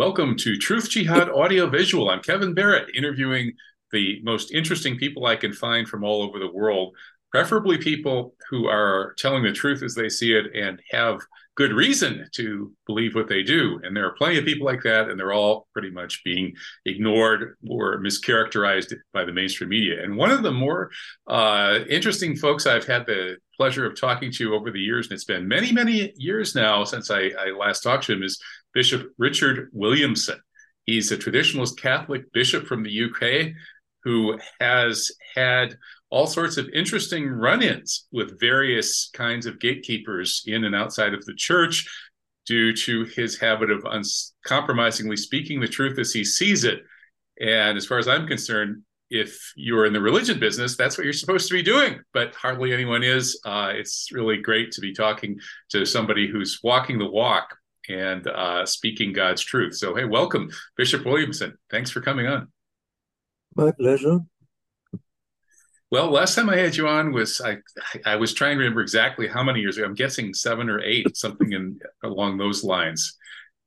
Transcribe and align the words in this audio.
Welcome 0.00 0.34
to 0.38 0.56
Truth 0.56 0.88
Jihad 0.88 1.28
Audio 1.28 1.68
Visual. 1.68 2.08
I'm 2.08 2.22
Kevin 2.22 2.54
Barrett, 2.54 2.88
interviewing 2.96 3.52
the 3.92 4.18
most 4.22 4.50
interesting 4.50 4.96
people 4.96 5.26
I 5.26 5.36
can 5.36 5.52
find 5.52 5.86
from 5.86 6.04
all 6.04 6.22
over 6.22 6.38
the 6.38 6.50
world, 6.50 6.96
preferably 7.30 7.76
people 7.76 8.34
who 8.48 8.66
are 8.66 9.14
telling 9.18 9.42
the 9.42 9.52
truth 9.52 9.82
as 9.82 9.94
they 9.94 10.08
see 10.08 10.32
it 10.32 10.46
and 10.56 10.80
have 10.90 11.20
good 11.54 11.74
reason 11.74 12.26
to 12.32 12.72
believe 12.86 13.14
what 13.14 13.28
they 13.28 13.42
do. 13.42 13.78
And 13.82 13.94
there 13.94 14.06
are 14.06 14.14
plenty 14.14 14.38
of 14.38 14.46
people 14.46 14.64
like 14.64 14.82
that, 14.84 15.10
and 15.10 15.20
they're 15.20 15.34
all 15.34 15.68
pretty 15.74 15.90
much 15.90 16.24
being 16.24 16.54
ignored 16.86 17.58
or 17.68 17.98
mischaracterized 17.98 18.94
by 19.12 19.26
the 19.26 19.32
mainstream 19.32 19.68
media. 19.68 20.02
And 20.02 20.16
one 20.16 20.30
of 20.30 20.42
the 20.42 20.50
more 20.50 20.90
uh, 21.26 21.80
interesting 21.90 22.36
folks 22.36 22.66
I've 22.66 22.86
had 22.86 23.04
the 23.04 23.36
pleasure 23.54 23.84
of 23.84 24.00
talking 24.00 24.32
to 24.32 24.54
over 24.54 24.70
the 24.70 24.80
years, 24.80 25.08
and 25.08 25.12
it's 25.12 25.24
been 25.24 25.46
many, 25.46 25.72
many 25.72 26.14
years 26.16 26.54
now 26.54 26.84
since 26.84 27.10
I, 27.10 27.32
I 27.38 27.50
last 27.50 27.82
talked 27.82 28.04
to 28.04 28.14
him, 28.14 28.22
is 28.22 28.40
Bishop 28.72 29.12
Richard 29.18 29.70
Williamson. 29.72 30.40
He's 30.84 31.12
a 31.12 31.16
traditionalist 31.16 31.78
Catholic 31.78 32.32
bishop 32.32 32.66
from 32.66 32.82
the 32.82 33.04
UK 33.04 33.52
who 34.02 34.38
has 34.60 35.10
had 35.34 35.76
all 36.10 36.26
sorts 36.26 36.56
of 36.56 36.68
interesting 36.70 37.28
run 37.28 37.62
ins 37.62 38.06
with 38.10 38.40
various 38.40 39.10
kinds 39.14 39.46
of 39.46 39.60
gatekeepers 39.60 40.42
in 40.46 40.64
and 40.64 40.74
outside 40.74 41.14
of 41.14 41.24
the 41.26 41.34
church 41.34 41.88
due 42.46 42.74
to 42.74 43.04
his 43.04 43.38
habit 43.38 43.70
of 43.70 43.84
uncompromisingly 43.84 45.16
speaking 45.16 45.60
the 45.60 45.68
truth 45.68 45.98
as 45.98 46.12
he 46.12 46.24
sees 46.24 46.64
it. 46.64 46.80
And 47.40 47.76
as 47.76 47.86
far 47.86 47.98
as 47.98 48.08
I'm 48.08 48.26
concerned, 48.26 48.82
if 49.10 49.52
you're 49.56 49.86
in 49.86 49.92
the 49.92 50.00
religion 50.00 50.38
business, 50.38 50.76
that's 50.76 50.96
what 50.96 51.04
you're 51.04 51.12
supposed 51.12 51.48
to 51.48 51.54
be 51.54 51.62
doing, 51.62 52.00
but 52.12 52.34
hardly 52.34 52.72
anyone 52.72 53.02
is. 53.02 53.40
Uh, 53.44 53.72
it's 53.74 54.08
really 54.12 54.38
great 54.38 54.72
to 54.72 54.80
be 54.80 54.92
talking 54.92 55.38
to 55.70 55.84
somebody 55.84 56.28
who's 56.28 56.60
walking 56.62 56.98
the 56.98 57.10
walk 57.10 57.56
and 57.90 58.26
uh, 58.26 58.64
speaking 58.66 59.12
God's 59.12 59.42
truth. 59.42 59.76
So, 59.76 59.94
hey, 59.94 60.04
welcome, 60.04 60.50
Bishop 60.76 61.04
Williamson. 61.04 61.56
Thanks 61.70 61.90
for 61.90 62.00
coming 62.00 62.26
on. 62.26 62.48
My 63.56 63.72
pleasure. 63.72 64.20
Well, 65.90 66.10
last 66.10 66.36
time 66.36 66.48
I 66.48 66.56
had 66.56 66.76
you 66.76 66.86
on 66.86 67.12
was 67.12 67.40
I 67.40 67.58
I 68.06 68.14
was 68.14 68.32
trying 68.32 68.56
to 68.56 68.58
remember 68.60 68.80
exactly 68.80 69.26
how 69.26 69.42
many 69.42 69.60
years 69.60 69.76
ago. 69.76 69.86
I'm 69.86 69.94
guessing 69.94 70.32
seven 70.34 70.70
or 70.70 70.80
eight, 70.80 71.16
something 71.16 71.52
in 71.52 71.80
along 72.04 72.38
those 72.38 72.62
lines. 72.62 73.16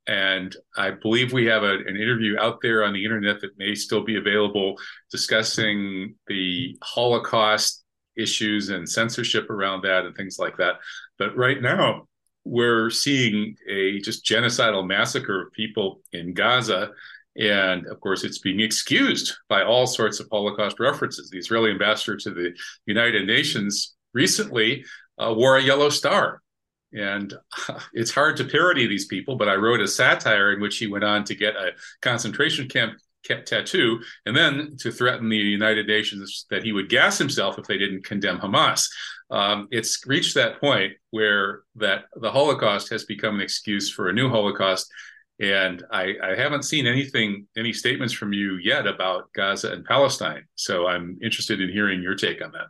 And 0.07 0.55
I 0.77 0.91
believe 0.91 1.31
we 1.31 1.45
have 1.45 1.63
a, 1.63 1.73
an 1.73 1.95
interview 1.95 2.37
out 2.37 2.59
there 2.61 2.83
on 2.83 2.93
the 2.93 3.03
internet 3.03 3.39
that 3.41 3.57
may 3.57 3.75
still 3.75 4.03
be 4.03 4.17
available 4.17 4.75
discussing 5.11 6.15
the 6.27 6.77
Holocaust 6.81 7.83
issues 8.17 8.69
and 8.69 8.87
censorship 8.87 9.49
around 9.49 9.83
that 9.83 10.05
and 10.05 10.15
things 10.15 10.37
like 10.39 10.57
that. 10.57 10.75
But 11.17 11.35
right 11.37 11.61
now, 11.61 12.07
we're 12.45 12.89
seeing 12.89 13.55
a 13.69 13.99
just 13.99 14.25
genocidal 14.25 14.85
massacre 14.85 15.41
of 15.41 15.53
people 15.53 16.01
in 16.11 16.33
Gaza. 16.33 16.91
And 17.37 17.87
of 17.87 17.99
course, 17.99 18.23
it's 18.23 18.39
being 18.39 18.59
excused 18.59 19.33
by 19.49 19.63
all 19.63 19.87
sorts 19.87 20.19
of 20.19 20.27
Holocaust 20.31 20.79
references. 20.79 21.29
The 21.29 21.39
Israeli 21.39 21.71
ambassador 21.71 22.17
to 22.17 22.29
the 22.31 22.51
United 22.85 23.25
Nations 23.25 23.95
recently 24.13 24.85
uh, 25.17 25.33
wore 25.35 25.57
a 25.57 25.63
yellow 25.63 25.89
star. 25.89 26.41
And 26.93 27.33
it's 27.93 28.11
hard 28.11 28.37
to 28.37 28.43
parody 28.43 28.87
these 28.87 29.05
people, 29.05 29.35
but 29.35 29.49
I 29.49 29.55
wrote 29.55 29.81
a 29.81 29.87
satire 29.87 30.53
in 30.53 30.61
which 30.61 30.77
he 30.77 30.87
went 30.87 31.03
on 31.03 31.23
to 31.25 31.35
get 31.35 31.55
a 31.55 31.71
concentration 32.01 32.67
camp 32.67 32.93
tattoo 33.23 33.99
and 34.25 34.35
then 34.35 34.75
to 34.77 34.91
threaten 34.91 35.29
the 35.29 35.37
United 35.37 35.87
Nations 35.87 36.45
that 36.49 36.63
he 36.63 36.71
would 36.71 36.89
gas 36.89 37.17
himself 37.17 37.57
if 37.57 37.65
they 37.65 37.77
didn't 37.77 38.05
condemn 38.05 38.39
Hamas 38.39 38.87
um, 39.33 39.67
it's 39.71 40.05
reached 40.05 40.35
that 40.35 40.59
point 40.59 40.93
where 41.09 41.63
that 41.75 42.05
the 42.15 42.31
Holocaust 42.31 42.89
has 42.91 43.03
become 43.03 43.35
an 43.35 43.41
excuse 43.41 43.89
for 43.89 44.07
a 44.07 44.13
new 44.13 44.29
Holocaust. 44.29 44.91
And 45.39 45.83
I, 45.91 46.13
I 46.23 46.35
haven't 46.35 46.63
seen 46.63 46.85
anything, 46.85 47.47
any 47.57 47.73
statements 47.73 48.13
from 48.13 48.31
you 48.31 48.57
yet 48.57 48.85
about 48.85 49.33
Gaza 49.33 49.71
and 49.71 49.83
Palestine. 49.85 50.43
So 50.53 50.85
I'm 50.85 51.17
interested 51.23 51.59
in 51.59 51.71
hearing 51.71 52.03
your 52.03 52.13
take 52.13 52.43
on 52.43 52.51
that. 52.51 52.67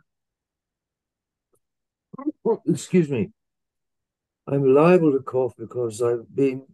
Well, 2.42 2.62
excuse 2.66 3.10
me. 3.10 3.30
I'm 4.46 4.74
liable 4.74 5.12
to 5.12 5.20
cough 5.20 5.52
because 5.58 6.00
I've 6.00 6.34
been 6.34 6.64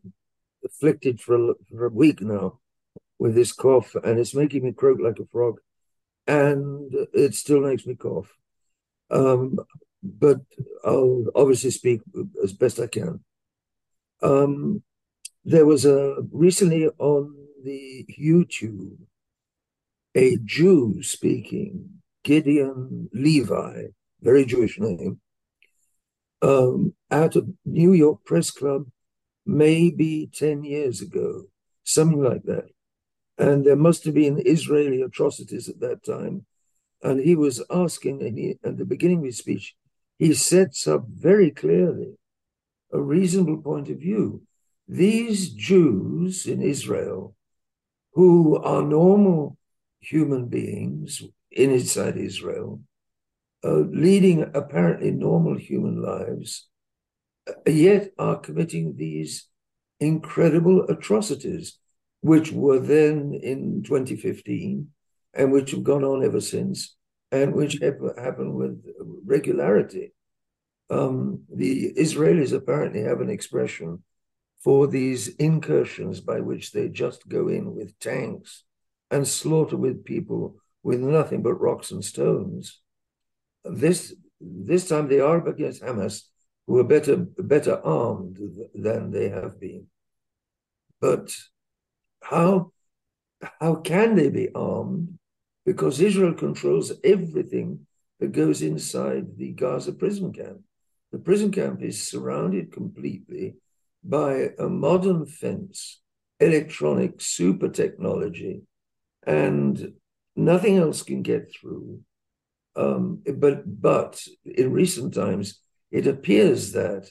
afflicted 0.65 1.21
for 1.21 1.51
a, 1.51 1.55
for 1.69 1.87
a 1.87 1.91
week 1.91 2.21
now 2.21 2.60
with 3.21 3.35
this 3.37 3.53
cough, 3.53 3.95
and 4.03 4.19
it's 4.19 4.35
making 4.35 4.65
me 4.65 4.73
croak 4.73 4.99
like 5.01 5.21
a 5.21 5.27
frog, 5.27 5.61
and 6.27 6.93
it 7.13 7.35
still 7.35 7.61
makes 7.61 7.87
me 7.87 7.95
cough. 7.95 8.31
Um, 9.11 9.59
but 10.03 10.39
I'll 10.85 11.27
obviously 11.35 11.71
speak 11.71 12.01
as 12.43 12.53
best 12.53 12.81
I 12.81 12.89
can. 12.89 13.21
Um, 14.23 14.83
there 15.45 15.67
was 15.67 15.85
a 15.85 16.17
recently 16.33 16.89
on 16.99 17.35
the 17.63 18.07
YouTube 18.19 18.97
a 20.15 20.37
Jew 20.45 21.03
speaking, 21.03 22.01
Gideon 22.25 23.09
Levy, 23.13 23.95
very 24.21 24.45
Jewish 24.45 24.79
name, 24.79 25.21
um, 26.43 26.95
out 27.11 27.37
of 27.37 27.49
New 27.65 27.93
York 27.93 28.25
Press 28.25 28.51
Club, 28.51 28.87
maybe 29.47 30.29
10 30.33 30.65
years 30.65 31.01
ago, 31.01 31.45
something 31.85 32.23
like 32.23 32.43
that. 32.45 32.67
And 33.41 33.65
there 33.65 33.83
must 33.87 34.05
have 34.05 34.15
been 34.15 34.43
Israeli 34.45 35.01
atrocities 35.03 35.69
at 35.69 35.81
that 35.81 36.05
time 36.05 36.47
and 37.03 37.21
he 37.21 37.35
was 37.35 37.63
asking, 37.71 38.23
and 38.23 38.39
he, 38.39 38.59
at 38.63 38.77
the 38.77 38.85
beginning 38.85 39.21
of 39.21 39.25
his 39.25 39.39
speech, 39.39 39.75
he 40.19 40.35
sets 40.35 40.87
up 40.87 41.05
very 41.09 41.51
clearly 41.51 42.19
a 42.93 43.01
reasonable 43.01 43.63
point 43.63 43.89
of 43.89 43.99
view. 43.99 44.43
These 44.87 45.51
Jews 45.51 46.47
in 46.47 46.61
Israel, 46.61 47.35
who 48.13 48.57
are 48.57 48.83
normal 48.83 49.57
human 50.01 50.49
beings 50.49 51.23
inside 51.51 52.17
Israel, 52.17 52.81
uh, 53.65 53.85
leading 53.91 54.51
apparently 54.55 55.11
normal 55.11 55.57
human 55.57 56.03
lives, 56.03 56.69
yet 57.67 58.11
are 58.19 58.37
committing 58.37 58.97
these 58.97 59.49
incredible 60.01 60.85
atrocities, 60.89 61.79
which 62.21 62.53
were 62.53 62.79
then 62.79 63.35
in 63.35 63.83
2015 63.83 64.89
and 65.35 65.53
which 65.53 65.71
have 65.71 65.85
gone 65.85 66.05
on 66.05 66.25
ever 66.25 66.41
since, 66.41 66.97
and 67.31 67.55
which 67.55 67.79
have 67.81 67.99
happened 68.19 68.55
with 68.55 68.85
regularity. 69.25 70.13
Um, 70.91 71.45
the 71.55 71.93
Israelis 71.97 72.53
apparently 72.53 73.03
have 73.03 73.21
an 73.21 73.31
expression 73.31 74.03
for 74.63 74.87
these 74.87 75.29
incursions 75.37 76.21
by 76.21 76.41
which 76.41 76.73
they 76.73 76.89
just 76.89 77.29
go 77.29 77.49
in 77.49 77.75
with 77.75 77.99
tanks 78.01 78.65
and 79.11 79.27
slaughter 79.27 79.77
with 79.77 80.05
people 80.05 80.57
with 80.83 81.01
nothing 81.01 81.43
but 81.43 81.55
rocks 81.55 81.91
and 81.91 82.05
stones. 82.05 82.81
This 83.65 84.15
this 84.41 84.89
time 84.89 85.09
they 85.09 85.21
are 85.21 85.47
against 85.47 85.83
Hamas, 85.83 86.23
who 86.67 86.79
are 86.79 86.85
better 86.85 87.17
better 87.17 87.81
armed 87.85 88.39
than 88.75 89.11
they 89.11 89.29
have 89.29 89.61
been. 89.61 89.87
But 91.01 91.35
how 92.23 92.73
how 93.61 93.77
can 93.77 94.17
they 94.17 94.29
be 94.29 94.51
armed 94.55 95.19
because 95.65 96.01
Israel 96.01 96.35
controls 96.35 96.93
everything 97.05 97.87
that 98.19 98.33
goes 98.33 98.63
inside 98.63 99.37
the 99.37 99.53
Gaza 99.53 99.93
prison 99.93 100.33
camp. 100.33 100.61
The 101.13 101.19
prison 101.19 101.51
camp 101.51 101.83
is 101.83 102.07
surrounded 102.07 102.73
completely 102.73 103.57
by 104.05 104.51
a 104.59 104.69
modern 104.69 105.27
fence, 105.27 106.01
electronic 106.39 107.21
super 107.21 107.69
technology, 107.69 108.63
and 109.27 109.95
nothing 110.37 110.77
else 110.79 111.03
can 111.03 111.23
get 111.23 111.53
through. 111.53 112.01
Um, 112.77 113.23
but 113.37 113.63
but 113.81 114.23
in 114.45 114.73
recent 114.73 115.15
times, 115.15 115.61
it 115.91 116.07
appears 116.07 116.73
that 116.73 117.09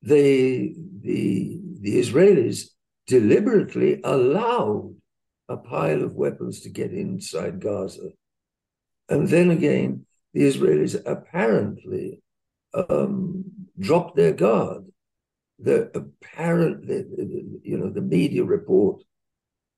they 0.00 0.74
the 1.00 1.60
the 1.80 1.98
Israelis 1.98 2.68
deliberately 3.08 4.00
allowed 4.04 4.94
a 5.48 5.56
pile 5.56 6.04
of 6.04 6.14
weapons 6.14 6.60
to 6.60 6.68
get 6.68 6.92
inside 6.92 7.58
Gaza. 7.58 8.10
And 9.08 9.26
then 9.26 9.50
again, 9.50 10.04
the 10.34 10.42
Israelis 10.42 10.94
apparently 11.06 12.20
um, 12.74 13.44
dropped 13.78 14.14
their 14.16 14.34
guard. 14.34 14.84
The 15.58 15.90
apparently, 15.94 17.04
you 17.62 17.78
know, 17.78 17.90
the 17.90 18.02
media 18.02 18.44
report, 18.44 19.02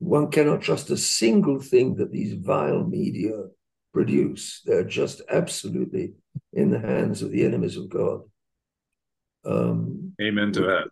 one 0.00 0.31
cannot 0.31 0.61
trust 0.61 0.91
a 0.91 0.97
single 0.97 1.61
thing 1.61 1.94
that 1.97 2.11
these 2.11 2.35
vile 2.35 2.85
media 2.85 3.44
produce. 3.94 4.61
They're 4.67 4.85
just 4.85 5.23
absolutely 5.31 6.15
in 6.53 6.71
the 6.71 6.81
hands 6.81 7.23
of 7.23 7.31
the 7.31 7.44
enemies 7.44 7.76
of 7.76 7.88
God. 7.88 8.23
Um, 9.44 10.15
Amen 10.21 10.53
to 10.53 10.62
that. 10.62 10.88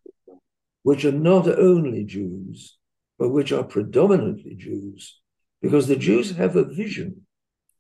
Which 0.89 1.05
are 1.05 1.21
not 1.33 1.47
only 1.47 2.03
Jews, 2.05 2.79
but 3.19 3.29
which 3.29 3.53
are 3.53 3.63
predominantly 3.63 4.55
Jews, 4.55 5.21
because 5.61 5.87
the 5.87 5.97
Jews 5.97 6.27
have 6.43 6.57
a 6.57 6.65
vision. 6.65 7.27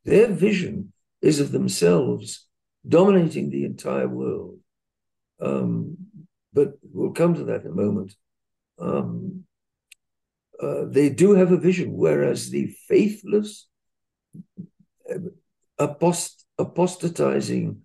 Their 0.04 0.26
vision 0.26 0.92
is 1.22 1.40
of 1.40 1.50
themselves 1.50 2.46
dominating 2.86 3.48
the 3.48 3.64
entire 3.64 4.10
world. 4.20 4.58
Um, 5.40 5.96
but 6.52 6.74
we'll 6.82 7.12
come 7.12 7.32
to 7.36 7.44
that 7.44 7.62
in 7.64 7.70
a 7.70 7.82
moment. 7.84 8.14
Um, 8.78 9.44
uh, 10.62 10.84
they 10.96 11.08
do 11.08 11.32
have 11.32 11.50
a 11.50 11.64
vision, 11.68 11.88
whereas 12.04 12.50
the 12.50 12.66
faithless, 12.88 13.68
uh, 15.10 15.30
apost- 15.78 16.44
apostatizing 16.58 17.78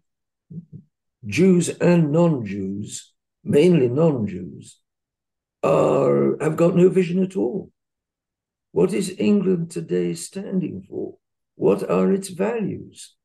Jews 1.25 1.69
and 1.69 2.11
non-Jews, 2.11 3.13
mainly 3.45 3.87
non-Jews, 3.87 4.81
are 5.63 6.37
have 6.41 6.57
got 6.57 6.75
no 6.75 6.89
vision 6.89 7.23
at 7.23 7.37
all. 7.37 7.71
What 8.71 8.93
is 8.93 9.15
England 9.17 9.71
today 9.71 10.13
standing 10.13 10.85
for? 10.89 11.15
What 11.55 11.89
are 11.89 12.11
its 12.11 12.29
values? 12.29 13.15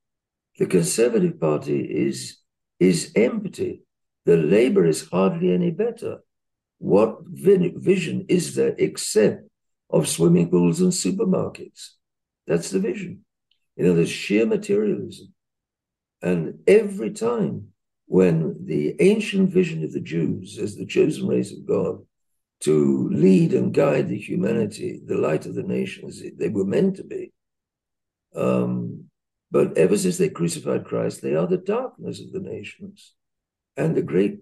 The 0.58 0.66
Conservative 0.66 1.40
Party 1.40 1.80
is, 1.80 2.38
is 2.78 3.12
empty. 3.16 3.82
The 4.26 4.36
Labour 4.36 4.84
is 4.84 5.08
hardly 5.08 5.52
any 5.52 5.70
better. 5.70 6.18
What 6.78 7.20
vision 7.24 8.26
is 8.28 8.54
there 8.54 8.74
except 8.78 9.48
of 9.90 10.06
swimming 10.06 10.50
pools 10.50 10.80
and 10.80 10.92
supermarkets? 10.92 11.90
That's 12.46 12.70
the 12.70 12.78
vision. 12.78 13.24
You 13.76 13.84
know, 13.84 13.94
there's 13.94 14.10
sheer 14.10 14.46
materialism. 14.46 15.32
And 16.20 16.58
every 16.66 17.10
time 17.10 17.68
when 18.06 18.66
the 18.66 18.96
ancient 19.00 19.50
vision 19.50 19.84
of 19.84 19.92
the 19.92 20.00
Jews 20.00 20.58
as 20.58 20.76
the 20.76 20.86
chosen 20.86 21.26
race 21.26 21.52
of 21.52 21.66
God 21.66 22.00
to 22.60 23.08
lead 23.10 23.54
and 23.54 23.72
guide 23.72 24.08
the 24.08 24.18
humanity, 24.18 25.00
the 25.04 25.16
light 25.16 25.46
of 25.46 25.54
the 25.54 25.62
nations. 25.62 26.22
They 26.36 26.48
were 26.48 26.64
meant 26.64 26.96
to 26.96 27.04
be. 27.04 27.32
Um, 28.34 29.04
but 29.50 29.78
ever 29.78 29.96
since 29.96 30.18
they 30.18 30.28
crucified 30.28 30.84
Christ, 30.84 31.22
they 31.22 31.34
are 31.34 31.46
the 31.46 31.56
darkness 31.56 32.20
of 32.20 32.32
the 32.32 32.40
nations 32.40 33.14
and 33.76 33.94
the 33.94 34.02
great 34.02 34.40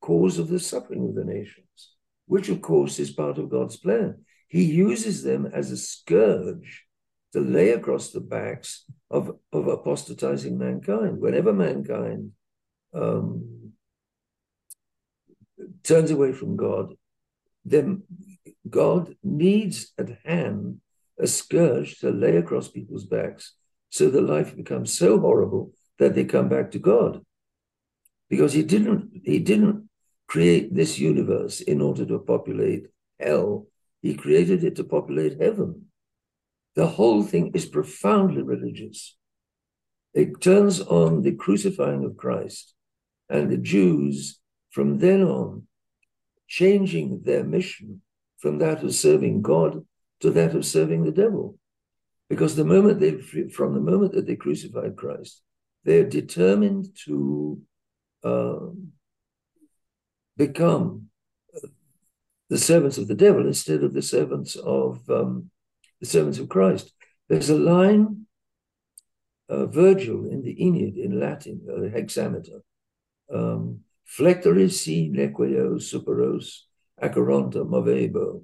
cause 0.00 0.38
of 0.38 0.48
the 0.48 0.58
suffering 0.58 1.08
of 1.08 1.14
the 1.14 1.24
nations, 1.24 1.92
which, 2.26 2.48
of 2.48 2.60
course, 2.60 2.98
is 2.98 3.10
part 3.10 3.38
of 3.38 3.50
God's 3.50 3.76
plan. 3.76 4.24
He 4.48 4.64
uses 4.64 5.22
them 5.22 5.46
as 5.46 5.70
a 5.70 5.76
scourge 5.76 6.84
to 7.32 7.40
lay 7.40 7.70
across 7.70 8.10
the 8.10 8.20
backs 8.20 8.84
of, 9.10 9.36
of 9.52 9.68
apostatizing 9.68 10.58
mankind. 10.58 11.20
Whenever 11.20 11.52
mankind 11.52 12.32
um, 12.94 13.57
turns 15.82 16.10
away 16.10 16.32
from 16.32 16.56
God, 16.56 16.94
then 17.64 18.02
God 18.68 19.14
needs 19.22 19.92
at 19.98 20.18
hand 20.24 20.80
a 21.18 21.26
scourge 21.26 21.98
to 21.98 22.10
lay 22.10 22.36
across 22.36 22.68
people's 22.68 23.04
backs 23.04 23.54
so 23.90 24.10
that 24.10 24.22
life 24.22 24.56
becomes 24.56 24.96
so 24.96 25.18
horrible 25.18 25.72
that 25.98 26.14
they 26.14 26.24
come 26.24 26.48
back 26.48 26.70
to 26.70 26.78
God. 26.78 27.24
Because 28.28 28.52
he 28.52 28.62
didn't 28.62 29.10
he 29.24 29.38
didn't 29.38 29.88
create 30.26 30.74
this 30.74 30.98
universe 30.98 31.60
in 31.60 31.80
order 31.80 32.04
to 32.06 32.18
populate 32.18 32.86
hell. 33.18 33.66
He 34.02 34.14
created 34.14 34.62
it 34.62 34.76
to 34.76 34.84
populate 34.84 35.40
heaven. 35.40 35.86
The 36.76 36.86
whole 36.86 37.22
thing 37.24 37.50
is 37.54 37.66
profoundly 37.66 38.42
religious. 38.42 39.16
It 40.14 40.40
turns 40.40 40.80
on 40.80 41.22
the 41.22 41.32
crucifying 41.32 42.04
of 42.04 42.16
Christ, 42.16 42.74
and 43.28 43.50
the 43.50 43.56
Jews 43.56 44.37
from 44.70 44.98
then 44.98 45.22
on 45.22 45.66
changing 46.46 47.22
their 47.24 47.44
mission 47.44 48.02
from 48.38 48.58
that 48.58 48.82
of 48.82 48.94
serving 48.94 49.42
God 49.42 49.84
to 50.20 50.30
that 50.30 50.54
of 50.54 50.64
serving 50.64 51.04
the 51.04 51.12
devil. 51.12 51.58
Because 52.28 52.56
the 52.56 52.64
moment 52.64 53.00
they, 53.00 53.18
from 53.48 53.74
the 53.74 53.80
moment 53.80 54.12
that 54.12 54.26
they 54.26 54.36
crucified 54.36 54.96
Christ, 54.96 55.42
they're 55.84 56.08
determined 56.08 56.88
to 57.04 57.60
uh, 58.22 58.58
become 60.36 61.08
the 62.50 62.58
servants 62.58 62.98
of 62.98 63.08
the 63.08 63.14
devil 63.14 63.46
instead 63.46 63.82
of 63.82 63.92
the 63.94 64.02
servants 64.02 64.56
of 64.56 65.08
um, 65.10 65.50
the 66.00 66.06
servants 66.06 66.38
of 66.38 66.48
Christ. 66.48 66.92
There's 67.28 67.50
a 67.50 67.58
line, 67.58 68.26
uh, 69.48 69.66
Virgil 69.66 70.26
in 70.30 70.42
the 70.42 70.62
Aeneid 70.62 70.96
in 70.96 71.20
Latin, 71.20 71.66
uh, 71.70 71.90
hexameter, 71.90 72.62
um, 73.32 73.80
Flectere 74.08 74.70
si 74.70 75.10
nequeo 75.10 75.78
superos 75.78 76.66
acheronta 76.98 77.62
movebo. 77.64 78.42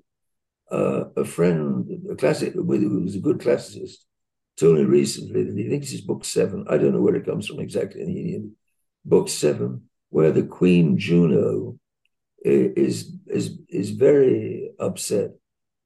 Uh, 0.71 1.05
a 1.17 1.25
friend, 1.25 1.87
a 2.11 2.15
classic, 2.17 2.53
who 2.53 2.65
was 2.65 3.15
a 3.15 3.21
good 3.21 3.39
classicist, 3.39 4.05
told 4.59 4.77
me 4.77 4.85
recently 4.85 5.45
that 5.45 5.57
he 5.57 5.69
thinks 5.69 5.93
it's 5.93 6.03
book 6.03 6.25
seven. 6.25 6.67
I 6.69 6.77
don't 6.77 6.93
know 6.93 7.01
where 7.01 7.17
it 7.17 7.25
comes 7.25 7.47
from 7.47 7.61
exactly 7.61 8.03
in. 8.03 8.53
Book 9.07 9.29
seven, 9.29 9.89
where 10.11 10.33
the 10.33 10.43
Queen 10.43 10.99
Juno 10.99 11.79
is 12.43 13.13
is 13.27 13.59
is 13.69 13.91
very 13.91 14.71
upset, 14.79 15.31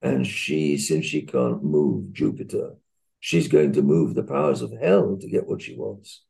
and 0.03 0.27
she, 0.27 0.77
since 0.77 1.07
she 1.07 1.23
can't 1.23 1.63
move 1.63 2.13
Jupiter, 2.13 2.75
she's 3.21 3.49
going 3.49 3.73
to 3.73 3.83
move 3.83 4.15
the 4.15 4.25
powers 4.25 4.63
of 4.63 4.73
hell 4.81 5.17
to 5.21 5.29
get 5.29 5.47
what 5.47 5.63
she 5.63 5.77
wants 5.77 6.25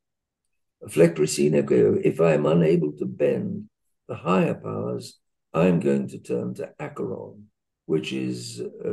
if 0.81 2.21
I 2.21 2.33
am 2.33 2.45
unable 2.45 2.91
to 2.93 3.05
bend 3.05 3.69
the 4.07 4.15
higher 4.15 4.53
powers, 4.53 5.19
I'm 5.53 5.79
going 5.79 6.07
to 6.09 6.19
turn 6.19 6.53
to 6.55 6.73
Acheron, 6.79 7.47
which 7.85 8.13
is 8.13 8.59
a, 8.59 8.89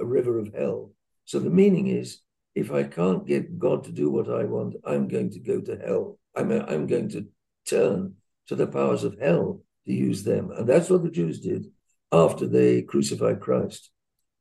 a 0.00 0.04
river 0.04 0.38
of 0.38 0.52
hell. 0.54 0.92
So 1.24 1.38
the 1.38 1.50
meaning 1.50 1.88
is, 1.88 2.20
if 2.54 2.72
I 2.72 2.82
can't 2.82 3.26
get 3.26 3.58
God 3.58 3.84
to 3.84 3.92
do 3.92 4.10
what 4.10 4.28
I 4.28 4.44
want, 4.44 4.74
I'm 4.84 5.08
going 5.08 5.30
to 5.30 5.38
go 5.38 5.60
to 5.60 5.76
hell. 5.76 6.18
I'm, 6.34 6.50
I'm 6.50 6.86
going 6.86 7.08
to 7.10 7.28
turn 7.66 8.14
to 8.48 8.56
the 8.56 8.66
powers 8.66 9.04
of 9.04 9.18
hell 9.20 9.60
to 9.86 9.92
use 9.92 10.24
them. 10.24 10.50
And 10.50 10.68
that's 10.68 10.90
what 10.90 11.04
the 11.04 11.10
Jews 11.10 11.40
did 11.40 11.66
after 12.10 12.46
they 12.46 12.82
crucified 12.82 13.40
Christ. 13.40 13.90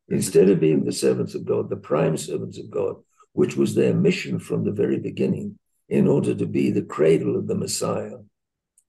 Instead 0.07 0.50
of 0.50 0.59
being 0.59 0.83
the 0.83 0.92
servants 0.92 1.35
of 1.35 1.45
God, 1.45 1.69
the 1.69 1.77
prime 1.77 2.18
servants 2.18 2.57
of 2.57 2.71
God, 2.71 2.95
which 3.33 3.56
was 3.56 3.75
their 3.75 3.94
mission 3.94 4.39
from 4.39 4.63
the 4.63 4.71
very 4.71 4.97
beginning, 4.97 5.59
in 5.89 6.07
order 6.07 6.36
to 6.36 6.45
be 6.45 6.69
the 6.69 6.83
cradle 6.83 7.36
of 7.36 7.47
the 7.47 7.56
Messiah, 7.56 8.18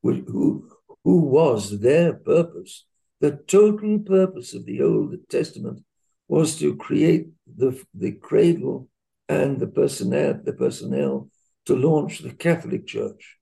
who, 0.03 0.71
who 1.05 1.21
was 1.21 1.81
their 1.81 2.13
purpose. 2.13 2.85
The 3.21 3.33
total 3.47 3.99
purpose 3.99 4.55
of 4.55 4.67
the 4.67 4.83
Old 4.83 5.15
Testament 5.29 5.83
was 6.29 6.59
to 6.59 6.77
create 6.77 7.29
the, 7.57 7.83
the 7.95 8.13
cradle 8.13 8.89
and 9.29 9.59
the 9.59 9.67
personnel, 9.67 10.41
the 10.45 10.53
personnel 10.53 11.29
to 11.67 11.75
launch 11.75 12.19
the 12.19 12.33
Catholic 12.33 12.87
Church, 12.87 13.37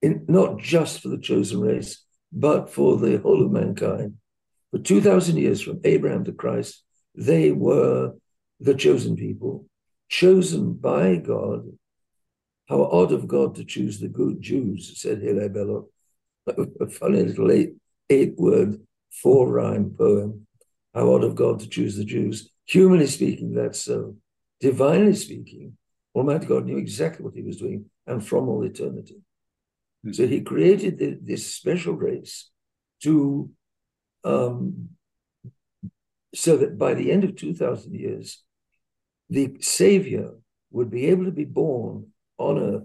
in, 0.00 0.24
not 0.28 0.58
just 0.58 1.00
for 1.00 1.08
the 1.08 1.18
chosen 1.18 1.60
race, 1.60 2.04
but 2.32 2.70
for 2.70 2.96
the 2.96 3.18
whole 3.18 3.44
of 3.44 3.52
mankind. 3.52 4.14
For 4.70 4.78
2,000 4.78 5.36
years, 5.36 5.60
from 5.60 5.80
Abraham 5.84 6.24
to 6.24 6.32
Christ, 6.32 6.82
they 7.14 7.52
were 7.52 8.14
the 8.58 8.74
chosen 8.74 9.16
people, 9.16 9.66
chosen 10.08 10.74
by 10.74 11.16
God 11.16 11.66
how 12.72 12.84
odd 12.84 13.12
of 13.12 13.28
God 13.28 13.54
to 13.56 13.64
choose 13.64 14.00
the 14.00 14.08
good 14.08 14.40
Jews, 14.40 14.98
said 14.98 15.20
Hilaire 15.20 15.50
Belloc. 15.50 15.90
A 16.80 16.86
funny 16.86 17.22
little 17.22 17.52
eight, 17.52 17.74
eight 18.08 18.34
word, 18.38 18.80
four 19.10 19.46
rhyme 19.52 19.94
poem. 19.96 20.46
How 20.94 21.12
odd 21.12 21.22
of 21.22 21.34
God 21.34 21.60
to 21.60 21.68
choose 21.68 21.96
the 21.96 22.04
Jews. 22.04 22.50
Humanly 22.64 23.08
speaking, 23.08 23.52
that's 23.54 23.84
so. 23.84 24.16
Divinely 24.60 25.14
speaking, 25.14 25.76
Almighty 26.14 26.46
God 26.46 26.64
knew 26.64 26.78
exactly 26.78 27.22
what 27.22 27.34
he 27.34 27.42
was 27.42 27.58
doing 27.58 27.90
and 28.06 28.26
from 28.26 28.48
all 28.48 28.62
eternity. 28.62 29.20
Mm-hmm. 30.06 30.12
So 30.12 30.26
he 30.26 30.40
created 30.40 30.98
the, 30.98 31.18
this 31.20 31.54
special 31.54 31.92
race 31.92 32.50
to, 33.02 33.50
um, 34.24 34.88
so 36.34 36.56
that 36.56 36.78
by 36.78 36.94
the 36.94 37.12
end 37.12 37.24
of 37.24 37.36
2,000 37.36 37.92
years, 37.92 38.42
the 39.28 39.58
Savior 39.60 40.30
would 40.70 40.90
be 40.90 41.08
able 41.08 41.26
to 41.26 41.32
be 41.32 41.44
born 41.44 42.11
honor 42.42 42.82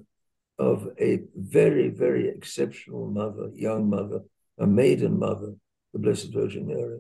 of 0.60 0.88
a 1.00 1.22
very, 1.36 1.90
very 1.90 2.28
exceptional 2.30 3.08
mother, 3.08 3.50
young 3.54 3.90
mother, 3.90 4.22
a 4.58 4.66
maiden 4.66 5.20
mother, 5.20 5.54
the 5.94 6.00
Blessed 6.00 6.34
Virgin 6.34 6.68
Mary. 6.68 7.00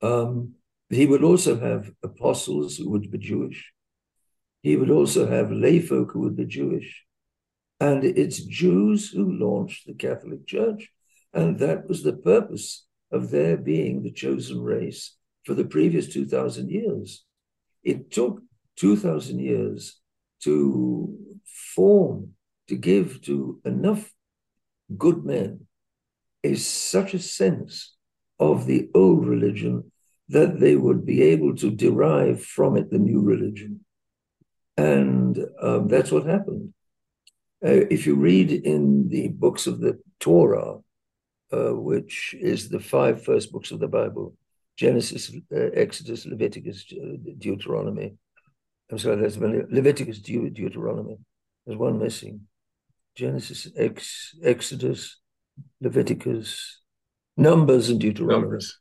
Um, 0.00 0.54
he 0.90 1.06
would 1.06 1.22
also 1.22 1.58
have 1.58 1.90
apostles 2.02 2.76
who 2.76 2.90
would 2.90 3.10
be 3.10 3.18
Jewish. 3.18 3.72
He 4.62 4.76
would 4.76 4.90
also 4.90 5.26
have 5.26 5.48
layfolk 5.48 6.12
who 6.12 6.20
would 6.20 6.36
be 6.36 6.44
Jewish. 6.44 7.04
And 7.80 8.04
it's 8.04 8.44
Jews 8.44 9.10
who 9.10 9.32
launched 9.32 9.86
the 9.86 9.94
Catholic 9.94 10.46
Church. 10.46 10.88
And 11.32 11.58
that 11.58 11.88
was 11.88 12.02
the 12.02 12.12
purpose 12.12 12.86
of 13.10 13.30
their 13.30 13.56
being 13.56 14.02
the 14.02 14.12
chosen 14.12 14.60
race 14.62 15.16
for 15.44 15.54
the 15.54 15.64
previous 15.64 16.12
2,000 16.12 16.70
years. 16.70 17.24
It 17.82 18.10
took 18.10 18.42
2,000 18.76 19.40
years 19.40 20.00
to 20.44 21.16
form, 21.74 22.32
to 22.68 22.76
give 22.76 23.22
to 23.22 23.60
enough 23.64 24.12
good 24.96 25.24
men 25.24 25.66
is 26.42 26.66
such 26.66 27.14
a 27.14 27.18
sense 27.18 27.94
of 28.38 28.66
the 28.66 28.90
old 28.94 29.26
religion 29.26 29.90
that 30.28 30.58
they 30.58 30.76
would 30.76 31.04
be 31.04 31.22
able 31.22 31.54
to 31.56 31.70
derive 31.70 32.42
from 32.42 32.76
it 32.76 32.90
the 32.90 32.98
new 32.98 33.20
religion. 33.20 33.80
And 34.76 35.38
um, 35.60 35.88
that's 35.88 36.10
what 36.10 36.26
happened. 36.26 36.72
Uh, 37.64 37.86
if 37.90 38.06
you 38.06 38.16
read 38.16 38.50
in 38.50 39.08
the 39.08 39.28
books 39.28 39.66
of 39.66 39.80
the 39.80 40.00
Torah, 40.18 40.78
uh, 41.52 41.74
which 41.74 42.34
is 42.40 42.68
the 42.68 42.80
five 42.80 43.22
first 43.22 43.52
books 43.52 43.70
of 43.70 43.78
the 43.78 43.88
Bible, 43.88 44.34
Genesis, 44.76 45.30
uh, 45.54 45.56
Exodus, 45.74 46.26
Leviticus, 46.26 46.86
uh, 46.92 47.16
Deuteronomy. 47.38 48.14
I'm 48.92 48.98
sorry, 48.98 49.16
there's 49.16 49.38
Leviticus, 49.38 50.18
Deut- 50.18 50.52
Deuteronomy. 50.52 51.16
There's 51.64 51.78
one 51.78 51.98
missing. 51.98 52.42
Genesis, 53.16 53.68
Ex, 53.74 54.34
Exodus, 54.44 55.18
Leviticus, 55.80 56.82
Numbers, 57.38 57.88
and 57.88 57.98
Deuteronomy. 57.98 58.42
Numbers. 58.42 58.78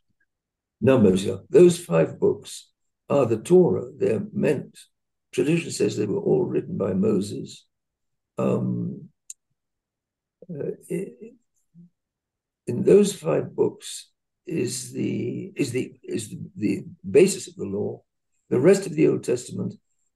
Numbers, 0.81 1.25
yeah. 1.25 1.37
Those 1.49 1.79
five 1.79 2.19
books 2.19 2.69
are 3.09 3.25
the 3.25 3.37
Torah. 3.37 3.85
They're 3.97 4.25
meant. 4.33 4.77
Tradition 5.31 5.71
says 5.71 5.95
they 5.95 6.05
were 6.05 6.19
all 6.19 6.45
written 6.45 6.77
by 6.77 6.91
Moses. 6.91 7.65
Um, 8.37 9.09
uh, 10.53 10.71
in 10.89 12.83
those 12.83 13.15
five 13.15 13.55
books 13.55 14.11
is 14.45 14.91
the 14.91 15.53
is 15.55 15.71
the 15.71 15.93
is 16.03 16.29
the, 16.29 16.39
the 16.57 16.85
basis 17.09 17.47
of 17.47 17.55
the 17.55 17.65
law. 17.65 18.03
The 18.49 18.59
rest 18.59 18.85
of 18.85 18.93
the 18.95 19.07
Old 19.07 19.23
Testament 19.23 19.75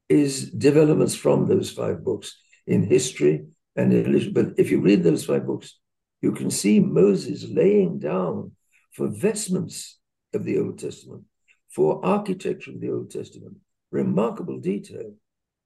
is 0.10 0.52
developments 0.52 1.16
from 1.16 1.48
those 1.48 1.72
five 1.72 2.04
books 2.04 2.38
in 2.68 2.84
history 2.84 3.46
and 3.76 3.92
religion. 3.92 4.34
But 4.34 4.54
if 4.58 4.72
you 4.72 4.82
read 4.82 5.04
those 5.04 5.26
five 5.26 5.46
books, 5.46 5.78
you 6.22 6.32
can 6.32 6.50
see 6.50 6.80
Moses 6.80 7.46
laying 7.50 8.00
down 8.00 8.52
for 8.94 9.08
vestments 9.08 10.00
of 10.34 10.44
the 10.44 10.58
Old 10.60 10.80
Testament, 10.80 11.24
for 11.70 12.06
architecture 12.06 12.72
of 12.72 12.82
the 12.82 12.92
Old 12.92 13.12
Testament, 13.12 13.58
remarkable 13.92 14.60
detail. 14.60 15.14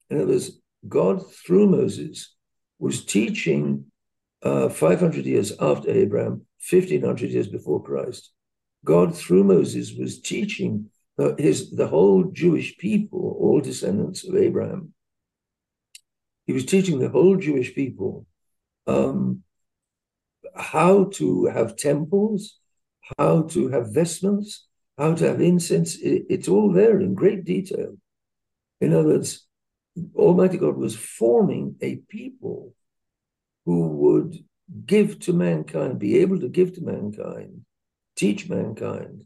In 0.10 0.18
other 0.18 0.28
words, 0.28 0.60
God, 0.88 1.22
through 1.32 1.68
Moses, 1.68 2.36
was 2.80 3.06
teaching 3.06 3.86
uh, 4.42 4.70
500 4.70 5.26
years 5.26 5.52
after 5.60 5.90
Abraham, 5.92 6.46
1500 6.70 7.30
years 7.30 7.48
before 7.48 7.84
Christ. 7.84 8.32
God, 8.86 9.16
through 9.16 9.44
Moses, 9.44 9.94
was 9.94 10.22
teaching 10.22 10.90
his, 11.38 11.72
the 11.72 11.88
whole 11.88 12.24
Jewish 12.32 12.78
people, 12.78 13.38
all 13.40 13.60
descendants 13.60 14.28
of 14.28 14.36
Abraham. 14.36 14.94
He 16.48 16.54
was 16.54 16.66
teaching 16.66 17.00
the 17.00 17.10
whole 17.10 17.36
Jewish 17.38 17.76
people 17.76 18.26
um, 18.88 19.44
how 20.56 21.06
to 21.16 21.46
have 21.46 21.76
temples, 21.76 22.58
how 23.18 23.44
to 23.44 23.68
have 23.70 23.94
vestments, 23.94 24.68
how 24.98 25.14
to 25.14 25.26
have 25.26 25.42
incense. 25.42 25.96
It, 25.98 26.26
it's 26.30 26.48
all 26.48 26.72
there 26.72 27.00
in 27.00 27.14
great 27.14 27.46
detail. 27.46 27.98
In 28.82 28.94
other 28.94 29.10
words, 29.10 29.46
Almighty 30.16 30.58
God 30.58 30.78
was 30.78 30.96
forming 30.96 31.76
a 31.82 31.98
people 32.10 32.74
who 33.66 33.88
would 33.88 34.38
give 34.86 35.20
to 35.20 35.34
mankind, 35.34 36.00
be 36.00 36.20
able 36.20 36.40
to 36.40 36.48
give 36.48 36.74
to 36.76 36.82
mankind, 36.82 37.66
teach 38.16 38.50
mankind 38.50 39.26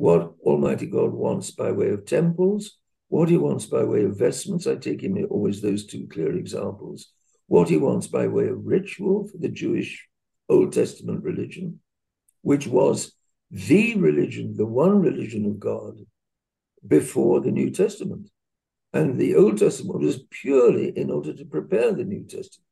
what 0.00 0.32
Almighty 0.46 0.86
God 0.86 1.12
wants 1.12 1.50
by 1.50 1.70
way 1.70 1.90
of 1.90 2.06
temples, 2.06 2.78
what 3.08 3.28
he 3.28 3.36
wants 3.36 3.66
by 3.66 3.84
way 3.84 4.04
of 4.04 4.18
vestments. 4.18 4.66
I 4.66 4.76
take 4.76 5.02
him 5.02 5.18
always 5.28 5.60
those 5.60 5.84
two 5.84 6.08
clear 6.10 6.34
examples. 6.36 7.12
What 7.48 7.68
he 7.68 7.76
wants 7.76 8.06
by 8.06 8.26
way 8.26 8.48
of 8.48 8.64
ritual 8.64 9.28
for 9.28 9.36
the 9.36 9.50
Jewish 9.50 10.08
Old 10.48 10.72
Testament 10.72 11.22
religion, 11.22 11.80
which 12.40 12.66
was 12.66 13.12
the 13.50 13.94
religion, 13.96 14.54
the 14.56 14.64
one 14.64 15.02
religion 15.02 15.44
of 15.44 15.60
God 15.60 15.98
before 16.86 17.42
the 17.42 17.50
New 17.50 17.70
Testament. 17.70 18.30
And 18.94 19.20
the 19.20 19.36
Old 19.36 19.58
Testament 19.58 20.00
was 20.00 20.22
purely 20.30 20.96
in 20.96 21.10
order 21.10 21.34
to 21.34 21.44
prepare 21.44 21.92
the 21.92 22.04
New 22.04 22.24
Testament. 22.24 22.70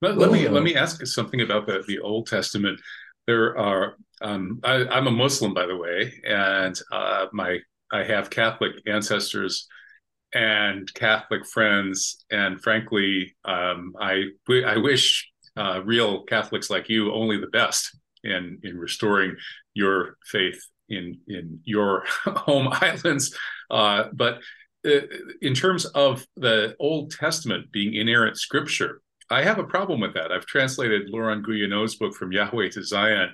Let, 0.00 0.16
let 0.16 0.32
me 0.32 0.48
let 0.48 0.62
me 0.62 0.74
uh, 0.74 0.82
ask 0.84 1.04
something 1.06 1.42
about 1.42 1.66
the, 1.66 1.84
the 1.86 1.98
Old 1.98 2.28
Testament. 2.28 2.80
There 3.26 3.56
are 3.58 3.96
um, 4.22 4.60
I, 4.64 4.98
am 4.98 5.06
a 5.06 5.10
Muslim, 5.10 5.54
by 5.54 5.66
the 5.66 5.76
way, 5.76 6.20
and 6.26 6.78
uh, 6.92 7.26
my 7.32 7.58
I 7.92 8.04
have 8.04 8.30
Catholic 8.30 8.72
ancestors 8.86 9.66
and 10.34 10.92
Catholic 10.94 11.46
friends, 11.46 12.24
and 12.30 12.60
frankly, 12.60 13.34
um, 13.44 13.94
I 14.00 14.24
I 14.66 14.76
wish 14.76 15.28
uh, 15.56 15.82
real 15.84 16.22
Catholics 16.24 16.70
like 16.70 16.88
you 16.88 17.12
only 17.12 17.38
the 17.38 17.48
best 17.48 17.96
in 18.22 18.58
in 18.62 18.76
restoring 18.76 19.36
your 19.74 20.16
faith 20.26 20.60
in 20.88 21.18
in 21.28 21.60
your 21.64 22.04
home 22.24 22.68
islands. 22.70 23.36
Uh, 23.70 24.04
but 24.12 24.40
uh, 24.86 25.00
in 25.40 25.54
terms 25.54 25.84
of 25.86 26.26
the 26.36 26.76
Old 26.78 27.12
Testament 27.12 27.72
being 27.72 27.94
inerrant 27.94 28.36
scripture, 28.38 29.00
I 29.30 29.42
have 29.42 29.58
a 29.58 29.64
problem 29.64 30.00
with 30.00 30.14
that. 30.14 30.32
I've 30.32 30.46
translated 30.46 31.08
Laurent 31.08 31.46
Guyénot's 31.46 31.94
book 31.94 32.14
from 32.14 32.32
Yahweh 32.32 32.70
to 32.70 32.82
Zion, 32.82 33.30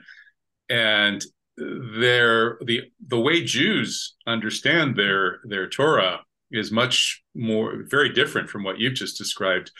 and 0.68 1.24
their 1.56 2.58
the 2.64 2.82
the 3.06 3.20
way 3.20 3.42
Jews 3.42 4.14
understand 4.26 4.94
their 4.94 5.40
their 5.44 5.68
Torah 5.68 6.20
is 6.52 6.70
much 6.70 7.22
more 7.34 7.84
very 7.88 8.10
different 8.10 8.50
from 8.50 8.62
what 8.62 8.78
you've 8.78 8.94
just 8.94 9.16
described. 9.16 9.70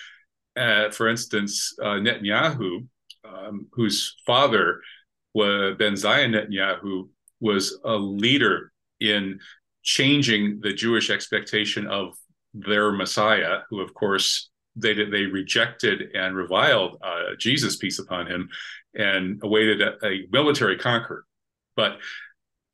Uh, 0.57 0.91
for 0.91 1.07
instance, 1.07 1.75
uh, 1.83 1.99
Netanyahu, 2.01 2.87
um, 3.25 3.67
whose 3.73 4.17
father 4.27 4.81
was 5.35 5.77
Benzion 5.77 6.35
Netanyahu, 6.35 7.09
was 7.41 7.79
a 7.85 7.95
leader 7.95 8.73
in 9.01 9.39
changing 9.83 10.61
the 10.63 10.73
Jewish 10.73 11.11
expectation 11.11 11.87
of 11.87 12.15
their 12.55 12.91
Messiah, 12.91 13.59
who 13.69 13.81
of 13.81 13.93
course 13.93 14.51
they 14.77 14.95
they 14.95 15.25
rejected 15.25 16.15
and 16.15 16.37
reviled 16.37 16.99
uh, 17.03 17.35
Jesus, 17.39 17.77
peace 17.77 17.99
upon 17.99 18.27
him, 18.27 18.49
and 18.95 19.41
awaited 19.43 19.81
a, 19.81 20.07
a 20.07 20.27
military 20.31 20.77
conquer. 20.77 21.25
But 21.75 21.99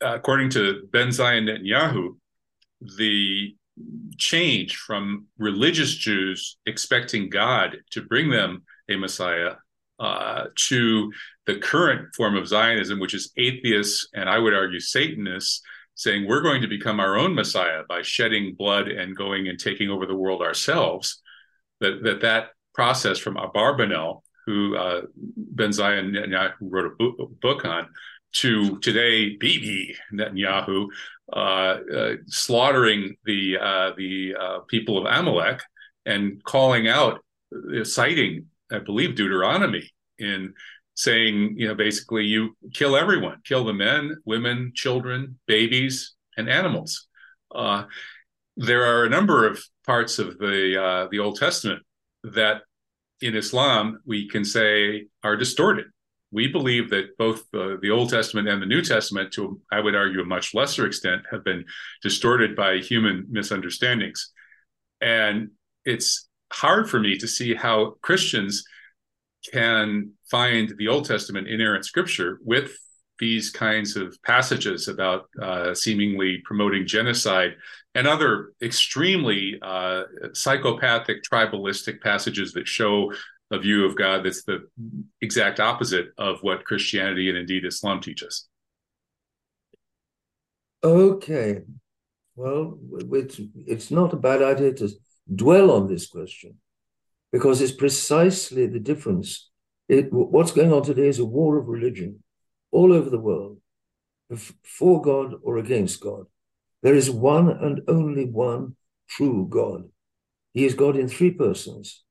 uh, 0.04 0.14
according 0.14 0.50
to 0.50 0.88
Ben 0.92 1.12
Zion 1.12 1.46
Netanyahu, 1.46 2.16
the 2.96 3.56
change 4.18 4.76
from 4.76 5.26
religious 5.38 5.94
Jews 5.94 6.58
expecting 6.66 7.30
God 7.30 7.78
to 7.92 8.02
bring 8.02 8.30
them 8.30 8.64
a 8.88 8.96
Messiah 8.96 9.54
uh, 9.98 10.46
to 10.68 11.12
the 11.46 11.56
current 11.56 12.14
form 12.14 12.36
of 12.36 12.48
Zionism, 12.48 12.98
which 12.98 13.14
is 13.14 13.32
atheists 13.36 14.08
and 14.14 14.28
I 14.28 14.38
would 14.38 14.54
argue 14.54 14.80
Satanists 14.80 15.62
saying 15.94 16.26
we're 16.26 16.42
going 16.42 16.62
to 16.62 16.68
become 16.68 17.00
our 17.00 17.16
own 17.16 17.34
Messiah 17.34 17.82
by 17.88 18.02
shedding 18.02 18.54
blood 18.54 18.88
and 18.88 19.16
going 19.16 19.48
and 19.48 19.58
taking 19.58 19.90
over 19.90 20.06
the 20.06 20.16
world 20.16 20.42
ourselves 20.42 21.21
that 21.82 22.02
that, 22.02 22.20
that 22.22 22.50
process 22.74 23.18
from 23.18 23.36
Abarbanel, 23.36 24.22
who 24.46 24.76
uh, 24.76 25.02
Benzion 25.54 26.12
Netanyahu 26.16 26.54
wrote 26.60 26.86
a 26.86 26.96
book, 26.96 27.40
book, 27.40 27.64
on, 27.64 27.88
to 28.32 28.78
today 28.78 29.36
Bibi 29.36 29.94
Netanyahu 30.12 30.86
uh, 31.32 31.36
uh, 31.36 32.14
slaughtering 32.26 33.16
the 33.24 33.58
uh, 33.58 33.90
the 33.96 34.34
uh, 34.38 34.58
people 34.68 34.98
of 34.98 35.04
Amalek 35.04 35.62
and 36.06 36.42
calling 36.44 36.88
out, 36.88 37.20
uh, 37.54 37.84
citing, 37.84 38.46
I 38.70 38.78
believe, 38.78 39.14
Deuteronomy 39.14 39.88
in 40.18 40.54
saying, 40.94 41.54
you 41.56 41.68
know, 41.68 41.74
basically 41.74 42.24
you 42.24 42.56
kill 42.72 42.96
everyone, 42.96 43.40
kill 43.44 43.64
the 43.64 43.72
men, 43.72 44.16
women, 44.24 44.72
children, 44.74 45.38
babies, 45.46 46.14
and 46.36 46.48
animals. 46.50 47.06
Uh, 47.54 47.84
there 48.56 48.84
are 48.84 49.04
a 49.04 49.08
number 49.08 49.46
of 49.46 49.62
parts 49.86 50.18
of 50.18 50.38
the 50.38 50.82
uh, 50.82 51.08
the 51.10 51.18
Old 51.18 51.38
Testament 51.38 51.82
that 52.24 52.62
in 53.20 53.34
Islam 53.34 54.00
we 54.04 54.28
can 54.28 54.44
say 54.44 55.06
are 55.22 55.36
distorted. 55.36 55.86
We 56.30 56.48
believe 56.48 56.88
that 56.90 57.16
both 57.18 57.50
the, 57.50 57.78
the 57.82 57.90
Old 57.90 58.08
Testament 58.08 58.48
and 58.48 58.60
the 58.60 58.66
New 58.66 58.82
Testament, 58.82 59.32
to 59.34 59.60
I 59.70 59.80
would 59.80 59.94
argue 59.94 60.22
a 60.22 60.24
much 60.24 60.54
lesser 60.54 60.86
extent, 60.86 61.22
have 61.30 61.44
been 61.44 61.64
distorted 62.02 62.56
by 62.56 62.78
human 62.78 63.26
misunderstandings, 63.30 64.32
and 65.00 65.50
it's 65.84 66.28
hard 66.52 66.88
for 66.88 67.00
me 67.00 67.18
to 67.18 67.28
see 67.28 67.54
how 67.54 67.96
Christians 68.02 68.64
can 69.52 70.12
find 70.30 70.72
the 70.78 70.88
Old 70.88 71.04
Testament 71.04 71.48
inerrant 71.48 71.84
scripture 71.84 72.38
with 72.44 72.76
these 73.18 73.50
kinds 73.50 73.96
of 73.96 74.16
passages 74.22 74.88
about 74.88 75.28
uh, 75.40 75.74
seemingly 75.74 76.42
promoting 76.44 76.86
genocide 76.86 77.54
and 77.94 78.06
other 78.06 78.52
extremely 78.62 79.58
uh, 79.62 80.04
psychopathic, 80.32 81.22
tribalistic 81.22 82.00
passages 82.00 82.52
that 82.52 82.66
show 82.66 83.12
a 83.50 83.58
view 83.58 83.84
of 83.84 83.96
God 83.96 84.24
that's 84.24 84.44
the 84.44 84.66
exact 85.20 85.60
opposite 85.60 86.06
of 86.16 86.38
what 86.42 86.64
Christianity 86.64 87.28
and 87.28 87.36
indeed 87.36 87.66
Islam 87.66 88.00
teaches. 88.00 88.48
Okay. 90.82 91.60
Well, 92.34 92.78
it's, 93.12 93.40
it's 93.66 93.90
not 93.90 94.14
a 94.14 94.16
bad 94.16 94.42
idea 94.42 94.72
to 94.74 94.88
dwell 95.32 95.70
on 95.70 95.86
this 95.86 96.06
question 96.06 96.56
because 97.30 97.60
it's 97.60 97.72
precisely 97.72 98.66
the 98.66 98.80
difference. 98.80 99.50
It, 99.88 100.10
what's 100.12 100.52
going 100.52 100.72
on 100.72 100.82
today 100.82 101.08
is 101.08 101.18
a 101.18 101.24
war 101.24 101.58
of 101.58 101.68
religion 101.68 102.22
all 102.72 102.92
over 102.92 103.10
the 103.10 103.20
world, 103.20 103.58
for 104.64 105.00
God 105.00 105.34
or 105.42 105.58
against 105.58 106.00
God. 106.00 106.24
There 106.82 106.94
is 106.94 107.10
one 107.10 107.48
and 107.48 107.82
only 107.86 108.24
one 108.24 108.76
true 109.08 109.46
God. 109.48 109.84
He 110.52 110.64
is 110.64 110.74
God 110.74 110.96
in 110.96 111.08
three 111.08 111.30
persons. 111.30 112.02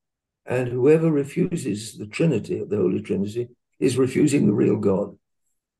And 0.46 0.70
whoever 0.70 1.12
refuses 1.12 1.98
the 1.98 2.08
Trinity 2.08 2.64
the 2.68 2.78
Holy 2.78 3.02
Trinity 3.02 3.50
is 3.80 3.98
refusing 3.98 4.46
the 4.46 4.54
real 4.54 4.78
God. 4.78 5.18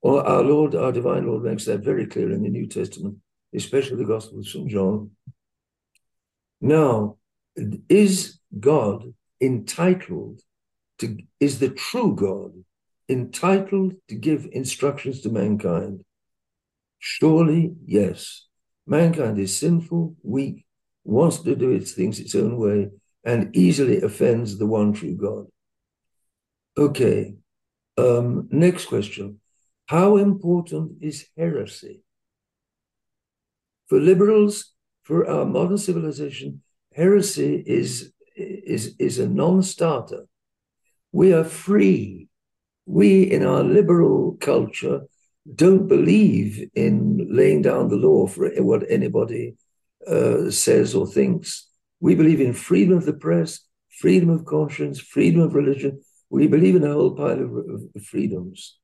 Well, 0.02 0.20
our 0.20 0.44
Lord, 0.44 0.76
our 0.76 0.92
divine 0.92 1.28
Lord, 1.28 1.44
makes 1.44 1.66
that 1.66 1.84
very 1.84 2.08
clear 2.08 2.32
in 2.32 2.44
the 2.44 2.50
New 2.50 2.68
Testament, 2.68 3.18
especially 3.54 3.98
the 3.98 4.06
Gospel 4.06 4.40
of 4.40 4.48
St. 4.48 4.70
John. 4.70 5.12
Now, 6.60 7.18
is 7.90 8.40
God 8.60 9.14
entitled 9.40 10.42
to, 11.00 11.18
is 11.40 11.60
the 11.60 11.70
true 11.70 12.16
God 12.16 12.54
entitled 13.12 13.94
to 14.08 14.16
give 14.16 14.48
instructions 14.52 15.22
to 15.22 15.30
mankind? 15.30 16.04
Surely, 17.00 17.76
yes. 17.86 18.48
Mankind 18.88 19.38
is 19.38 19.58
sinful, 19.58 20.16
weak, 20.24 20.66
wants 21.04 21.40
to 21.40 21.56
do 21.56 21.72
its 21.72 21.92
things 21.92 22.20
its 22.20 22.36
own 22.36 22.58
way, 22.58 22.90
and 23.24 23.56
easily 23.56 24.02
offends 24.02 24.58
the 24.58 24.66
one 24.66 24.94
true 24.94 25.16
God. 25.16 25.46
Okay, 26.78 27.36
um, 27.98 28.48
next 28.52 28.86
question. 28.86 29.40
How 29.88 30.18
important 30.18 30.94
is 31.02 31.28
heresy? 31.38 32.02
For 33.90 34.00
liberals, 34.00 34.74
for 35.04 35.28
our 35.30 35.46
modern 35.46 35.78
civilization, 35.78 36.62
heresy 36.94 37.62
is, 37.66 38.14
is, 38.36 38.96
is 39.00 39.20
a 39.20 39.28
non 39.28 39.64
starter. 39.64 40.28
We 41.12 41.34
are 41.34 41.44
free. 41.44 42.30
We, 42.92 43.24
in 43.24 43.46
our 43.46 43.64
liberal 43.64 44.36
culture, 44.42 45.04
don't 45.56 45.88
believe 45.88 46.70
in 46.76 47.26
laying 47.32 47.62
down 47.62 47.88
the 47.88 47.96
law 47.96 48.28
for 48.28 48.50
what 48.58 48.84
anybody 48.90 49.56
uh, 50.06 50.52
says 50.52 50.94
or 50.94 51.08
thinks. 51.08 51.70
We 52.02 52.16
believe 52.16 52.42
in 52.42 52.52
freedom 52.52 52.98
of 52.98 53.06
the 53.06 53.14
press, 53.14 53.62
freedom 54.00 54.30
of 54.30 54.44
conscience, 54.44 55.00
freedom 55.00 55.40
of 55.40 55.56
religion. 55.56 56.02
We 56.30 56.48
believe 56.48 56.76
in 56.76 56.84
a 56.84 56.92
whole 56.92 57.16
pile 57.16 57.42
of, 57.42 57.52
of 57.96 58.04
freedoms. 58.04 58.78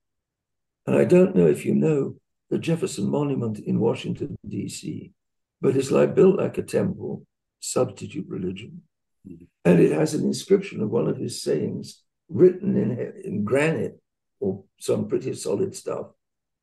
And 0.85 0.95
I 0.95 1.03
don't 1.03 1.35
know 1.35 1.47
if 1.47 1.65
you 1.65 1.75
know 1.75 2.15
the 2.49 2.59
Jefferson 2.59 3.09
Monument 3.09 3.59
in 3.59 3.77
Washington, 3.77 4.37
D.C., 4.47 5.11
but 5.59 5.75
it's 5.75 5.91
like 5.91 6.15
built 6.15 6.37
like 6.37 6.57
a 6.57 6.63
temple, 6.63 7.25
substitute 7.59 8.25
religion. 8.29 8.83
Mm-hmm. 9.27 9.43
And 9.65 9.81
it 9.81 9.91
has 9.91 10.13
an 10.13 10.23
inscription 10.23 10.81
of 10.81 10.91
one 10.91 11.09
of 11.09 11.17
his 11.17 11.41
sayings 11.41 12.03
written 12.29 12.75
in, 12.77 13.13
in 13.23 13.43
granite 13.43 14.01
or 14.39 14.63
some 14.79 15.07
pretty 15.07 15.33
solid 15.33 15.75
stuff, 15.75 16.07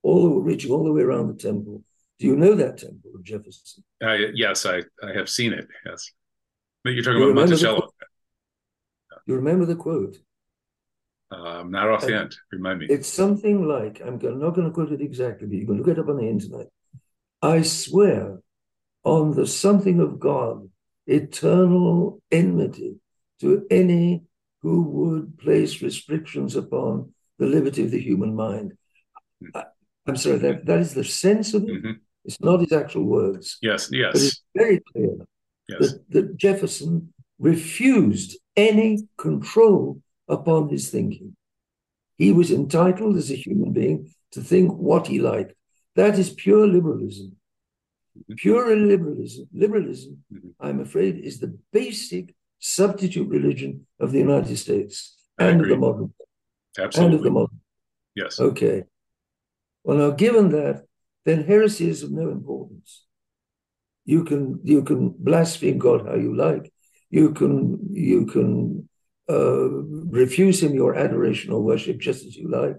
all 0.02 0.22
the, 0.22 0.30
reaching 0.40 0.70
all 0.70 0.84
the 0.84 0.92
way 0.92 1.02
around 1.02 1.28
the 1.28 1.34
temple. 1.34 1.82
Do 2.18 2.26
you 2.26 2.36
know 2.36 2.54
that 2.54 2.78
temple 2.78 3.10
of 3.14 3.24
Jefferson? 3.24 3.82
Uh, 4.02 4.12
yes, 4.34 4.66
I, 4.66 4.82
I 5.02 5.12
have 5.14 5.28
seen 5.28 5.52
it. 5.52 5.66
Yes. 5.84 6.10
But 6.84 6.90
you're 6.90 7.02
talking 7.02 7.20
you 7.20 7.30
about 7.30 7.40
Monticello. 7.40 7.90
You 9.26 9.36
remember 9.36 9.64
the 9.64 9.76
quote? 9.76 10.18
Um, 11.30 11.70
not 11.70 11.88
offhand. 11.88 12.36
Remind 12.52 12.80
me. 12.80 12.86
It's 12.88 13.08
something 13.08 13.66
like 13.66 14.00
I'm 14.04 14.18
not 14.18 14.54
going 14.54 14.68
to 14.68 14.70
quote 14.70 14.92
it 14.92 15.00
exactly, 15.00 15.48
but 15.48 15.56
you 15.56 15.66
can 15.66 15.78
look 15.78 15.88
it 15.88 15.98
up 15.98 16.08
on 16.08 16.18
the 16.18 16.28
internet. 16.28 16.68
I 17.42 17.62
swear 17.62 18.38
on 19.02 19.34
the 19.34 19.46
something 19.46 20.00
of 20.00 20.20
God, 20.20 20.68
eternal 21.06 22.22
enmity 22.30 22.96
to 23.40 23.66
any 23.70 24.22
who 24.64 24.80
would 24.80 25.38
place 25.38 25.82
restrictions 25.82 26.56
upon 26.56 27.12
the 27.38 27.44
liberty 27.44 27.84
of 27.84 27.90
the 27.90 28.00
human 28.00 28.34
mind. 28.34 28.72
Mm-hmm. 29.42 29.58
I, 29.58 29.64
am 30.08 30.16
sorry, 30.16 30.38
that, 30.38 30.64
that 30.64 30.80
is 30.80 30.94
the 30.94 31.04
sense 31.04 31.52
of 31.52 31.64
it. 31.64 31.68
Mm-hmm. 31.68 31.92
It's 32.24 32.40
not 32.40 32.60
his 32.60 32.72
actual 32.72 33.04
words. 33.04 33.58
Yes, 33.60 33.90
yes. 33.92 34.12
But 34.14 34.22
it's 34.22 34.42
very 34.56 34.80
clear 34.90 35.16
yes. 35.68 35.80
that, 35.80 36.10
that 36.12 36.36
Jefferson 36.38 37.12
refused 37.38 38.38
any 38.56 39.06
control 39.18 40.00
upon 40.28 40.70
his 40.70 40.88
thinking. 40.88 41.36
He 42.16 42.32
was 42.32 42.50
entitled 42.50 43.18
as 43.18 43.30
a 43.30 43.36
human 43.36 43.74
being 43.74 44.14
to 44.32 44.40
think 44.40 44.72
what 44.72 45.08
he 45.08 45.18
liked. 45.20 45.52
That 45.94 46.18
is 46.18 46.30
pure 46.30 46.66
liberalism. 46.66 47.36
Mm-hmm. 48.18 48.34
Pure 48.36 48.76
liberalism, 48.76 49.46
liberalism, 49.52 50.24
mm-hmm. 50.32 50.48
I'm 50.58 50.80
afraid, 50.80 51.18
is 51.18 51.38
the 51.38 51.58
basic 51.70 52.34
substitute 52.58 53.28
religion 53.28 53.86
of 54.00 54.12
the 54.12 54.18
United 54.18 54.56
States 54.56 55.16
and 55.38 55.60
of 55.60 55.68
the 55.68 55.76
modern 55.76 56.14
Absolutely. 56.78 57.04
and 57.04 57.14
of 57.14 57.22
the 57.22 57.30
modern. 57.30 57.60
Yes. 58.14 58.40
Okay. 58.40 58.84
Well, 59.82 59.98
now, 59.98 60.10
given 60.10 60.50
that, 60.50 60.84
then 61.24 61.44
heresy 61.44 61.88
is 61.88 62.02
of 62.02 62.10
no 62.12 62.30
importance. 62.30 63.06
You 64.04 64.24
can 64.24 64.60
you 64.62 64.82
can 64.82 65.14
blaspheme 65.18 65.78
God 65.78 66.06
how 66.06 66.14
you 66.14 66.34
like. 66.36 66.72
You 67.10 67.32
can 67.32 67.78
you 67.90 68.26
can 68.26 68.88
uh, 69.28 69.68
refuse 69.70 70.62
him 70.62 70.74
your 70.74 70.94
adoration 70.94 71.52
or 71.52 71.62
worship 71.62 71.98
just 71.98 72.24
as 72.26 72.36
you 72.36 72.50
like. 72.50 72.76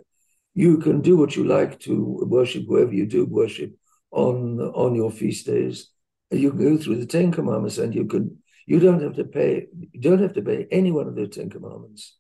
You 0.53 0.77
can 0.77 1.01
do 1.01 1.17
what 1.17 1.35
you 1.35 1.43
like 1.43 1.79
to 1.81 2.19
worship 2.29 2.65
whoever 2.67 2.93
you 2.93 3.05
do 3.05 3.25
worship 3.25 3.73
on 4.11 4.59
on 4.59 4.95
your 4.95 5.11
feast 5.11 5.47
days. 5.47 5.89
You 6.31 6.51
can 6.51 6.63
go 6.63 6.77
through 6.77 6.97
the 6.97 7.05
Ten 7.05 7.31
Commandments, 7.31 7.77
and 7.77 7.93
you 7.93 8.05
can 8.05 8.38
you 8.65 8.80
don't 8.80 9.01
have 9.01 9.15
to 9.15 9.23
pay 9.23 9.67
you 9.91 10.01
don't 10.01 10.21
have 10.21 10.34
to 10.34 10.41
pay 10.41 10.67
any 10.71 10.91
one 10.91 11.08
of 11.08 11.15
the 11.15 11.28
Ten 11.28 11.49
Commandments. 11.49 12.15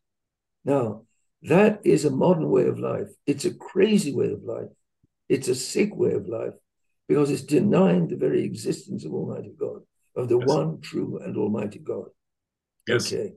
Now 0.63 1.03
that 1.43 1.81
is 1.83 2.05
a 2.05 2.11
modern 2.11 2.49
way 2.49 2.67
of 2.67 2.79
life. 2.79 3.09
It's 3.27 3.45
a 3.45 3.53
crazy 3.53 4.13
way 4.13 4.31
of 4.31 4.43
life. 4.43 4.69
It's 5.29 5.47
a 5.47 5.55
sick 5.55 5.95
way 5.95 6.13
of 6.13 6.27
life 6.27 6.53
because 7.07 7.29
it's 7.29 7.43
denying 7.43 8.07
the 8.07 8.15
very 8.15 8.43
existence 8.43 9.05
of 9.05 9.13
Almighty 9.13 9.53
God, 9.59 9.81
of 10.15 10.27
the 10.29 10.39
yes. 10.39 10.47
one 10.47 10.81
true 10.81 11.19
and 11.23 11.37
Almighty 11.37 11.79
God. 11.79 12.05
Yes. 12.87 13.11
Okay. 13.11 13.33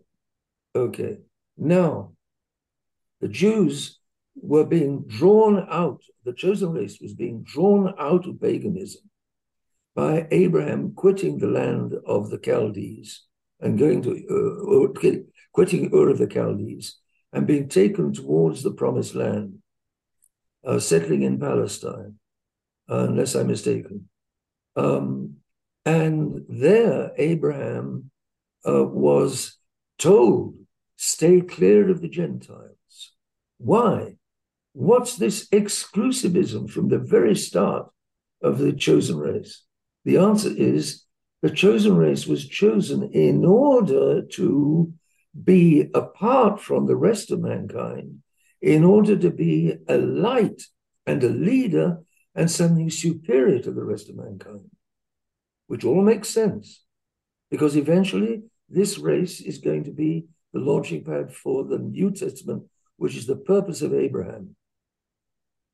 Okay. 0.74 1.18
Now, 1.56 2.12
the 3.20 3.28
Jews 3.28 3.98
were 4.36 4.64
being 4.64 5.04
drawn 5.06 5.66
out, 5.70 6.00
the 6.24 6.32
chosen 6.32 6.70
race 6.72 6.98
was 7.00 7.14
being 7.14 7.42
drawn 7.42 7.94
out 7.98 8.26
of 8.26 8.40
paganism 8.40 9.02
by 9.98 10.28
Abraham 10.30 10.92
quitting 10.94 11.38
the 11.38 11.48
land 11.48 11.92
of 12.06 12.30
the 12.30 12.38
Chaldees 12.38 13.22
and 13.58 13.76
going 13.76 14.00
to, 14.02 14.10
uh, 14.30 15.26
quitting 15.52 15.92
Ur 15.92 16.10
of 16.10 16.18
the 16.18 16.30
Chaldees 16.32 17.00
and 17.32 17.48
being 17.48 17.68
taken 17.68 18.12
towards 18.12 18.62
the 18.62 18.70
promised 18.70 19.16
land, 19.16 19.58
uh, 20.64 20.78
settling 20.78 21.22
in 21.22 21.40
Palestine, 21.40 22.14
uh, 22.88 23.06
unless 23.08 23.34
I'm 23.34 23.48
mistaken. 23.48 24.08
Um, 24.76 25.38
and 25.84 26.44
there, 26.48 27.10
Abraham 27.18 28.12
uh, 28.64 28.84
was 28.84 29.58
told, 29.98 30.54
stay 30.94 31.40
clear 31.40 31.90
of 31.90 32.02
the 32.02 32.08
Gentiles. 32.08 33.14
Why? 33.56 34.14
What's 34.74 35.16
this 35.16 35.48
exclusivism 35.48 36.70
from 36.70 36.86
the 36.86 37.00
very 37.00 37.34
start 37.34 37.90
of 38.40 38.58
the 38.58 38.72
chosen 38.72 39.18
race? 39.18 39.64
The 40.08 40.16
answer 40.16 40.48
is 40.56 41.04
the 41.42 41.50
chosen 41.50 41.94
race 41.94 42.26
was 42.26 42.48
chosen 42.48 43.10
in 43.12 43.44
order 43.44 44.22
to 44.22 44.94
be 45.44 45.90
apart 45.92 46.62
from 46.62 46.86
the 46.86 46.96
rest 46.96 47.30
of 47.30 47.40
mankind, 47.40 48.22
in 48.62 48.84
order 48.84 49.18
to 49.18 49.28
be 49.28 49.74
a 49.86 49.98
light 49.98 50.62
and 51.06 51.22
a 51.22 51.28
leader 51.28 51.98
and 52.34 52.50
something 52.50 52.88
superior 52.88 53.58
to 53.58 53.70
the 53.70 53.84
rest 53.84 54.08
of 54.08 54.16
mankind, 54.16 54.70
which 55.66 55.84
all 55.84 56.00
makes 56.00 56.30
sense 56.30 56.84
because 57.50 57.76
eventually 57.76 58.44
this 58.66 58.96
race 58.96 59.42
is 59.42 59.58
going 59.58 59.84
to 59.84 59.92
be 59.92 60.24
the 60.54 60.60
launching 60.60 61.04
pad 61.04 61.34
for 61.34 61.64
the 61.64 61.78
New 61.78 62.12
Testament, 62.12 62.62
which 62.96 63.14
is 63.14 63.26
the 63.26 63.36
purpose 63.36 63.82
of 63.82 63.92
Abraham. 63.92 64.56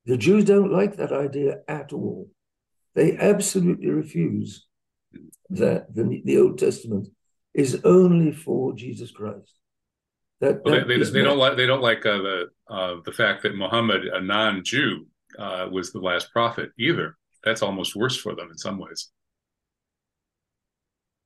The 0.06 0.16
Jews 0.16 0.44
don't 0.44 0.72
like 0.72 0.96
that 0.96 1.12
idea 1.12 1.60
at 1.68 1.92
all. 1.92 2.30
They 2.94 3.16
absolutely 3.16 3.90
refuse 3.90 4.66
that 5.50 5.94
the, 5.94 6.22
the 6.24 6.38
Old 6.38 6.58
Testament 6.58 7.08
is 7.52 7.80
only 7.84 8.32
for 8.32 8.74
Jesus 8.74 9.10
Christ. 9.10 9.52
That, 10.40 10.62
well, 10.64 10.74
that 10.74 10.88
they, 10.88 10.98
they, 10.98 11.10
they 11.10 11.22
don't 11.22 11.38
like 11.38 11.56
they 11.56 11.66
don't 11.66 11.82
like 11.82 12.04
uh, 12.04 12.18
the 12.18 12.46
uh, 12.68 12.94
the 13.04 13.12
fact 13.12 13.42
that 13.42 13.54
Muhammad, 13.54 14.04
a 14.04 14.20
non-Jew, 14.20 15.06
uh, 15.38 15.68
was 15.70 15.92
the 15.92 16.00
last 16.00 16.32
prophet 16.32 16.70
either. 16.78 17.16
That's 17.44 17.62
almost 17.62 17.94
worse 17.94 18.16
for 18.16 18.34
them 18.34 18.48
in 18.50 18.58
some 18.58 18.78
ways. 18.78 19.10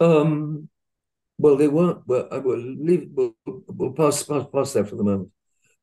Um, 0.00 0.68
well, 1.38 1.56
they 1.56 1.68
weren't. 1.68 2.06
Well, 2.06 2.28
I 2.30 2.38
will 2.38 2.58
leave. 2.58 3.08
We'll, 3.12 3.34
we'll 3.46 3.92
pass, 3.92 4.22
pass 4.22 4.44
pass 4.52 4.72
that 4.74 4.88
for 4.88 4.96
the 4.96 5.04
moment. 5.04 5.30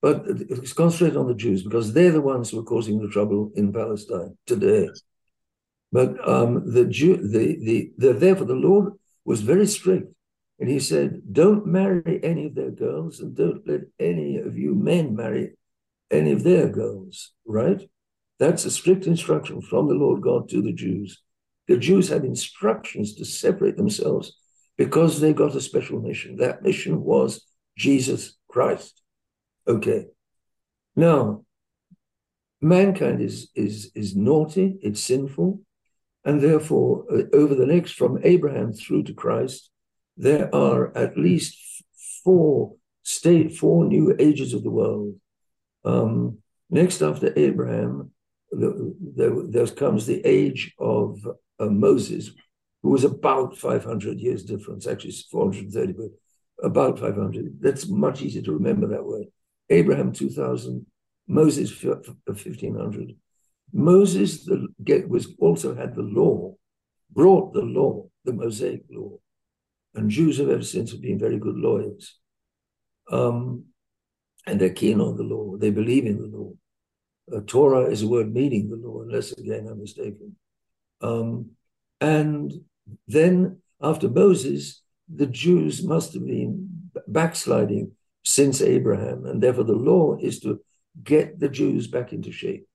But 0.02 0.24
it's 0.28 0.74
concentrate 0.74 1.18
on 1.18 1.28
the 1.28 1.34
Jews 1.34 1.64
because 1.64 1.94
they're 1.94 2.12
the 2.12 2.22
ones 2.22 2.52
who 2.52 2.60
are 2.60 2.64
causing 2.64 3.02
the 3.02 3.10
trouble 3.10 3.52
in 3.56 3.74
Palestine 3.74 4.38
today. 4.46 4.90
But 5.96 6.12
um, 6.28 6.74
the 6.74 6.84
Jew, 6.84 7.16
the 7.16 7.46
the 7.68 7.78
the 7.98 8.12
therefore 8.12 8.48
the 8.48 8.64
Lord 8.70 8.86
was 9.24 9.40
very 9.40 9.66
strict, 9.66 10.14
and 10.60 10.70
He 10.70 10.82
said, 10.82 11.22
"Don't 11.32 11.66
marry 11.66 12.20
any 12.22 12.48
of 12.48 12.56
their 12.56 12.72
girls, 12.72 13.22
and 13.22 13.34
don't 13.34 13.66
let 13.66 13.84
any 13.98 14.36
of 14.48 14.58
you 14.58 14.76
men 14.76 15.16
marry 15.16 15.54
any 16.12 16.34
of 16.34 16.44
their 16.44 16.68
girls." 16.68 17.32
Right? 17.46 17.82
That's 18.40 18.66
a 18.66 18.72
strict 18.72 19.08
instruction 19.08 19.62
from 19.62 19.88
the 19.88 19.94
Lord 19.94 20.22
God 20.22 20.50
to 20.50 20.62
the 20.62 20.74
Jews. 20.74 21.22
The 21.70 21.78
Jews 21.78 22.10
had 22.10 22.26
instructions 22.26 23.16
to 23.16 23.24
separate 23.24 23.78
themselves 23.78 24.38
because 24.78 25.22
they 25.22 25.32
got 25.32 25.56
a 25.56 25.62
special 25.62 26.02
mission. 26.02 26.36
That 26.36 26.62
mission 26.62 27.06
was 27.06 27.46
Jesus 27.78 28.36
Christ. 28.50 29.02
Okay. 29.66 30.08
Now, 30.98 31.46
mankind 32.60 33.22
is 33.22 33.50
is 33.56 33.92
is 33.96 34.14
naughty, 34.14 34.78
it's 34.82 35.00
sinful, 35.00 35.65
and 36.26 36.42
therefore, 36.42 37.06
uh, 37.12 37.24
over 37.34 37.54
the 37.54 37.68
next 37.68 37.94
from 37.94 38.20
Abraham 38.24 38.74
through 38.74 39.04
to 39.04 39.14
Christ, 39.14 39.70
there 40.18 40.54
are 40.54 40.96
at 40.98 41.18
least 41.18 41.56
four 42.24 42.76
state 43.04 43.56
four 43.56 43.86
new 43.86 44.16
ages 44.20 44.54
of 44.54 44.64
the 44.64 44.72
world. 44.72 45.16
Um, 45.86 46.40
next 46.72 47.02
after 47.04 47.32
Abraham, 47.38 48.12
the, 48.52 48.96
there, 49.00 49.32
there, 49.48 49.68
comes 49.68 50.06
the 50.06 50.26
age 50.26 50.74
of 50.80 51.20
uh, 51.60 51.66
Moses, 51.66 52.32
who 52.82 52.90
was 52.90 53.04
about 53.04 53.58
500 53.58 54.20
years 54.20 54.44
difference, 54.44 54.88
actually 54.88 55.14
430, 55.32 55.94
but 55.94 56.66
about 56.66 57.00
500. 57.00 57.58
That's 57.62 57.88
much 57.88 58.22
easier 58.22 58.42
to 58.44 58.54
remember 58.54 58.88
that 58.88 59.06
way. 59.06 59.30
Abraham 59.70 60.12
2000, 60.12 60.86
Moses 61.28 61.72
1500. 61.84 63.16
Moses 63.74 64.46
the, 64.46 64.68
was 65.08 65.28
also 65.40 65.76
had 65.76 65.96
the 65.96 66.02
law, 66.02 66.56
brought 67.12 67.54
the 67.54 67.62
law, 67.62 68.06
the 68.24 68.34
Mosaic 68.34 68.84
law, 68.90 69.20
and 69.94 70.10
Jews 70.10 70.38
have 70.38 70.50
ever 70.50 70.64
since 70.64 70.92
have 70.92 71.02
been 71.02 71.20
very 71.20 71.38
good 71.38 71.56
lawyers. 71.56 72.20
Um, 73.12 73.66
and 74.48 74.60
they're 74.60 74.70
keen 74.70 75.02
on 75.02 75.18
the 75.18 75.24
law. 75.24 75.58
They 75.58 75.72
believe 75.72 76.06
in 76.06 76.18
the 76.18 76.38
law. 76.38 76.52
Uh, 77.34 77.42
Torah 77.48 77.90
is 77.90 78.04
a 78.04 78.08
word 78.08 78.34
meaning 78.34 78.70
the 78.70 78.76
law, 78.76 79.02
unless 79.02 79.32
again 79.32 79.68
I'm 79.68 79.80
mistaken. 79.80 80.36
Um, 81.02 81.52
and 82.00 82.54
then 83.08 83.62
after 83.82 84.10
Moses, 84.10 84.82
the 85.14 85.26
Jews 85.26 85.84
must 85.84 86.14
have 86.14 86.26
been 86.26 86.70
backsliding 87.08 87.92
since 88.24 88.62
Abraham, 88.62 89.26
and 89.26 89.42
therefore 89.42 89.64
the 89.64 89.74
law 89.74 90.18
is 90.20 90.40
to 90.42 90.60
get 91.04 91.40
the 91.40 91.50
Jews 91.50 91.88
back 91.88 92.14
into 92.14 92.32
shape. 92.32 92.68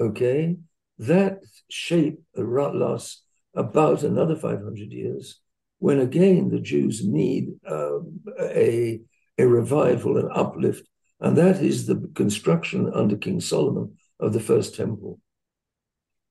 Okay, 0.00 0.56
that 0.98 1.40
shape 1.68 2.20
lasts 2.34 3.22
about 3.54 4.02
another 4.02 4.34
500 4.34 4.90
years, 4.90 5.40
when 5.78 6.00
again 6.00 6.50
the 6.50 6.60
Jews 6.60 7.06
need 7.06 7.50
uh, 7.68 7.98
a, 8.40 9.00
a 9.38 9.46
revival, 9.46 10.16
an 10.16 10.30
uplift, 10.32 10.88
and 11.20 11.36
that 11.36 11.60
is 11.60 11.86
the 11.86 12.10
construction 12.14 12.90
under 12.94 13.16
King 13.16 13.40
Solomon 13.40 13.96
of 14.18 14.32
the 14.32 14.40
first 14.40 14.74
temple. 14.74 15.20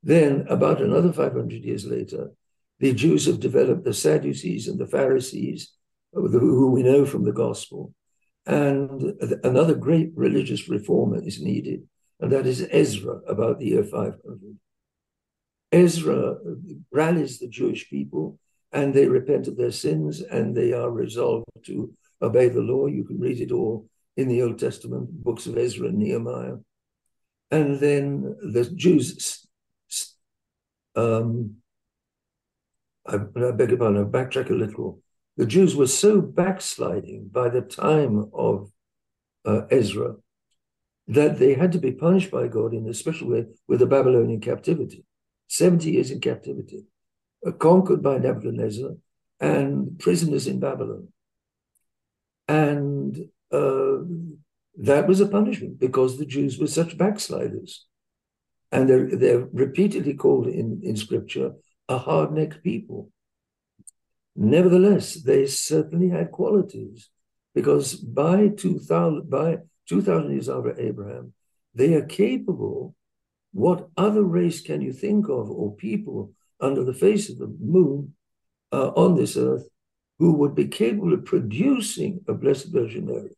Then, 0.01 0.45
about 0.49 0.81
another 0.81 1.11
500 1.13 1.63
years 1.63 1.85
later, 1.85 2.31
the 2.79 2.93
Jews 2.93 3.25
have 3.25 3.39
developed 3.39 3.83
the 3.83 3.93
Sadducees 3.93 4.67
and 4.67 4.79
the 4.79 4.87
Pharisees, 4.87 5.73
who 6.13 6.71
we 6.71 6.81
know 6.81 7.05
from 7.05 7.25
the 7.25 7.33
gospel. 7.33 7.93
And 8.45 9.13
another 9.43 9.75
great 9.75 10.11
religious 10.15 10.69
reformer 10.69 11.21
is 11.21 11.41
needed, 11.41 11.83
and 12.19 12.31
that 12.31 12.45
is 12.45 12.67
Ezra, 12.71 13.19
about 13.27 13.59
the 13.59 13.67
year 13.67 13.83
500. 13.83 14.57
Ezra 15.71 16.35
rallies 16.91 17.39
the 17.39 17.47
Jewish 17.47 17.89
people, 17.89 18.39
and 18.71 18.93
they 18.93 19.07
repent 19.07 19.47
of 19.47 19.57
their 19.57 19.71
sins, 19.71 20.21
and 20.21 20.55
they 20.55 20.73
are 20.73 20.91
resolved 20.91 21.45
to 21.65 21.93
obey 22.21 22.49
the 22.49 22.61
law. 22.61 22.87
You 22.87 23.03
can 23.03 23.19
read 23.19 23.39
it 23.39 23.51
all 23.51 23.87
in 24.17 24.27
the 24.27 24.41
Old 24.41 24.59
Testament, 24.59 25.23
books 25.23 25.47
of 25.47 25.57
Ezra 25.57 25.87
and 25.87 25.97
Nehemiah. 25.97 26.57
And 27.51 27.79
then 27.79 28.35
the 28.41 28.69
Jews 28.75 29.47
um, 30.95 31.55
I, 33.05 33.15
I 33.15 33.51
beg 33.51 33.69
your 33.69 33.77
pardon, 33.77 34.01
I 34.01 34.05
backtrack 34.05 34.49
a 34.49 34.53
little. 34.53 34.99
The 35.37 35.45
Jews 35.45 35.75
were 35.75 35.87
so 35.87 36.21
backsliding 36.21 37.29
by 37.31 37.49
the 37.49 37.61
time 37.61 38.29
of 38.33 38.71
uh, 39.45 39.61
Ezra 39.71 40.15
that 41.09 41.39
they 41.39 41.55
had 41.55 41.71
to 41.71 41.79
be 41.79 41.91
punished 41.91 42.29
by 42.29 42.47
God 42.47 42.71
in 42.73 42.87
a 42.87 42.93
special 42.93 43.29
way 43.29 43.47
with 43.67 43.79
the 43.79 43.87
Babylonian 43.87 44.39
captivity. 44.39 45.03
70 45.47 45.89
years 45.89 46.11
in 46.11 46.21
captivity, 46.21 46.85
uh, 47.45 47.51
conquered 47.51 48.03
by 48.03 48.19
Nebuchadnezzar 48.19 48.91
and 49.39 49.97
prisoners 49.97 50.45
in 50.45 50.59
Babylon. 50.59 51.07
And 52.47 53.17
uh, 53.51 53.97
that 54.77 55.07
was 55.07 55.19
a 55.19 55.27
punishment 55.27 55.79
because 55.79 56.17
the 56.17 56.27
Jews 56.27 56.59
were 56.59 56.67
such 56.67 56.97
backsliders. 56.97 57.87
And 58.71 58.87
they're, 58.87 59.15
they're 59.15 59.47
repeatedly 59.51 60.13
called 60.13 60.45
in, 60.45 60.81
in 60.83 60.95
scripture 60.95 61.53
a 61.87 61.97
hard 61.97 62.31
necked 62.33 62.63
people. 62.63 63.09
Nevertheless, 64.35 65.15
they 65.15 65.47
certainly 65.47 66.09
had 66.09 66.29
qualities 66.29 67.09
because 67.55 67.95
by 67.95 68.49
2000, 68.49 69.27
by 69.27 69.57
2000 69.89 70.31
years 70.31 70.49
after 70.49 70.79
Abraham, 70.79 71.33
they 71.73 71.95
are 71.95 72.05
capable. 72.05 72.95
What 73.51 73.89
other 73.97 74.23
race 74.23 74.61
can 74.61 74.81
you 74.81 74.93
think 74.93 75.27
of 75.27 75.49
or 75.49 75.75
people 75.75 76.33
under 76.59 76.83
the 76.83 76.93
face 76.93 77.29
of 77.29 77.39
the 77.39 77.47
moon 77.59 78.13
uh, 78.71 78.89
on 78.89 79.15
this 79.15 79.35
earth 79.35 79.67
who 80.19 80.33
would 80.33 80.53
be 80.53 80.67
capable 80.67 81.13
of 81.13 81.25
producing 81.25 82.21
a 82.27 82.33
Blessed 82.33 82.71
Virgin 82.71 83.07
Mary? 83.07 83.31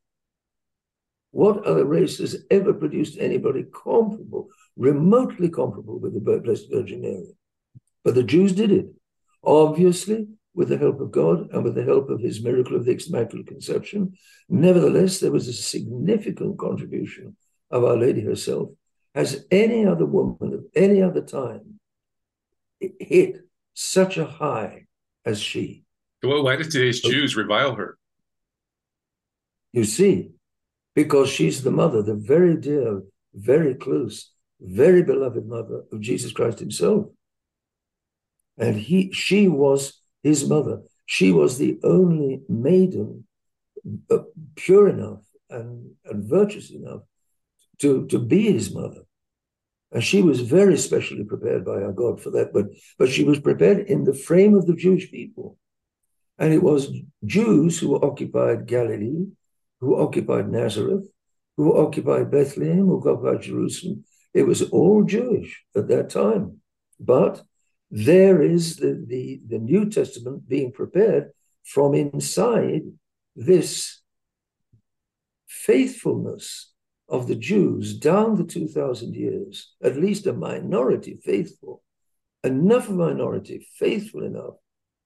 What 1.31 1.65
other 1.65 1.85
race 1.85 2.17
has 2.17 2.43
ever 2.51 2.73
produced 2.73 3.17
anybody 3.17 3.63
comparable, 3.63 4.49
remotely 4.75 5.49
comparable 5.49 5.99
with 5.99 6.13
the 6.13 6.19
Blessed 6.19 6.67
Virgin 6.69 7.01
Mary? 7.01 7.33
But 8.03 8.15
the 8.15 8.23
Jews 8.23 8.51
did 8.51 8.71
it, 8.71 8.87
obviously, 9.41 10.27
with 10.53 10.69
the 10.69 10.77
help 10.77 10.99
of 10.99 11.11
God 11.11 11.49
and 11.51 11.63
with 11.63 11.75
the 11.75 11.83
help 11.83 12.09
of 12.09 12.19
his 12.19 12.43
miracle 12.43 12.75
of 12.75 12.85
the 12.85 13.03
Immaculate 13.07 13.47
Conception. 13.47 14.13
Nevertheless, 14.49 15.19
there 15.19 15.31
was 15.31 15.47
a 15.47 15.53
significant 15.53 16.57
contribution 16.59 17.35
of 17.69 17.83
Our 17.83 17.97
Lady 17.97 18.21
herself. 18.21 18.69
Has 19.15 19.45
any 19.51 19.85
other 19.85 20.05
woman 20.05 20.53
of 20.53 20.65
any 20.75 21.01
other 21.01 21.21
time 21.21 21.79
hit 22.79 23.37
such 23.73 24.17
a 24.17 24.25
high 24.25 24.85
as 25.25 25.39
she? 25.39 25.83
Well, 26.23 26.43
why 26.43 26.55
did 26.55 26.71
today's 26.71 27.01
oh. 27.05 27.09
Jews 27.09 27.35
revile 27.35 27.75
her? 27.75 27.97
You 29.73 29.85
see, 29.85 30.31
because 30.95 31.29
she's 31.29 31.63
the 31.63 31.71
mother, 31.71 32.01
the 32.01 32.15
very 32.15 32.57
dear, 32.57 33.03
very 33.33 33.75
close, 33.75 34.31
very 34.59 35.03
beloved 35.03 35.45
mother 35.45 35.83
of 35.91 36.01
Jesus 36.01 36.31
Christ 36.31 36.59
himself 36.59 37.07
and 38.61 38.77
he 38.77 39.11
she 39.11 39.47
was 39.47 40.00
his 40.23 40.47
mother. 40.47 40.81
She 41.05 41.31
was 41.31 41.57
the 41.57 41.79
only 41.83 42.41
maiden 42.47 43.25
uh, 44.09 44.19
pure 44.55 44.87
enough 44.87 45.23
and, 45.49 45.91
and 46.05 46.29
virtuous 46.29 46.71
enough 46.71 47.01
to, 47.79 48.05
to 48.07 48.19
be 48.19 48.51
his 48.51 48.73
mother. 48.73 49.01
And 49.91 50.03
she 50.03 50.21
was 50.21 50.39
very 50.39 50.77
specially 50.77 51.25
prepared 51.25 51.65
by 51.65 51.81
our 51.81 51.91
God 51.91 52.21
for 52.21 52.29
that, 52.31 52.53
but, 52.53 52.67
but 52.97 53.09
she 53.09 53.25
was 53.25 53.39
prepared 53.39 53.79
in 53.87 54.05
the 54.05 54.13
frame 54.13 54.55
of 54.55 54.65
the 54.65 54.75
Jewish 54.75 55.11
people. 55.11 55.57
And 56.37 56.53
it 56.53 56.63
was 56.63 56.93
Jews 57.25 57.77
who 57.79 57.99
occupied 57.99 58.67
Galilee, 58.67 59.25
who 59.81 59.99
occupied 59.99 60.49
Nazareth, 60.49 61.07
who 61.57 61.77
occupied 61.77 62.31
Bethlehem, 62.31 62.85
who 62.85 62.97
occupied 62.99 63.41
Jerusalem. 63.41 64.05
It 64.33 64.43
was 64.43 64.61
all 64.69 65.03
Jewish 65.03 65.61
at 65.75 65.89
that 65.89 66.09
time. 66.09 66.61
But 66.99 67.43
there 67.91 68.41
is 68.41 68.77
the, 68.77 69.03
the, 69.05 69.41
the 69.45 69.59
New 69.59 69.89
Testament 69.89 70.47
being 70.47 70.71
prepared 70.71 71.31
from 71.63 71.93
inside 71.93 72.83
this 73.35 74.01
faithfulness 75.45 76.71
of 77.09 77.27
the 77.27 77.35
Jews 77.35 77.97
down 77.97 78.37
the 78.37 78.45
2,000 78.45 79.13
years, 79.13 79.73
at 79.83 79.97
least 79.97 80.25
a 80.25 80.33
minority 80.33 81.19
faithful, 81.21 81.83
enough 82.43 82.89
minority 82.89 83.67
faithful 83.77 84.23
enough 84.23 84.55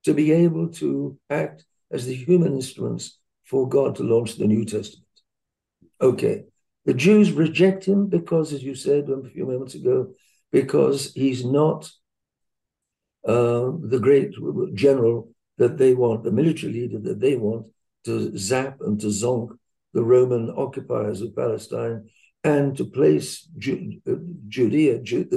to 0.03 0.13
be 0.13 0.31
able 0.31 0.69
to 0.69 1.17
act 1.31 1.65
as 1.91 2.05
the 2.05 2.13
human 2.13 2.53
instruments 2.53 3.17
for 3.43 3.67
God 3.67 3.95
to 3.95 4.03
launch 4.03 4.35
the 4.35 4.45
New 4.45 4.63
Testament. 4.63 5.07
Okay, 5.99 6.43
the 6.85 6.93
Jews 6.93 7.31
reject 7.31 7.85
him 7.85 8.07
because, 8.07 8.53
as 8.53 8.61
you 8.61 8.75
said 8.75 9.09
a 9.09 9.27
few 9.29 9.47
moments 9.47 9.73
ago, 9.73 10.13
because 10.51 11.11
he's 11.13 11.43
not 11.43 11.89
uh, 13.27 13.71
the 13.81 13.99
great 13.99 14.31
general 14.73 15.29
that 15.57 15.77
they 15.77 15.93
want, 15.93 16.23
the 16.23 16.31
military 16.31 16.73
leader 16.73 16.99
that 16.99 17.19
they 17.19 17.35
want 17.35 17.65
to 18.05 18.37
zap 18.37 18.77
and 18.81 18.99
to 18.99 19.07
zonk 19.07 19.49
the 19.93 20.03
Roman 20.03 20.53
occupiers 20.55 21.21
of 21.21 21.35
Palestine 21.35 22.09
and 22.43 22.77
to 22.77 22.85
place 22.85 23.47
Ju- 23.57 23.99
uh, 24.07 24.15
Judea, 24.47 24.99
Ju- 24.99 25.27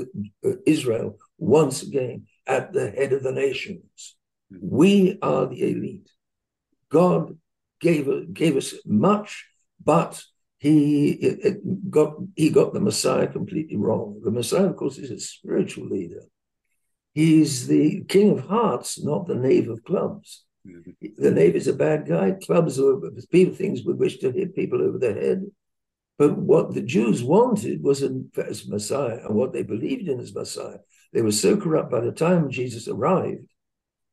uh, 0.45 0.51
Israel, 0.67 1.19
once 1.39 1.83
again 1.83 2.27
at 2.47 2.73
the 2.73 2.91
head 2.91 3.13
of 3.13 3.23
the 3.23 3.33
nations. 3.33 4.17
Mm-hmm. 4.53 4.69
We 4.71 5.19
are 5.23 5.47
the 5.47 5.63
elite. 5.71 6.11
God 6.91 7.39
gave, 7.81 8.35
gave 8.35 8.57
us 8.57 8.75
much, 8.85 9.47
but 9.83 10.23
he 10.59 11.63
got 11.89 12.17
he 12.35 12.51
got 12.51 12.75
the 12.75 12.81
Messiah 12.81 13.29
completely 13.29 13.77
wrong. 13.77 14.21
The 14.25 14.33
Messiah, 14.33 14.67
of 14.67 14.77
course, 14.77 14.99
is 14.99 15.11
a 15.13 15.21
spiritual 15.21 15.87
leader. 15.87 16.23
He's 17.19 17.67
the 17.67 18.05
king 18.05 18.31
of 18.31 18.47
hearts, 18.47 19.03
not 19.03 19.27
the 19.27 19.35
knave 19.35 19.69
of 19.69 19.83
clubs. 19.83 20.45
Mm-hmm. 20.65 21.21
The 21.21 21.33
knave 21.33 21.57
is 21.57 21.67
a 21.67 21.73
bad 21.73 22.07
guy. 22.07 22.37
Clubs 22.41 22.79
are 22.79 22.95
people 23.33 23.57
things 23.57 23.83
we 23.85 23.93
wish 23.93 24.19
to 24.19 24.31
hit 24.31 24.55
people 24.55 24.81
over 24.81 24.99
the 24.99 25.13
head. 25.13 25.47
But 26.17 26.39
what 26.39 26.75
the 26.75 26.81
Jews 26.81 27.25
wanted 27.25 27.83
was 27.83 28.05
a 28.05 28.21
Messiah, 28.69 29.19
and 29.25 29.35
what 29.35 29.53
they 29.53 29.65
believed 29.65 30.07
in 30.07 30.21
as 30.21 30.33
Messiah. 30.33 30.79
They 31.13 31.23
were 31.23 31.33
so 31.33 31.57
corrupt 31.57 31.91
by 31.91 32.03
the 32.03 32.13
time 32.13 32.53
Jesus 32.53 32.87
arrived 32.87 33.49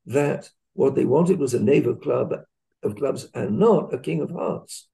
that 0.08 0.50
what 0.74 0.96
they 0.96 1.06
wanted 1.06 1.38
was 1.38 1.54
a 1.54 1.62
knave 1.62 1.86
of, 1.86 2.02
club, 2.02 2.34
of 2.82 2.96
clubs 2.96 3.28
and 3.36 3.60
not 3.60 3.94
a 3.94 4.00
king 4.00 4.22
of 4.22 4.32
hearts. 4.32 4.88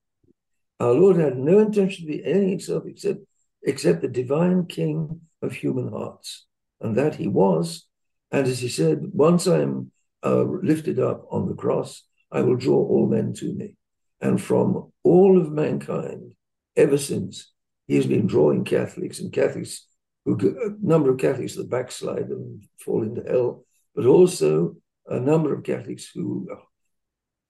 Our 0.81 0.91
Lord 0.91 1.15
had 1.15 1.37
no 1.37 1.59
intention 1.59 2.05
to 2.05 2.11
be 2.11 2.25
anything 2.25 2.49
himself 2.49 2.83
except, 2.87 3.19
except 3.63 4.01
the 4.01 4.09
divine 4.09 4.65
king 4.65 5.21
of 5.41 5.53
human 5.53 5.93
hearts. 5.93 6.45
And 6.81 6.97
that 6.97 7.15
he 7.15 7.29
was. 7.29 7.87
And 8.31 8.47
as 8.47 8.59
he 8.59 8.69
said, 8.69 9.01
once 9.13 9.47
I 9.47 9.59
am 9.59 9.91
uh, 10.23 10.43
lifted 10.43 10.99
up 10.99 11.25
on 11.31 11.47
the 11.47 11.53
cross, 11.55 12.03
I 12.31 12.41
will 12.41 12.55
draw 12.55 12.77
all 12.77 13.07
men 13.07 13.33
to 13.35 13.53
me. 13.53 13.75
And 14.21 14.41
from 14.41 14.91
all 15.03 15.39
of 15.39 15.51
mankind, 15.51 16.33
ever 16.75 16.97
since, 16.97 17.51
he 17.87 17.95
has 17.95 18.05
been 18.05 18.27
drawing 18.27 18.63
Catholics 18.63 19.19
and 19.19 19.33
Catholics, 19.33 19.87
who, 20.23 20.37
a 20.37 20.85
number 20.85 21.11
of 21.11 21.17
Catholics 21.17 21.55
that 21.55 21.69
backslide 21.69 22.29
and 22.29 22.63
fall 22.79 23.03
into 23.03 23.23
hell, 23.23 23.65
but 23.95 24.05
also 24.05 24.77
a 25.07 25.19
number 25.19 25.53
of 25.53 25.63
Catholics 25.63 26.09
who 26.13 26.47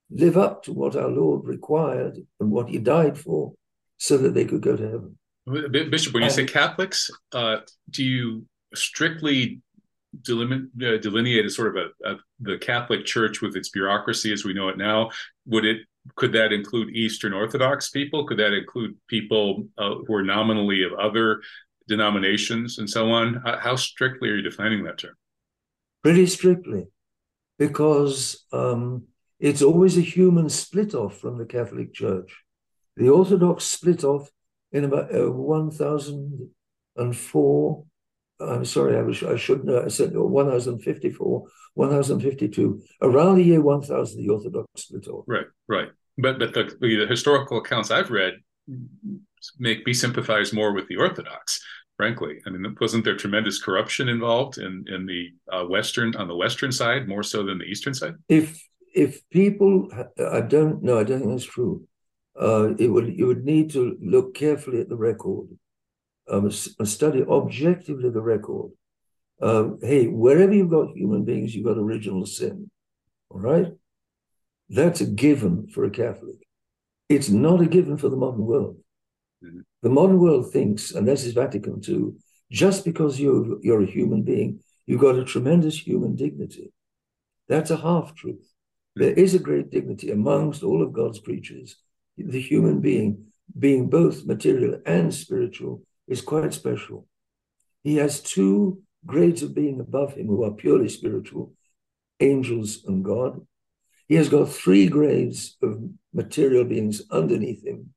live 0.10 0.38
up 0.38 0.64
to 0.64 0.74
what 0.74 0.96
our 0.96 1.10
Lord 1.10 1.46
required 1.46 2.18
and 2.40 2.52
what 2.52 2.70
he 2.70 2.80
died 2.80 3.18
for 3.18 3.54
so 3.98 4.18
that 4.18 4.34
they 4.34 4.46
could 4.46 4.62
go 4.62 4.76
to 4.76 4.84
heaven. 4.84 5.18
Bishop, 5.90 6.14
when 6.14 6.24
you 6.24 6.30
say 6.30 6.46
Catholics, 6.46 7.12
uh, 7.34 7.58
do 7.90 8.04
you 8.04 8.46
strictly 8.74 9.62
delimit, 10.22 10.68
uh, 10.84 10.98
delineate 10.98 11.46
as 11.46 11.56
sort 11.56 11.76
of 11.76 11.84
a, 11.84 12.10
a, 12.10 12.16
the 12.40 12.58
Catholic 12.58 13.06
Church 13.06 13.42
with 13.42 13.56
its 13.56 13.70
bureaucracy 13.70 14.34
as 14.34 14.44
we 14.44 14.54
know 14.54 14.70
it 14.70 14.78
now? 14.78 15.10
Would 15.46 15.66
it 15.66 15.82
could 16.16 16.34
that 16.34 16.52
include 16.52 16.96
Eastern 16.96 17.34
Orthodox 17.34 17.90
people? 17.90 18.26
Could 18.26 18.40
that 18.40 18.54
include 18.54 18.98
people 19.08 19.68
uh, 19.78 19.96
who 20.08 20.16
are 20.16 20.24
nominally 20.24 20.82
of 20.84 20.94
other 20.94 21.42
denominations 21.88 22.80
and 22.80 22.90
so 22.90 23.12
on? 23.12 23.44
How 23.46 23.76
strictly 23.76 24.30
are 24.30 24.36
you 24.36 24.42
defining 24.42 24.84
that 24.86 24.98
term? 24.98 25.14
Pretty 26.02 26.26
strictly, 26.26 26.88
because 27.60 28.48
um, 28.52 29.04
it's 29.40 29.62
always 29.62 29.96
a 29.98 30.02
human 30.02 30.50
split 30.50 30.96
off 30.96 31.20
from 31.20 31.38
the 31.38 31.46
Catholic 31.46 31.94
Church. 31.94 32.42
The 32.98 33.10
Orthodox 33.10 33.66
split 33.66 34.04
off 34.04 34.32
in 34.72 34.86
about 34.86 35.16
uh, 35.16 35.32
1004 35.32 37.86
I'm 38.42 38.66
sorry, 38.66 38.98
I, 38.98 39.02
was, 39.02 39.24
I 39.24 39.36
should 39.36 39.64
know. 39.64 39.84
I 39.84 39.88
said 39.88 40.16
1054, 40.16 41.44
1052. 41.74 42.82
Around 43.02 43.36
the 43.36 43.44
year 43.44 43.62
1000, 43.62 44.22
the 44.22 44.30
Orthodox 44.30 44.68
split 44.76 45.08
off. 45.08 45.26
Right, 45.28 45.46
right. 45.68 45.90
But 46.18 46.40
but 46.40 46.54
the, 46.54 46.76
the 46.80 47.08
historical 47.10 47.58
accounts 47.58 47.90
I've 47.90 48.12
read 48.12 48.34
make 49.60 49.86
me 49.86 49.94
sympathize 49.94 50.54
more 50.54 50.74
with 50.74 50.88
the 50.88 50.98
Orthodox. 50.98 51.62
Frankly, 51.98 52.42
I 52.46 52.50
mean, 52.50 52.76
wasn't 52.80 53.06
there 53.06 53.16
tremendous 53.16 53.62
corruption 53.62 54.10
involved 54.10 54.58
in 54.58 54.86
in 54.88 55.06
the 55.06 55.30
uh, 55.52 55.66
western 55.66 56.16
on 56.16 56.28
the 56.28 56.36
western 56.36 56.72
side 56.72 57.08
more 57.08 57.24
so 57.24 57.44
than 57.44 57.60
the 57.60 57.66
eastern 57.66 57.94
side? 57.94 58.16
If 58.28 58.62
if 58.94 59.28
people, 59.30 59.88
I 60.20 60.42
don't 60.42 60.84
know, 60.84 61.00
I 61.00 61.04
don't 61.04 61.20
think 61.20 61.32
that's 61.32 61.46
true. 61.46 61.88
Uh, 62.40 62.74
it 62.78 62.88
would 62.88 63.08
you 63.18 63.28
would 63.28 63.46
need 63.46 63.72
to 63.72 63.98
look 64.02 64.34
carefully 64.34 64.82
at 64.82 64.90
the 64.90 64.96
record 64.96 65.48
um, 66.32 66.50
study 66.50 67.24
objectively 67.24 68.10
the 68.10 68.22
record. 68.22 68.72
Hey, 69.42 70.08
wherever 70.08 70.54
you've 70.54 70.70
got 70.70 70.96
human 70.96 71.26
beings, 71.26 71.54
you've 71.54 71.66
got 71.66 71.78
original 71.78 72.26
sin. 72.26 72.72
All 73.30 73.40
right? 73.40 73.68
That's 74.70 75.02
a 75.02 75.06
given 75.06 75.68
for 75.68 75.84
a 75.84 75.90
Catholic. 75.90 76.48
It's 77.10 77.30
not 77.30 77.60
a 77.60 77.66
given 77.66 77.98
for 77.98 78.08
the 78.08 78.16
modern 78.16 78.46
world. 78.46 78.78
Mm-hmm. 79.44 79.60
The 79.82 79.90
modern 79.90 80.20
world 80.20 80.54
thinks, 80.54 80.92
and 80.92 81.06
this 81.06 81.26
is 81.26 81.34
Vatican 81.34 81.82
II, 81.86 82.14
just 82.50 82.86
because 82.86 83.20
you're, 83.20 83.58
you're 83.62 83.84
a 83.84 83.86
human 83.98 84.24
being, 84.24 84.62
you've 84.86 85.02
got 85.02 85.18
a 85.18 85.26
tremendous 85.26 85.78
human 85.78 86.16
dignity. 86.16 86.72
That's 87.50 87.72
a 87.72 87.78
half 87.78 88.16
truth. 88.16 88.36
Mm-hmm. 88.98 89.04
There 89.04 89.14
is 89.14 89.34
a 89.34 89.40
great 89.40 89.72
dignity 89.72 90.12
amongst 90.12 90.64
all 90.64 90.82
of 90.82 90.94
God's 90.94 91.20
creatures. 91.20 91.76
The 92.18 92.40
human 92.40 92.80
being, 92.80 93.26
being 93.58 93.90
both 93.90 94.26
material 94.26 94.80
and 94.86 95.14
spiritual, 95.14 95.82
is 96.08 96.22
quite 96.22 96.54
special. 96.54 97.08
He 97.84 97.98
has 97.98 98.22
two 98.22 98.82
grades 99.06 99.42
of 99.44 99.56
being 99.56 99.80
above 99.80 100.14
him 100.14 100.28
who 100.28 100.44
are 100.44 100.52
purely 100.52 100.90
spiritual, 100.90 101.54
angels 102.20 102.84
and 102.86 103.04
God. 103.04 103.42
He 104.08 104.16
has 104.16 104.30
got 104.30 104.50
three 104.50 104.88
grades 104.88 105.58
of 105.62 105.82
material 106.14 106.66
beings 106.66 107.02
underneath 107.10 107.66
him 107.66 107.94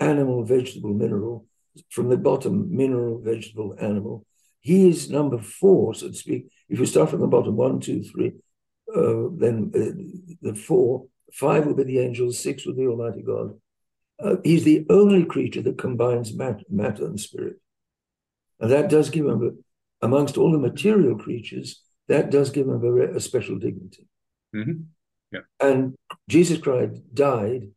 animal, 0.00 0.44
vegetable, 0.44 0.92
mineral. 0.92 1.46
From 1.90 2.10
the 2.10 2.18
bottom, 2.18 2.76
mineral, 2.76 3.20
vegetable, 3.22 3.74
animal. 3.80 4.26
He 4.60 4.88
is 4.88 5.10
number 5.10 5.38
four, 5.38 5.94
so 5.94 6.08
to 6.08 6.14
speak. 6.14 6.48
If 6.68 6.78
you 6.78 6.86
start 6.86 7.10
from 7.10 7.20
the 7.20 7.26
bottom, 7.26 7.56
one, 7.56 7.80
two, 7.80 8.02
three, 8.02 8.32
uh, 8.94 9.28
then 9.36 9.72
uh, 9.74 10.38
the 10.42 10.54
four, 10.54 11.06
five 11.32 11.64
will 11.64 11.74
be 11.74 11.84
the 11.84 11.98
angels, 11.98 12.38
six 12.38 12.66
will 12.66 12.74
be 12.74 12.86
Almighty 12.86 13.22
God, 13.22 13.54
uh, 14.22 14.36
he's 14.44 14.64
the 14.64 14.86
only 14.88 15.24
creature 15.24 15.62
that 15.62 15.78
combines 15.78 16.34
matter, 16.34 16.64
matter 16.68 17.04
and 17.06 17.20
spirit. 17.20 17.56
And 18.60 18.70
that 18.70 18.88
does 18.88 19.10
give 19.10 19.26
him, 19.26 19.42
a, 19.42 20.06
amongst 20.06 20.36
all 20.36 20.52
the 20.52 20.58
material 20.58 21.16
creatures, 21.18 21.82
that 22.08 22.30
does 22.30 22.50
give 22.50 22.68
him 22.68 22.84
a, 22.84 23.16
a 23.16 23.20
special 23.20 23.58
dignity. 23.58 24.06
Mm-hmm. 24.54 24.82
Yeah. 25.32 25.40
And 25.60 25.94
Jesus 26.28 26.58
Christ 26.58 27.00
died 27.14 27.68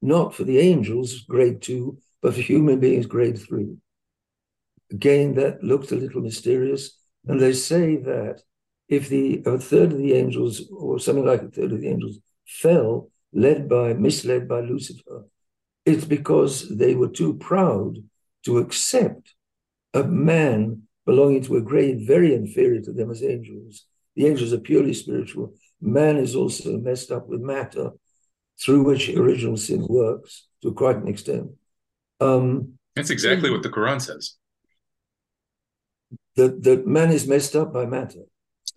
not 0.00 0.34
for 0.34 0.44
the 0.44 0.58
angels, 0.58 1.20
grade 1.20 1.62
two, 1.62 1.98
but 2.20 2.34
for 2.34 2.40
human 2.40 2.80
beings, 2.80 3.06
grade 3.06 3.38
three. 3.38 3.76
Again, 4.90 5.34
that 5.34 5.62
looks 5.62 5.92
a 5.92 5.96
little 5.96 6.20
mysterious. 6.20 6.98
And 7.26 7.40
they 7.40 7.52
say 7.52 7.96
that 7.96 8.42
if 8.88 9.08
the 9.08 9.42
a 9.46 9.58
third 9.58 9.92
of 9.92 9.98
the 9.98 10.12
angels, 10.12 10.68
or 10.70 10.98
something 10.98 11.24
like 11.24 11.42
a 11.42 11.48
third 11.48 11.72
of 11.72 11.80
the 11.80 11.88
angels, 11.88 12.18
fell, 12.46 13.10
led 13.32 13.68
by, 13.68 13.94
misled 13.94 14.48
by 14.48 14.60
Lucifer, 14.60 15.26
it's 15.84 16.04
because 16.04 16.68
they 16.68 16.94
were 16.94 17.08
too 17.08 17.34
proud 17.34 17.96
to 18.44 18.58
accept 18.58 19.34
a 19.94 20.04
man 20.04 20.82
belonging 21.04 21.42
to 21.44 21.56
a 21.56 21.60
grade 21.60 22.06
very 22.06 22.34
inferior 22.34 22.80
to 22.80 22.92
them 22.92 23.10
as 23.10 23.22
angels. 23.22 23.86
The 24.16 24.26
angels 24.26 24.52
are 24.52 24.58
purely 24.58 24.94
spiritual. 24.94 25.54
Man 25.80 26.16
is 26.16 26.36
also 26.36 26.78
messed 26.78 27.10
up 27.10 27.28
with 27.28 27.40
matter 27.40 27.90
through 28.64 28.84
which 28.84 29.08
original 29.08 29.56
sin 29.56 29.86
works 29.88 30.46
to 30.62 30.72
quite 30.72 30.96
an 30.96 31.08
extent. 31.08 31.50
Um, 32.20 32.74
That's 32.94 33.10
exactly 33.10 33.50
what 33.50 33.62
the 33.62 33.70
Quran 33.70 34.00
says. 34.00 34.36
That, 36.36 36.62
that 36.62 36.86
man 36.86 37.10
is 37.10 37.26
messed 37.26 37.56
up 37.56 37.72
by 37.72 37.84
matter. 37.84 38.20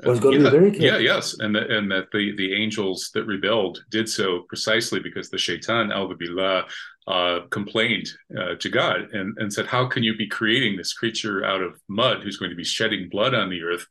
One's 0.03 0.19
got 0.19 0.31
to 0.31 0.37
yeah, 0.37 0.43
be 0.43 0.49
very 0.49 0.71
careful. 0.71 0.85
Yeah, 0.85 0.97
yes, 0.97 1.37
and 1.39 1.55
that 1.55 1.71
and 1.71 1.89
that 1.89 2.07
the 2.11 2.35
the 2.35 2.53
angels 2.53 3.11
that 3.13 3.25
rebelled 3.25 3.79
did 3.91 4.09
so 4.09 4.41
precisely 4.49 4.99
because 4.99 5.29
the 5.29 5.37
shaitan 5.37 5.89
al 5.89 6.13
billah 6.13 6.65
uh, 7.07 7.41
complained 7.51 8.07
uh, 8.37 8.55
to 8.59 8.69
God 8.69 9.13
and 9.13 9.37
and 9.37 9.51
said, 9.51 9.67
"How 9.67 9.85
can 9.85 10.03
you 10.03 10.15
be 10.15 10.27
creating 10.27 10.75
this 10.75 10.93
creature 10.93 11.45
out 11.45 11.61
of 11.61 11.79
mud 11.87 12.23
who's 12.23 12.37
going 12.37 12.51
to 12.51 12.57
be 12.57 12.63
shedding 12.63 13.09
blood 13.09 13.33
on 13.33 13.49
the 13.49 13.61
earth?" 13.61 13.85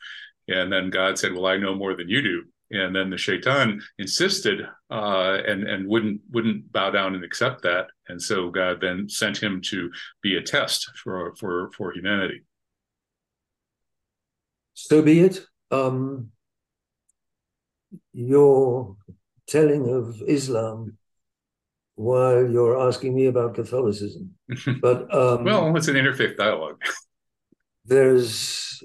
And 0.49 0.73
then 0.73 0.91
God 0.91 1.19
said, 1.19 1.33
"Well, 1.33 1.47
I 1.47 1.57
know 1.57 1.75
more 1.75 1.95
than 1.95 2.09
you 2.09 2.23
do." 2.23 2.43
And 2.71 2.97
then 2.97 3.11
the 3.11 3.19
shaitan 3.19 3.81
insisted 3.99 4.67
uh, 4.91 5.39
and 5.47 5.65
and 5.65 5.87
wouldn't 5.87 6.23
wouldn't 6.31 6.73
bow 6.73 6.91
down 6.91 7.15
and 7.15 7.25
accept 7.25 7.63
that, 7.63 7.87
and 8.09 8.21
so 8.21 8.51
God 8.51 8.81
then 8.81 9.09
sent 9.09 9.41
him 9.41 9.61
to 9.67 9.91
be 10.23 10.37
a 10.37 10.43
test 10.43 10.91
for 11.03 11.35
for 11.37 11.71
for 11.77 11.93
humanity. 11.93 12.43
So 14.75 15.03
be 15.03 15.21
it 15.21 15.47
um, 15.71 16.31
your 18.13 18.97
telling 19.47 19.89
of 19.89 20.21
Islam 20.27 20.99
while 21.95 22.49
you're 22.51 22.81
asking 22.81 23.15
me 23.15 23.27
about 23.27 23.55
Catholicism. 23.55 24.35
But 24.81 25.15
um, 25.15 25.45
well, 25.45 25.77
it's 25.77 25.89
an 25.89 25.97
interfaith 25.97 26.37
dialogue. 26.37 26.83
there's 27.85 28.83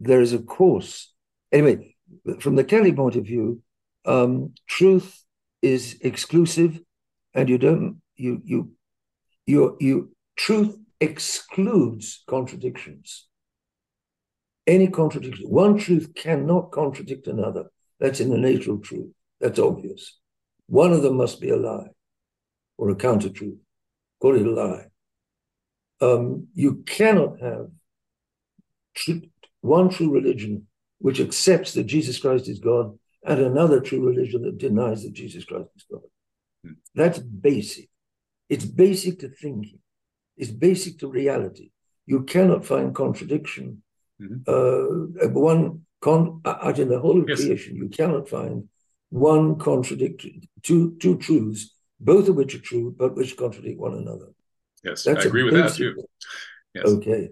there 0.00 0.20
is 0.20 0.32
a 0.32 0.38
course. 0.38 1.12
Anyway, 1.50 1.96
from 2.40 2.56
the 2.56 2.64
Kelly 2.64 2.92
point 2.92 3.16
of 3.16 3.24
view, 3.24 3.62
um, 4.04 4.54
truth 4.66 5.24
is 5.62 5.98
exclusive, 6.00 6.80
and 7.34 7.48
you 7.48 7.58
don't 7.58 8.00
you 8.16 8.40
you 8.44 8.72
you 9.46 9.76
you 9.80 10.12
truth 10.36 10.76
excludes 11.00 12.22
contradictions 12.28 13.28
any 14.68 14.86
contradiction. 14.86 15.48
One 15.48 15.78
truth 15.78 16.14
cannot 16.14 16.70
contradict 16.70 17.26
another. 17.26 17.70
That's 17.98 18.20
in 18.20 18.28
the 18.28 18.38
nature 18.38 18.72
of 18.72 18.82
truth. 18.82 19.10
That's 19.40 19.58
obvious. 19.58 20.18
One 20.68 20.92
of 20.92 21.02
them 21.02 21.16
must 21.16 21.40
be 21.40 21.50
a 21.50 21.56
lie 21.56 21.88
or 22.76 22.90
a 22.90 22.94
counter 22.94 23.30
truth. 23.30 23.58
Call 24.20 24.36
it 24.36 24.46
a 24.46 24.50
lie. 24.50 24.86
Um, 26.00 26.48
you 26.54 26.82
cannot 26.86 27.40
have 27.40 27.68
tr- 28.94 29.26
one 29.60 29.88
true 29.88 30.12
religion 30.12 30.66
which 30.98 31.20
accepts 31.20 31.74
that 31.74 31.84
Jesus 31.84 32.18
Christ 32.18 32.48
is 32.48 32.58
God 32.58 32.98
and 33.24 33.40
another 33.40 33.80
true 33.80 34.06
religion 34.06 34.42
that 34.42 34.58
denies 34.58 35.02
that 35.02 35.12
Jesus 35.12 35.44
Christ 35.44 35.70
is 35.76 35.84
God. 35.90 36.02
Hmm. 36.64 36.72
That's 36.94 37.18
basic. 37.18 37.88
It's 38.48 38.64
basic 38.64 39.20
to 39.20 39.28
thinking. 39.28 39.78
It's 40.36 40.50
basic 40.50 40.98
to 41.00 41.08
reality. 41.10 41.70
You 42.06 42.22
cannot 42.22 42.64
find 42.64 42.94
contradiction. 42.94 43.82
Mm-hmm. 44.20 44.42
Uh, 44.46 45.28
one 45.30 45.82
con- 46.00 46.40
out 46.44 46.78
in 46.78 46.88
the 46.88 46.98
whole 46.98 47.20
of 47.20 47.28
yes. 47.28 47.40
creation, 47.40 47.76
you 47.76 47.88
cannot 47.88 48.28
find 48.28 48.68
one 49.10 49.58
contradictory, 49.58 50.48
two 50.62 50.96
two 51.00 51.18
truths, 51.18 51.74
both 52.00 52.28
of 52.28 52.36
which 52.36 52.54
are 52.54 52.60
true, 52.60 52.94
but 52.96 53.16
which 53.16 53.36
contradict 53.36 53.78
one 53.78 53.94
another. 53.94 54.32
Yes, 54.84 55.04
That's 55.04 55.24
I 55.24 55.28
agree 55.28 55.42
with 55.42 55.54
that 55.54 55.74
too. 55.74 55.94
Yes. 56.74 56.86
Okay, 56.86 57.30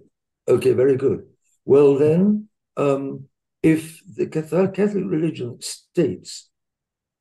okay, 0.48 0.72
very 0.72 0.96
good. 0.96 1.26
Well 1.64 1.96
then, 1.96 2.48
um, 2.76 3.28
if 3.62 4.00
the 4.16 4.26
Catholic 4.26 5.04
religion 5.04 5.58
states 5.60 6.50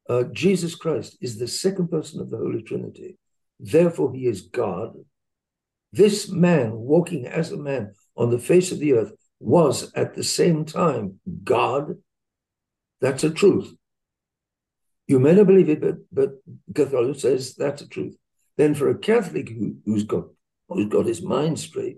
uh, 0.09 0.23
Jesus 0.31 0.75
Christ 0.75 1.17
is 1.21 1.37
the 1.37 1.47
second 1.47 1.89
person 1.89 2.21
of 2.21 2.29
the 2.29 2.37
Holy 2.37 2.61
Trinity, 2.61 3.17
therefore 3.59 4.13
he 4.13 4.27
is 4.27 4.43
God, 4.43 4.93
this 5.91 6.29
man 6.29 6.73
walking 6.73 7.25
as 7.25 7.51
a 7.51 7.57
man 7.57 7.93
on 8.15 8.29
the 8.29 8.39
face 8.39 8.71
of 8.71 8.79
the 8.79 8.93
earth 8.93 9.13
was 9.39 9.91
at 9.93 10.15
the 10.15 10.23
same 10.23 10.65
time 10.65 11.19
God. 11.43 11.95
That's 13.01 13.23
a 13.23 13.29
truth. 13.29 13.73
You 15.07 15.19
may 15.19 15.33
not 15.33 15.47
believe 15.47 15.69
it, 15.69 15.81
but 15.81 15.97
but 16.11 16.31
Catholic 16.73 17.19
says 17.19 17.55
that's 17.55 17.81
the 17.81 17.87
truth. 17.87 18.15
Then 18.57 18.73
for 18.73 18.89
a 18.89 18.97
Catholic 18.97 19.49
who, 19.49 19.75
who's 19.85 20.03
got 20.03 20.25
who's 20.67 20.87
got 20.87 21.05
his 21.05 21.21
mind 21.21 21.59
straight, 21.59 21.97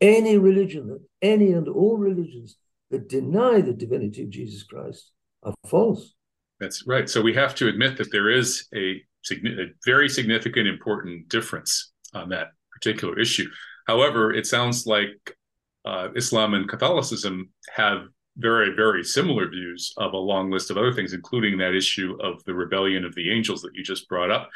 any 0.00 0.36
religion 0.38 0.88
that 0.88 1.04
any 1.22 1.52
and 1.52 1.68
all 1.68 1.96
religions 1.96 2.56
that 2.90 3.08
deny 3.08 3.60
the 3.60 3.72
divinity 3.72 4.22
of 4.22 4.30
Jesus 4.30 4.62
Christ 4.62 5.10
are 5.42 5.54
false. 5.66 6.14
That's 6.60 6.86
right. 6.86 7.08
So 7.08 7.20
we 7.20 7.34
have 7.34 7.54
to 7.56 7.68
admit 7.68 7.96
that 7.98 8.10
there 8.12 8.30
is 8.30 8.66
a, 8.74 9.02
a 9.32 9.66
very 9.84 10.08
significant, 10.08 10.66
important 10.66 11.28
difference 11.28 11.92
on 12.14 12.30
that 12.30 12.48
particular 12.72 13.18
issue. 13.18 13.48
However, 13.86 14.32
it 14.32 14.46
sounds 14.46 14.86
like 14.86 15.36
uh, 15.84 16.08
Islam 16.16 16.54
and 16.54 16.68
Catholicism 16.68 17.50
have 17.74 18.06
very, 18.36 18.74
very 18.74 19.02
similar 19.02 19.48
views 19.48 19.92
of 19.96 20.12
a 20.12 20.18
long 20.18 20.50
list 20.50 20.70
of 20.70 20.76
other 20.76 20.92
things, 20.92 21.12
including 21.12 21.58
that 21.58 21.74
issue 21.74 22.16
of 22.20 22.44
the 22.44 22.54
rebellion 22.54 23.04
of 23.04 23.14
the 23.14 23.32
angels 23.32 23.62
that 23.62 23.74
you 23.74 23.82
just 23.82 24.08
brought 24.08 24.30
up. 24.30 24.50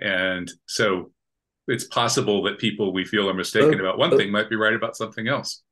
And 0.00 0.50
so 0.66 1.10
it's 1.66 1.84
possible 1.84 2.42
that 2.44 2.58
people 2.58 2.92
we 2.92 3.04
feel 3.04 3.28
are 3.28 3.34
mistaken 3.34 3.80
uh, 3.80 3.82
about 3.82 3.98
one 3.98 4.14
uh, 4.14 4.16
thing 4.16 4.30
might 4.30 4.48
be 4.48 4.56
right 4.56 4.74
about 4.74 4.96
something 4.96 5.28
else. 5.28 5.62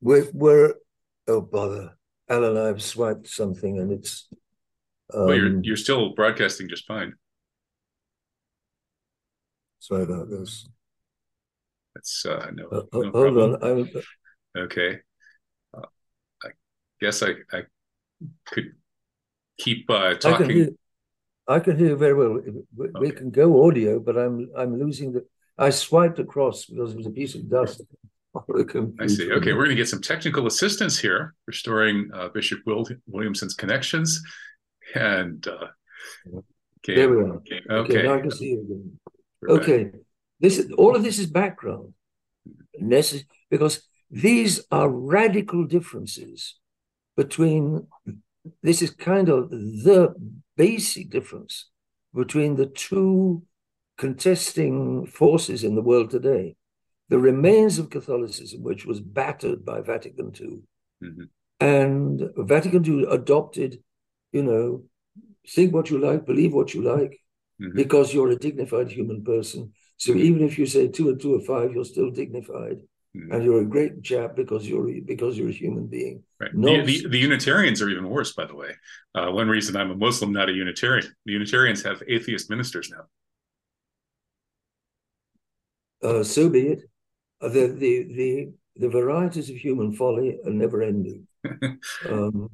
We're, 0.00 0.28
we're 0.32 0.74
oh 1.26 1.40
bother, 1.40 1.96
Alan, 2.28 2.56
I've 2.56 2.82
swiped 2.82 3.28
something 3.28 3.78
and 3.78 3.92
it's. 3.92 4.28
Um, 5.12 5.26
well, 5.26 5.34
you're 5.34 5.60
you're 5.62 5.76
still 5.76 6.14
broadcasting 6.14 6.68
just 6.68 6.86
fine. 6.86 7.14
Sorry 9.80 10.02
about 10.02 10.28
this. 10.30 10.68
That's 11.94 12.26
uh, 12.26 12.50
no. 12.52 12.68
Uh, 12.68 12.82
no 12.92 13.10
hold 13.10 13.12
problem. 13.12 13.54
on. 13.54 13.64
I'm... 13.64 13.90
Okay. 14.56 15.00
I 17.00 17.04
guess 17.04 17.22
I 17.22 17.30
I 17.52 17.62
could 18.46 18.72
keep 19.58 19.88
uh, 19.90 20.14
talking. 20.14 20.34
I 20.34 20.38
can, 20.38 20.50
hear, 20.50 20.70
I 21.46 21.60
can 21.60 21.78
hear 21.78 21.96
very 21.96 22.14
well. 22.14 22.40
We, 22.76 22.86
okay. 22.88 23.00
we 23.00 23.10
can 23.10 23.30
go 23.30 23.66
audio, 23.66 24.00
but 24.00 24.16
I'm 24.16 24.50
I'm 24.56 24.78
losing 24.78 25.12
the. 25.12 25.24
I 25.56 25.70
swiped 25.70 26.18
across 26.18 26.66
because 26.66 26.92
it 26.92 26.96
was 26.96 27.06
a 27.06 27.10
piece 27.10 27.34
of 27.34 27.48
dust. 27.50 27.82
I 28.36 29.06
see. 29.06 29.32
Okay, 29.32 29.52
we're 29.52 29.64
going 29.64 29.70
to 29.70 29.74
get 29.74 29.88
some 29.88 30.02
technical 30.02 30.46
assistance 30.46 30.98
here, 30.98 31.34
restoring 31.46 32.10
uh, 32.14 32.28
Bishop 32.28 32.60
Will, 32.66 32.86
Williamson's 33.06 33.54
connections, 33.54 34.22
and 34.94 35.46
uh, 35.48 35.66
okay. 36.78 36.94
there 36.94 37.10
we 37.10 37.16
are. 37.16 37.34
Okay, 37.36 37.60
okay. 37.68 38.02
now 38.02 38.14
I 38.14 38.20
can 38.20 38.30
see 38.30 38.50
you 38.50 38.60
again. 38.60 38.98
We're 39.40 39.60
okay, 39.60 39.84
back. 39.84 40.00
this 40.40 40.58
is 40.58 40.70
all 40.72 40.94
of 40.94 41.02
this 41.02 41.18
is 41.18 41.26
background, 41.26 41.94
necessary 42.78 43.26
because 43.50 43.88
these 44.10 44.60
are 44.70 44.88
radical 44.88 45.66
differences 45.66 46.57
between. 47.18 47.86
This 48.62 48.80
is 48.80 48.90
kind 48.90 49.28
of 49.28 49.50
the 49.50 50.14
basic 50.56 51.10
difference 51.10 51.68
between 52.14 52.56
the 52.56 52.64
two 52.64 53.42
contesting 53.98 55.04
forces 55.04 55.64
in 55.64 55.74
the 55.74 55.82
world 55.82 56.08
today 56.08 56.56
the 57.08 57.18
remains 57.18 57.78
of 57.78 57.90
Catholicism, 57.90 58.62
which 58.62 58.84
was 58.84 59.00
battered 59.00 59.64
by 59.64 59.80
Vatican 59.80 60.32
II. 60.38 60.58
Mm-hmm. 61.02 61.22
And 61.60 62.30
Vatican 62.36 62.84
II 62.84 63.06
adopted, 63.10 63.82
you 64.32 64.42
know, 64.42 64.84
think 65.48 65.72
what 65.72 65.90
you 65.90 65.98
like, 65.98 66.26
believe 66.26 66.52
what 66.52 66.74
you 66.74 66.82
like, 66.82 67.18
mm-hmm. 67.60 67.74
because 67.74 68.12
you're 68.12 68.30
a 68.30 68.36
dignified 68.36 68.90
human 68.90 69.24
person. 69.24 69.72
So 69.96 70.12
even 70.14 70.42
if 70.42 70.58
you 70.58 70.66
say 70.66 70.88
two 70.88 71.08
and 71.08 71.20
two 71.20 71.34
are 71.36 71.40
five, 71.40 71.72
you're 71.72 71.84
still 71.84 72.10
dignified. 72.10 72.82
Mm-hmm. 73.16 73.32
And 73.32 73.44
you're 73.44 73.62
a 73.62 73.64
great 73.64 74.02
chap 74.02 74.36
because 74.36 74.68
you're 74.68 74.88
because 75.04 75.38
you're 75.38 75.48
a 75.48 75.52
human 75.52 75.86
being. 75.86 76.22
Right. 76.38 76.50
The, 76.52 76.82
the, 76.84 77.08
the, 77.08 77.18
Unitarians 77.18 77.80
are 77.80 77.88
even 77.88 78.08
worse, 78.08 78.32
by 78.32 78.44
the 78.44 78.54
way. 78.54 78.70
Uh, 79.14 79.30
one 79.30 79.48
reason 79.48 79.76
I'm 79.76 79.90
a 79.90 79.96
Muslim, 79.96 80.32
not 80.32 80.50
a 80.50 80.52
Unitarian. 80.52 81.10
The 81.24 81.32
Unitarians 81.32 81.82
have 81.84 82.02
atheist 82.06 82.50
ministers 82.50 82.90
now. 82.90 83.04
Uh, 86.08 86.22
so 86.22 86.48
be 86.48 86.68
it. 86.68 86.82
Uh, 87.40 87.48
the 87.48 87.66
the 87.68 88.04
the 88.14 88.52
the 88.76 88.88
varieties 88.88 89.48
of 89.50 89.56
human 89.56 89.92
folly 89.92 90.38
are 90.44 90.50
never 90.50 90.82
ending. 90.82 91.26
um, 92.08 92.48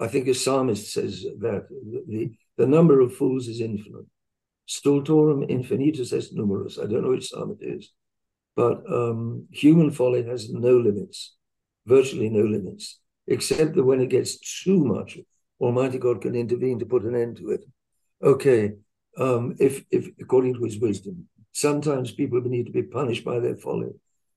I 0.00 0.08
think 0.08 0.26
a 0.28 0.34
psalmist 0.34 0.92
says 0.92 1.24
that 1.38 1.68
the 1.68 2.32
the 2.58 2.66
number 2.66 3.00
of 3.00 3.14
fools 3.14 3.46
is 3.48 3.60
infinite. 3.60 4.06
Stultorum 4.68 5.48
infinitus 5.48 6.12
est 6.12 6.32
numerus. 6.34 6.78
I 6.78 6.86
don't 6.86 7.02
know 7.02 7.10
which 7.10 7.28
psalm 7.28 7.56
it 7.58 7.64
is, 7.64 7.92
but 8.60 8.76
um, 8.98 9.20
human 9.64 9.90
folly 9.98 10.22
has 10.32 10.42
no 10.68 10.74
limits, 10.88 11.18
virtually 11.86 12.30
no 12.38 12.44
limits, 12.56 12.84
except 13.34 13.74
that 13.74 13.88
when 13.88 14.00
it 14.00 14.14
gets 14.16 14.32
too 14.64 14.80
much, 14.94 15.10
Almighty 15.64 15.98
God 15.98 16.22
can 16.24 16.34
intervene 16.34 16.78
to 16.78 16.92
put 16.92 17.04
an 17.08 17.14
end 17.24 17.36
to 17.38 17.46
it. 17.56 17.62
Okay, 18.32 18.62
um, 19.24 19.42
if 19.58 19.74
if 19.90 20.04
according 20.24 20.54
to 20.54 20.64
His 20.68 20.78
wisdom, 20.86 21.16
Sometimes 21.52 22.12
people 22.12 22.40
need 22.42 22.66
to 22.66 22.72
be 22.72 22.82
punished 22.82 23.24
by 23.24 23.38
their 23.40 23.56
folly. 23.56 23.90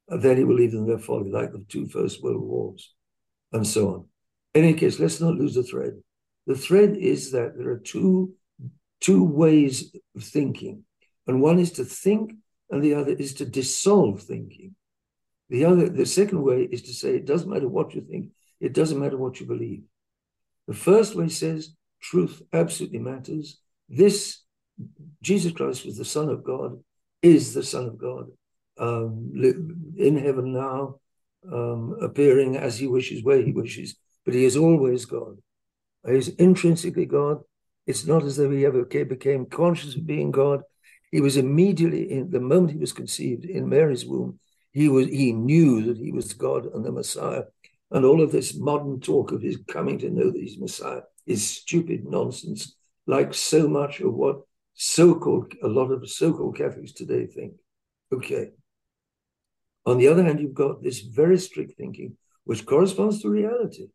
And 0.10 0.22
then 0.22 0.38
he 0.38 0.44
will 0.44 0.56
leave 0.56 0.72
them 0.72 0.88
their 0.88 1.00
folly, 1.00 1.32
like 1.32 1.52
the 1.52 1.64
two 1.70 1.88
First 1.88 2.22
World 2.22 2.42
Wars, 2.42 2.94
and 3.52 3.66
so 3.66 3.94
on. 3.94 4.06
In 4.54 4.66
any 4.66 4.74
case, 4.74 5.00
let's 5.00 5.22
not 5.22 5.36
lose 5.36 5.56
the 5.56 5.64
thread. 5.64 5.94
The 6.46 6.56
thread 6.56 6.98
is 6.98 7.32
that 7.32 7.58
there 7.58 7.70
are 7.70 7.80
two, 7.80 8.34
two 9.00 9.24
ways 9.24 9.96
of 10.16 10.24
thinking, 10.24 10.84
and 11.26 11.42
one 11.42 11.60
is 11.60 11.72
to 11.74 11.86
think, 11.86 12.34
and 12.74 12.84
the 12.84 12.96
other 12.96 13.14
is 13.14 13.34
to 13.36 13.46
dissolve 13.46 14.22
thinking. 14.22 14.76
The 15.50 15.66
other, 15.66 15.90
the 15.90 16.06
second 16.06 16.42
way 16.42 16.64
is 16.64 16.82
to 16.84 16.94
say 16.94 17.16
it 17.16 17.26
doesn't 17.26 17.50
matter 17.50 17.68
what 17.68 17.94
you 17.94 18.02
think, 18.02 18.32
it 18.60 18.74
doesn't 18.74 19.00
matter 19.00 19.18
what 19.18 19.40
you 19.40 19.46
believe. 19.46 19.84
The 20.68 20.74
first 20.74 21.16
way 21.16 21.30
says 21.30 21.76
truth 22.02 22.42
absolutely 22.52 23.00
matters. 23.00 23.60
This 23.90 24.42
Jesus 25.22 25.52
Christ 25.52 25.86
was 25.86 25.98
the 25.98 26.06
Son 26.06 26.30
of 26.30 26.44
God 26.44 26.80
is 27.22 27.54
the 27.54 27.64
Son 27.64 27.86
of 27.86 27.98
God, 27.98 28.28
um, 28.78 29.32
in 29.98 30.18
heaven 30.18 30.54
now, 30.54 31.00
um, 31.52 31.96
appearing 32.02 32.58
as 32.58 32.78
he 32.78 32.88
wishes, 32.88 33.24
where 33.24 33.42
he 33.42 33.52
wishes, 33.52 33.96
but 34.26 34.34
he 34.34 34.44
is 34.44 34.58
always 34.58 35.06
God. 35.06 35.38
He 36.06 36.16
is 36.16 36.30
intrinsically 36.30 37.06
God. 37.06 37.40
It's 37.88 38.06
not 38.06 38.24
as 38.24 38.36
though 38.36 38.52
he 38.52 38.66
ever 38.66 38.84
became 38.84 39.46
conscious 39.46 39.96
of 39.96 40.06
being 40.06 40.32
God. 40.32 40.64
He 41.14 41.22
was 41.22 41.38
immediately, 41.38 42.12
in 42.12 42.32
the 42.32 42.40
moment 42.40 42.72
he 42.72 42.80
was 42.80 42.92
conceived 42.92 43.46
in 43.46 43.70
Mary's 43.70 44.04
womb, 44.04 44.40
he 44.72 44.90
was 44.90 45.06
he 45.06 45.32
knew 45.32 45.84
that 45.84 46.00
he 46.00 46.12
was 46.12 46.34
God 46.34 46.66
and 46.66 46.84
the 46.84 46.92
Messiah. 46.92 47.44
And 47.92 48.04
all 48.04 48.20
of 48.20 48.32
this 48.32 48.58
modern 48.58 49.00
talk 49.00 49.32
of 49.32 49.44
his 49.44 49.60
coming 49.68 50.00
to 50.00 50.10
know 50.10 50.32
that 50.32 50.42
he's 50.42 50.58
Messiah 50.58 51.02
is 51.28 51.48
stupid 51.48 52.06
nonsense, 52.06 52.76
like 53.06 53.36
so 53.36 53.68
much 53.68 54.02
of 54.02 54.12
what 54.16 54.38
so-called 54.74 55.54
a 55.62 55.68
lot 55.68 55.92
of 55.92 56.10
so-called 56.10 56.58
Catholics 56.58 56.94
today 56.94 57.28
think. 57.28 57.54
Okay. 58.12 58.50
On 59.86 60.00
the 60.00 60.08
other 60.08 60.24
hand, 60.24 60.40
you've 60.40 60.56
got 60.56 60.82
this 60.82 61.02
very 61.02 61.38
strict 61.38 61.78
thinking, 61.78 62.18
which 62.44 62.66
corresponds 62.66 63.22
to 63.22 63.30
reality. 63.30 63.86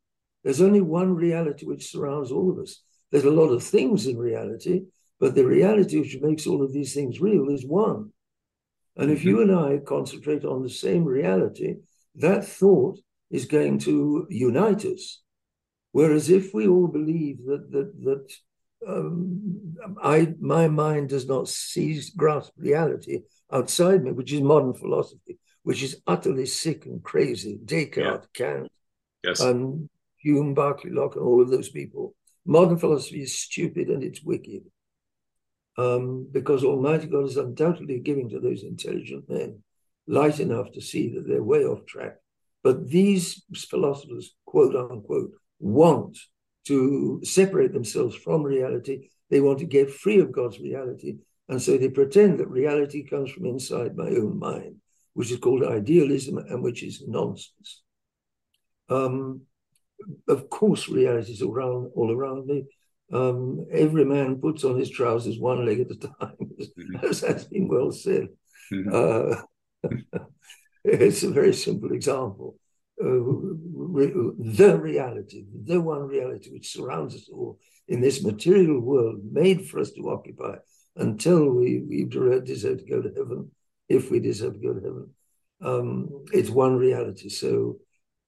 There's 0.45 0.61
only 0.61 0.83
one 0.83 1.17
reality 1.17 1.67
which 1.67 1.91
surrounds 1.91 2.31
all 2.31 2.49
of 2.49 2.61
us. 2.61 2.81
There's 3.11 3.25
a 3.25 3.39
lot 3.41 3.49
of 3.49 3.65
things 3.65 4.07
in 4.07 4.19
reality, 4.19 4.85
but 5.21 5.35
the 5.35 5.47
reality 5.47 5.99
which 5.99 6.21
makes 6.21 6.47
all 6.47 6.63
of 6.63 6.73
these 6.73 6.95
things 6.95 7.21
real 7.21 7.49
is 7.49 7.65
one. 7.67 8.13
And 8.97 9.11
if 9.11 9.25
you 9.25 9.39
mm-hmm. 9.39 9.51
and 9.51 9.75
I 9.75 9.79
concentrate 9.79 10.45
on 10.45 10.63
the 10.63 10.71
same 10.71 11.05
reality, 11.05 11.77
that 12.17 12.45
thought 12.45 12.99
is 13.31 13.45
going 13.45 13.79
to 13.81 14.27
unite 14.29 14.85
us. 14.85 15.23
Whereas 15.93 16.31
if 16.31 16.53
we 16.53 16.67
all 16.67 16.89
believe 16.89 17.39
that 17.47 17.71
that 17.71 17.93
that 18.05 18.33
um, 18.87 19.75
I 20.03 20.35
my 20.41 20.69
mind 20.69 21.09
does 21.09 21.27
not 21.27 21.49
seize 21.49 22.11
grasp 22.11 22.53
reality 22.57 23.21
outside 23.51 24.05
me, 24.05 24.13
which 24.13 24.33
is 24.33 24.41
modern 24.41 24.75
philosophy, 24.75 25.39
which 25.63 25.83
is 25.83 26.01
utterly 26.07 26.47
sick 26.47 26.87
and 26.87 27.03
crazy. 27.03 27.59
Descartes, 27.65 28.27
yeah. 28.39 28.47
Kant, 28.47 28.73
yes. 29.25 29.41
and 29.41 29.89
Hume, 30.19 30.55
Berkeley, 30.55 30.91
Locke, 30.91 31.17
and 31.17 31.25
all 31.25 31.41
of 31.41 31.51
those 31.51 31.69
people. 31.69 32.15
Modern 32.45 32.79
philosophy 32.79 33.23
is 33.23 33.39
stupid 33.39 33.89
and 33.89 34.03
it's 34.03 34.23
wicked. 34.23 34.63
Um, 35.79 36.27
because 36.31 36.65
Almighty 36.65 37.07
God 37.07 37.25
is 37.27 37.37
undoubtedly 37.37 38.01
giving 38.01 38.29
to 38.31 38.41
those 38.41 38.65
intelligent 38.65 39.29
men 39.29 39.63
light 40.09 40.41
enough 40.41 40.73
to 40.73 40.81
see 40.81 41.15
that 41.15 41.27
they're 41.27 41.43
way 41.43 41.65
off 41.65 41.87
track. 41.87 42.17
But 42.65 42.89
these 42.89 43.45
philosophers, 43.71 44.35
quote 44.45 44.75
unquote, 44.75 45.33
want 45.61 46.19
to 46.67 47.21
separate 47.23 47.73
themselves 47.73 48.17
from 48.17 48.43
reality. 48.43 49.09
They 49.31 49.41
want 49.41 49.61
to 49.61 49.67
get 49.67 49.91
free 49.91 50.19
of 50.19 50.33
God's 50.33 50.59
reality. 50.59 51.19
And 51.49 51.63
so 51.63 51.79
they 51.79 51.89
pretend 51.89 52.39
that 52.39 52.49
reality 52.49 53.05
comes 53.05 53.31
from 53.31 53.47
inside 53.47 53.97
my 53.97 54.09
own 54.09 54.39
mind, 54.39 54.77
which 55.15 55.31
is 55.31 55.39
called 55.39 55.65
idealism 55.65 56.39
and 56.39 56.63
which 56.63 56.83
is 56.83 57.05
nonsense. 57.07 57.83
Um, 58.89 59.43
of 60.29 60.51
course, 60.51 60.89
reality 60.89 61.33
is 61.33 61.43
around 61.43 61.93
all 61.95 62.11
around 62.11 62.47
me. 62.47 62.65
Um, 63.13 63.67
every 63.73 64.05
man 64.05 64.37
puts 64.37 64.65
on 64.65 64.79
his 64.79 64.91
trousers 64.91 65.39
one 65.39 65.65
leg 65.65 65.81
at 65.81 65.91
a 65.91 65.97
time, 65.97 66.37
mm-hmm. 66.41 67.07
as 67.07 67.21
has 67.21 67.47
been 67.47 67.69
well 67.69 67.91
said. 67.91 68.29
Mm-hmm. 68.73 68.91
Uh, 68.93 70.19
it's 70.85 71.23
a 71.23 71.31
very 71.31 71.55
simple 71.55 71.93
example. 71.93 72.57
Uh, 73.03 73.09
re- 73.09 74.13
the 74.39 74.79
reality, 74.79 75.45
the 75.65 75.81
one 75.81 76.03
reality 76.03 76.51
which 76.51 76.73
surrounds 76.73 77.15
us 77.15 77.29
all 77.33 77.59
in 77.87 78.01
this 78.01 78.23
material 78.23 78.81
world 78.81 79.21
made 79.31 79.67
for 79.69 79.79
us 79.79 79.93
to 79.93 80.11
occupy 80.11 80.57
until 80.97 81.49
we, 81.49 81.81
we 81.81 82.05
deserve 82.05 82.79
to 82.79 82.91
go 82.91 83.01
to 83.01 83.09
heaven, 83.17 83.51
if 83.89 84.11
we 84.11 84.19
deserve 84.19 84.55
to 84.55 84.59
go 84.59 84.75
to 84.75 84.81
heaven. 84.81 85.11
Um, 85.61 86.25
it's 86.33 86.51
one 86.51 86.77
reality. 86.77 87.29
So 87.29 87.79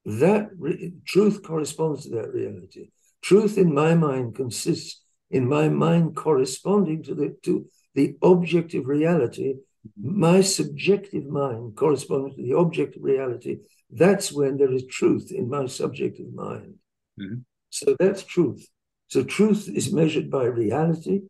that 0.04 0.50
re- 0.56 0.92
truth 1.06 1.42
corresponds 1.42 2.04
to 2.04 2.10
that 2.10 2.32
reality. 2.32 2.90
Truth 3.22 3.58
in 3.58 3.74
my 3.74 3.94
mind 3.94 4.34
consists 4.34 5.02
in 5.30 5.48
my 5.48 5.68
mind 5.68 6.16
corresponding 6.16 7.02
to 7.04 7.14
the 7.14 7.36
to 7.42 7.66
the 7.94 8.16
objective 8.22 8.86
reality, 8.86 9.54
my 10.00 10.40
subjective 10.40 11.26
mind 11.26 11.76
corresponding 11.76 12.36
to 12.36 12.42
the 12.42 12.56
objective 12.56 13.02
reality. 13.02 13.58
That's 13.90 14.32
when 14.32 14.56
there 14.56 14.72
is 14.72 14.86
truth 14.86 15.32
in 15.32 15.48
my 15.48 15.66
subjective 15.66 16.32
mind. 16.32 16.74
Mm-hmm. 17.20 17.40
So 17.70 17.96
that's 17.98 18.22
truth. 18.24 18.68
So 19.08 19.24
truth 19.24 19.68
is 19.68 19.92
measured 19.92 20.30
by 20.30 20.44
reality, 20.44 21.22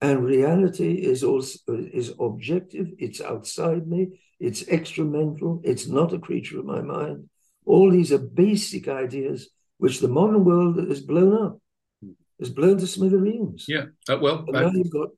and 0.00 0.24
reality 0.24 0.94
is 0.94 1.22
also 1.22 1.58
is 1.68 2.12
objective. 2.18 2.88
It's 2.98 3.20
outside 3.20 3.86
me. 3.86 4.20
It's 4.38 4.62
extramental. 4.64 5.60
It's 5.64 5.86
not 5.86 6.12
a 6.12 6.18
creature 6.18 6.58
of 6.58 6.66
my 6.66 6.82
mind. 6.82 7.28
All 7.64 7.90
these 7.90 8.12
are 8.12 8.18
basic 8.18 8.88
ideas 8.88 9.48
which 9.78 10.00
the 10.00 10.08
modern 10.08 10.44
world 10.44 10.78
has 10.88 11.00
blown 11.00 11.34
up, 11.44 11.58
has 12.40 12.50
blown 12.50 12.78
to 12.78 12.86
smithereens. 12.86 13.66
Yeah, 13.68 13.86
uh, 14.08 14.18
well, 14.20 14.44
and 14.46 14.52
now 14.52 14.70
you've 14.70 14.90
got 14.90 15.08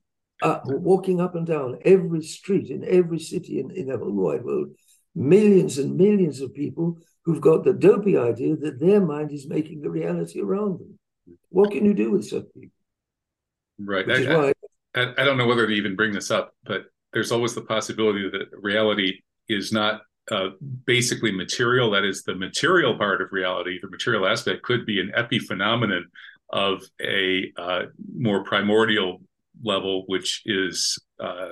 uh, 0.41 0.59
walking 0.65 1.19
up 1.21 1.35
and 1.35 1.45
down 1.45 1.79
every 1.85 2.21
street 2.23 2.69
in 2.69 2.85
every 2.85 3.19
city 3.19 3.59
in, 3.59 3.71
in 3.71 3.87
the 3.87 3.97
whole 3.97 4.13
wide 4.13 4.43
world, 4.43 4.69
millions 5.15 5.77
and 5.77 5.97
millions 5.97 6.41
of 6.41 6.53
people 6.53 6.97
who've 7.25 7.41
got 7.41 7.63
the 7.63 7.73
dopey 7.73 8.17
idea 8.17 8.55
that 8.55 8.79
their 8.79 9.01
mind 9.01 9.31
is 9.31 9.47
making 9.47 9.81
the 9.81 9.89
reality 9.89 10.41
around 10.41 10.79
them. 10.79 10.97
What 11.49 11.71
can 11.71 11.85
you 11.85 11.93
do 11.93 12.11
with 12.11 12.27
such 12.27 12.45
people? 12.53 12.75
Right. 13.79 14.09
I, 14.09 14.53
I, 14.95 15.13
I 15.17 15.23
don't 15.23 15.37
know 15.37 15.45
whether 15.45 15.67
to 15.67 15.73
even 15.73 15.95
bring 15.95 16.11
this 16.11 16.31
up, 16.31 16.53
but 16.63 16.85
there's 17.13 17.31
always 17.31 17.55
the 17.55 17.61
possibility 17.61 18.29
that 18.29 18.47
reality 18.53 19.21
is 19.47 19.71
not 19.71 20.01
uh, 20.31 20.49
basically 20.85 21.31
material. 21.31 21.91
That 21.91 22.05
is 22.05 22.23
the 22.23 22.35
material 22.35 22.97
part 22.97 23.21
of 23.21 23.29
reality. 23.31 23.79
The 23.81 23.89
material 23.89 24.27
aspect 24.27 24.63
could 24.63 24.85
be 24.85 24.99
an 24.99 25.11
epiphenomenon 25.17 26.03
of 26.49 26.83
a 27.01 27.51
uh, 27.57 27.81
more 28.15 28.43
primordial 28.43 29.21
level, 29.63 30.03
which 30.07 30.41
is 30.45 30.97
uh, 31.19 31.49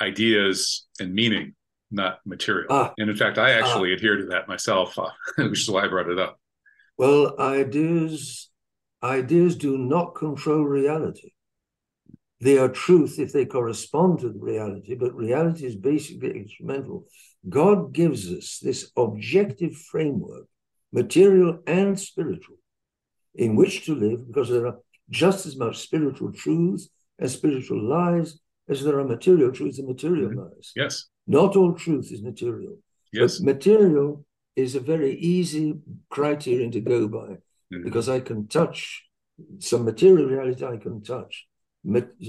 ideas 0.00 0.86
and 0.98 1.14
meaning, 1.14 1.54
not 1.90 2.20
material. 2.24 2.66
Ah, 2.70 2.92
and 2.98 3.10
in 3.10 3.16
fact, 3.16 3.38
I 3.38 3.50
actually 3.52 3.92
ah, 3.92 3.96
adhere 3.96 4.16
to 4.16 4.26
that 4.26 4.48
myself, 4.48 4.98
uh, 4.98 5.10
which 5.38 5.62
is 5.62 5.70
why 5.70 5.84
I 5.84 5.88
brought 5.88 6.08
it 6.08 6.18
up. 6.18 6.38
Well, 6.96 7.34
ideas 7.40 8.50
ideas 9.02 9.56
do 9.56 9.78
not 9.78 10.14
control 10.14 10.64
reality. 10.64 11.32
They 12.40 12.58
are 12.58 12.68
truth 12.68 13.18
if 13.18 13.32
they 13.32 13.44
correspond 13.44 14.20
to 14.20 14.30
the 14.30 14.38
reality, 14.38 14.94
but 14.94 15.14
reality 15.14 15.66
is 15.66 15.76
basically 15.76 16.38
instrumental. 16.38 17.06
God 17.48 17.92
gives 17.92 18.30
us 18.30 18.58
this 18.58 18.90
objective 18.96 19.76
framework, 19.76 20.46
material 20.92 21.60
and 21.66 21.98
spiritual, 21.98 22.56
in 23.34 23.56
which 23.56 23.86
to 23.86 23.94
live, 23.94 24.26
because 24.26 24.48
there 24.50 24.66
are 24.66 24.78
just 25.08 25.46
as 25.46 25.56
much 25.56 25.78
spiritual 25.78 26.32
truths 26.32 26.88
and 27.18 27.30
spiritual 27.30 27.82
lies 27.82 28.38
as 28.68 28.84
there 28.84 28.98
are 28.98 29.04
material 29.04 29.50
truths 29.50 29.78
and 29.78 29.88
material 29.88 30.28
mm-hmm. 30.28 30.40
lies. 30.40 30.72
Yes. 30.76 31.06
Not 31.26 31.56
all 31.56 31.74
truth 31.74 32.12
is 32.12 32.22
material. 32.22 32.78
Yes. 33.12 33.40
Material 33.40 34.24
is 34.54 34.74
a 34.74 34.80
very 34.80 35.14
easy 35.14 35.74
criterion 36.10 36.70
to 36.72 36.80
go 36.80 37.08
by 37.08 37.18
mm-hmm. 37.18 37.84
because 37.84 38.08
I 38.08 38.20
can 38.20 38.46
touch 38.46 39.04
some 39.58 39.84
material 39.84 40.26
reality 40.28 40.64
I 40.66 40.76
can 40.76 41.02
touch 41.02 41.46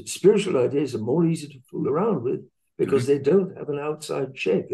spiritual 0.05 0.57
ideas 0.57 0.95
are 0.95 0.99
more 0.99 1.25
easy 1.25 1.47
to 1.47 1.59
fool 1.69 1.87
around 1.87 2.23
with 2.23 2.41
because 2.77 3.03
mm-hmm. 3.03 3.23
they 3.23 3.31
don't 3.31 3.57
have 3.57 3.69
an 3.69 3.79
outside 3.79 4.33
check, 4.33 4.65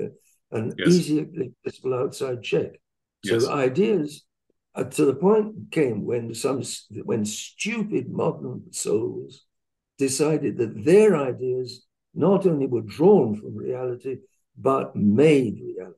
an 0.52 0.74
yes. 0.78 0.88
easily 0.88 1.54
accessible 1.66 1.94
outside 1.94 2.44
check. 2.44 2.80
Yes. 3.24 3.44
So 3.44 3.54
ideas, 3.54 4.26
uh, 4.76 4.86
to 4.86 5.06
the 5.06 5.16
point 5.16 5.72
came 5.72 6.06
when 6.06 6.34
some 6.34 6.64
when 7.04 7.26
stupid 7.26 8.10
modern 8.10 8.72
souls 8.72 9.46
decided 9.98 10.58
that 10.58 10.86
their 10.86 11.16
ideas 11.16 11.86
not 12.14 12.46
only 12.46 12.68
were 12.68 12.82
drawn 12.82 13.36
from 13.36 13.56
reality 13.56 14.18
but 14.60 14.96
made 14.96 15.60
reality, 15.62 15.98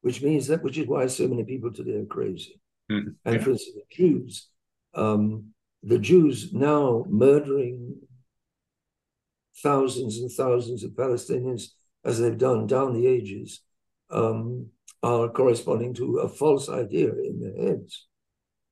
which 0.00 0.22
means 0.22 0.46
that 0.46 0.62
which 0.62 0.78
is 0.78 0.86
why 0.86 1.06
so 1.06 1.28
many 1.28 1.44
people 1.44 1.72
today 1.72 1.96
are 1.96 2.06
crazy. 2.06 2.60
Mm-hmm. 2.90 3.10
And 3.24 3.34
yeah. 3.34 3.42
for 3.42 3.50
instance, 3.50 3.76
the 3.76 3.96
Jews. 3.96 4.48
Um, 4.94 5.52
the 5.82 5.98
Jews 5.98 6.52
now 6.52 7.04
murdering 7.08 7.96
thousands 9.62 10.18
and 10.18 10.30
thousands 10.30 10.84
of 10.84 10.92
Palestinians, 10.92 11.68
as 12.04 12.20
they've 12.20 12.38
done 12.38 12.66
down 12.66 12.94
the 12.94 13.06
ages, 13.06 13.62
um, 14.12 14.68
are 15.02 15.28
corresponding 15.28 15.94
to 15.94 16.18
a 16.18 16.28
false 16.28 16.68
idea 16.68 17.08
in 17.08 17.40
their 17.40 17.66
heads. 17.66 18.06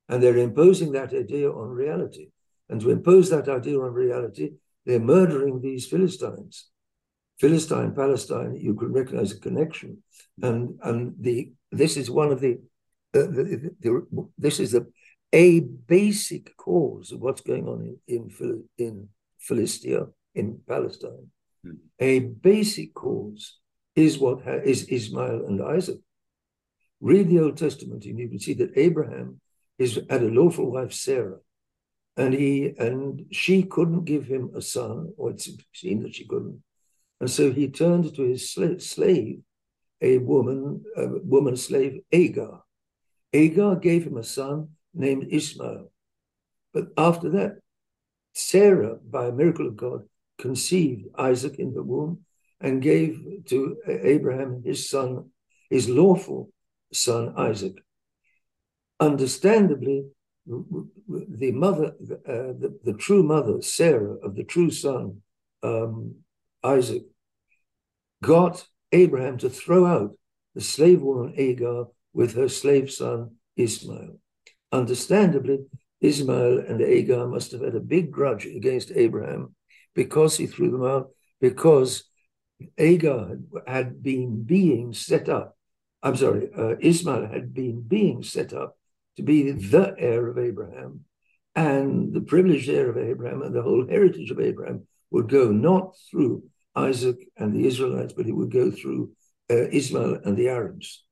And 0.09 0.22
they're 0.22 0.38
imposing 0.38 0.93
that 0.93 1.12
idea 1.12 1.51
on 1.51 1.68
reality. 1.68 2.28
And 2.68 2.80
to 2.80 2.91
impose 2.91 3.30
that 3.30 3.49
idea 3.49 3.80
on 3.80 3.93
reality, 3.93 4.51
they're 4.86 5.01
murdering 5.01 5.61
these 5.61 5.86
Philistines. 5.86 6.68
Philistine, 7.38 7.95
Palestine, 7.95 8.55
you 8.57 8.74
can 8.74 8.93
recognize 8.93 9.32
a 9.32 9.41
connection. 9.41 10.03
And, 10.43 10.78
and 10.82 11.14
the 11.18 11.53
this 11.72 11.97
is 11.97 12.11
one 12.11 12.32
of 12.32 12.41
the, 12.41 12.59
the, 13.12 13.22
the, 13.26 13.70
the 13.80 14.28
this 14.36 14.61
is 14.61 14.72
the 14.72 14.86
a 15.32 15.61
basic 15.61 16.57
cause 16.57 17.12
of 17.12 17.20
what's 17.20 17.41
going 17.41 17.66
on 17.68 17.97
in 18.09 18.30
in, 18.38 18.64
in 18.78 19.09
Philistia 19.38 20.07
in 20.34 20.61
Palestine. 20.68 21.28
Mm. 21.64 21.76
A 22.01 22.18
basic 22.20 22.95
cause 22.95 23.60
is 23.95 24.18
what 24.18 24.43
ha- 24.43 24.64
is 24.64 24.88
Ismail 24.88 25.47
and 25.47 25.62
Isaac. 25.62 25.99
Read 27.01 27.28
the 27.28 27.41
Old 27.41 27.57
Testament, 27.57 28.05
and 28.05 28.18
you 28.18 28.28
can 28.28 28.38
see 28.38 28.55
that 28.55 28.76
Abraham 28.76 29.41
is 29.78 29.99
had 30.09 30.22
a 30.22 30.28
lawful 30.28 30.70
wife 30.70 30.93
Sarah, 30.93 31.38
and 32.16 32.34
he 32.34 32.74
and 32.78 33.26
she 33.30 33.62
couldn't 33.62 34.05
give 34.05 34.26
him 34.26 34.51
a 34.55 34.62
son, 34.62 35.12
or 35.16 35.30
it 35.30 35.41
seemed 35.72 36.05
that 36.05 36.14
she 36.14 36.26
couldn't, 36.26 36.62
and 37.20 37.30
so 37.30 37.51
he 37.51 37.68
turned 37.68 38.14
to 38.14 38.22
his 38.22 38.51
slave, 38.51 39.41
a 40.01 40.18
woman, 40.18 40.84
a 40.97 41.07
woman 41.07 41.57
slave 41.57 42.01
Agar. 42.12 42.62
Agar 43.32 43.76
gave 43.76 44.05
him 44.07 44.16
a 44.16 44.24
son 44.24 44.70
named 44.93 45.28
Ishmael. 45.30 45.91
But 46.72 46.88
after 46.97 47.30
that, 47.30 47.61
Sarah, 48.34 48.97
by 48.97 49.26
a 49.26 49.32
miracle 49.32 49.66
of 49.66 49.76
God, 49.76 50.09
conceived 50.38 51.07
Isaac 51.18 51.59
in 51.59 51.74
the 51.74 51.82
womb 51.82 52.24
and 52.61 52.83
gave 52.83 53.21
to 53.47 53.77
Abraham 53.87 54.63
his 54.65 54.89
son, 54.89 55.31
his 55.71 55.89
lawful 55.89 56.51
son 56.93 57.35
Isaac. 57.37 57.75
Understandably, 58.99 60.05
the 60.47 61.53
mother, 61.53 61.95
uh, 62.27 62.53
the, 62.59 62.79
the, 62.85 62.95
true 62.95 63.23
mother, 63.23 63.63
Sarah, 63.63 64.17
of 64.23 64.35
the 64.35 64.45
true 64.45 64.71
son, 64.71 65.23
um, 65.63 66.17
Isaac, 66.63 67.05
got 68.23 68.67
Abraham 68.93 69.39
to 69.39 69.49
throw 69.49 69.87
out 69.87 70.19
the 70.55 70.61
slave 70.61 71.03
woman 71.03 71.35
Agar 71.37 71.85
with 72.13 72.35
her 72.35 72.49
slave 72.49 72.91
son 72.91 73.37
Ismail. 73.57 74.19
Understandably, 74.73 75.61
Ismail 76.01 76.61
and 76.61 76.81
Agar 76.81 77.27
must 77.27 77.53
have 77.53 77.61
had 77.61 77.75
a 77.75 77.81
big 77.81 78.11
grudge 78.11 78.47
against 78.47 78.93
Abraham 78.95 79.55
because 79.95 80.37
he 80.37 80.47
threw 80.47 80.71
them 80.71 80.85
out, 80.85 81.11
because 81.41 82.10
Agar 82.79 83.39
had 83.67 84.03
been 84.03 84.43
being 84.43 84.93
set 84.93 85.29
up. 85.29 85.57
I'm 86.03 86.17
sorry, 86.17 86.49
uh, 86.57 86.77
Ismail 86.81 87.29
had 87.29 87.53
been 87.53 87.83
being 87.83 88.23
set 88.23 88.53
up 88.53 88.79
to 89.17 89.23
be 89.23 89.51
the 89.51 89.95
heir 89.99 90.29
of 90.29 90.39
Abraham 90.39 91.05
and 91.55 92.13
the 92.13 92.21
privileged 92.21 92.69
heir 92.69 92.91
of 92.91 92.97
Abraham 92.97 93.43
and 93.43 93.55
the 93.55 93.63
whole 93.63 93.87
heritage 93.87 94.31
of 94.31 94.41
Abraham 94.41 94.87
would 95.11 95.29
go 95.29 95.51
not 95.51 95.97
through 96.11 96.45
Isaac 96.75 97.17
and 97.37 97.55
the 97.55 97.67
Israelites, 97.67 98.13
but 98.13 98.27
it 98.27 98.33
would 98.33 98.51
go 98.51 98.71
through 98.71 99.13
uh, 99.51 99.69
Ismail 99.71 100.21
and 100.25 100.37
the 100.37 100.49
Arabs. 100.49 101.05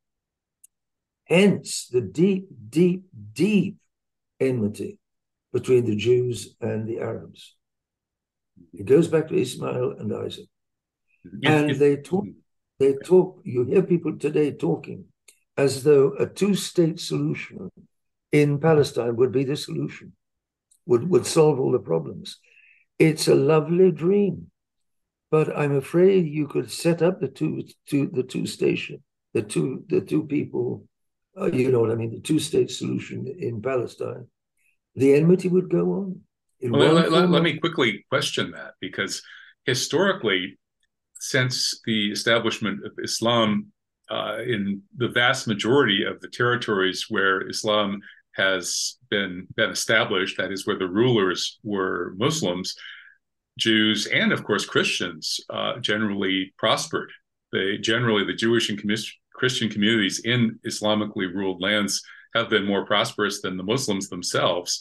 Hence 1.25 1.89
the 1.89 2.01
deep, 2.01 2.49
deep, 2.71 3.05
deep 3.33 3.77
enmity 4.41 4.99
between 5.53 5.85
the 5.85 5.97
Jews 5.97 6.55
and 6.61 6.89
the 6.89 7.01
Arabs. 7.01 7.57
It 8.73 8.87
goes 8.87 9.09
back 9.09 9.29
to 9.29 9.37
Ismail 9.37 9.97
and 9.99 10.15
Isaac. 10.15 10.47
And 11.45 11.71
they 11.71 11.97
talk, 11.97 12.27
they 12.79 12.95
talk, 12.95 13.41
you 13.45 13.65
hear 13.65 13.83
people 13.83 14.17
today 14.19 14.53
talking 14.53 15.05
as 15.57 15.83
though 15.83 16.15
a 16.19 16.27
two-state 16.27 17.01
solution 17.01 17.71
in 18.31 18.59
Palestine 18.59 19.17
would 19.17 19.33
be 19.33 19.45
the 19.45 19.57
solution, 19.57 20.13
would, 20.87 21.09
would 21.11 21.27
solve 21.27 21.59
all 21.59 21.73
the 21.73 21.79
problems. 21.79 22.39
It's 22.99 23.29
a 23.29 23.35
lovely 23.35 23.91
dream, 23.91 24.51
but 25.31 25.57
I'm 25.57 25.77
afraid 25.77 26.27
you 26.27 26.47
could 26.47 26.71
set 26.71 27.03
up 27.03 27.21
the 27.21 27.29
two, 27.29 27.65
two 27.87 28.09
the 28.13 28.23
two 28.23 28.47
station, 28.47 29.03
the 29.35 29.43
two 29.43 29.85
the 29.89 30.01
two 30.01 30.27
people, 30.27 30.85
uh, 31.39 31.47
you 31.47 31.71
know 31.71 31.81
what 31.81 31.91
I 31.91 31.97
mean, 31.97 32.13
the 32.13 32.21
two-state 32.21 32.71
solution 32.71 33.27
in 33.27 33.61
Palestine. 33.63 34.27
The 34.97 35.15
enmity 35.15 35.49
would 35.49 35.71
go 35.71 35.93
on. 35.93 36.21
Well, 36.61 36.93
let, 36.93 37.13
let, 37.13 37.31
let, 37.31 37.43
me 37.43 37.59
quickly 37.59 38.05
question 38.09 38.51
that 38.51 38.75
because 38.81 39.23
historically, 39.65 40.59
since 41.19 41.81
the 41.85 42.11
establishment 42.11 42.85
of 42.85 42.93
Islam 43.03 43.73
uh, 44.11 44.39
in 44.47 44.83
the 44.97 45.09
vast 45.09 45.47
majority 45.47 46.05
of 46.05 46.21
the 46.21 46.29
territories 46.29 47.07
where 47.09 47.49
Islam 47.49 48.01
has 48.37 48.97
been 49.11 49.47
been 49.57 49.71
established, 49.71 50.39
that 50.39 50.53
is 50.53 50.67
where 50.67 50.79
the 50.79 50.89
rulers 50.89 51.59
were 51.63 52.15
Muslims, 52.17 52.75
Jews, 53.59 54.07
and 54.07 54.33
of 54.33 54.45
course 54.45 54.65
Christians 54.65 55.41
uh, 55.51 55.79
generally 55.81 56.55
prospered. 56.57 57.11
They 57.53 57.79
generally 57.79 58.25
the 58.25 58.35
Jewish 58.35 58.71
and 58.71 58.81
Christian 59.35 59.69
communities 59.69 60.21
in 60.25 60.59
Islamically 60.67 61.33
ruled 61.35 61.61
lands 61.61 62.03
have 62.35 62.51
been 62.51 62.67
more 62.67 62.85
prosperous 62.85 63.41
than 63.41 63.57
the 63.57 63.63
Muslims 63.63 64.09
themselves. 64.09 64.81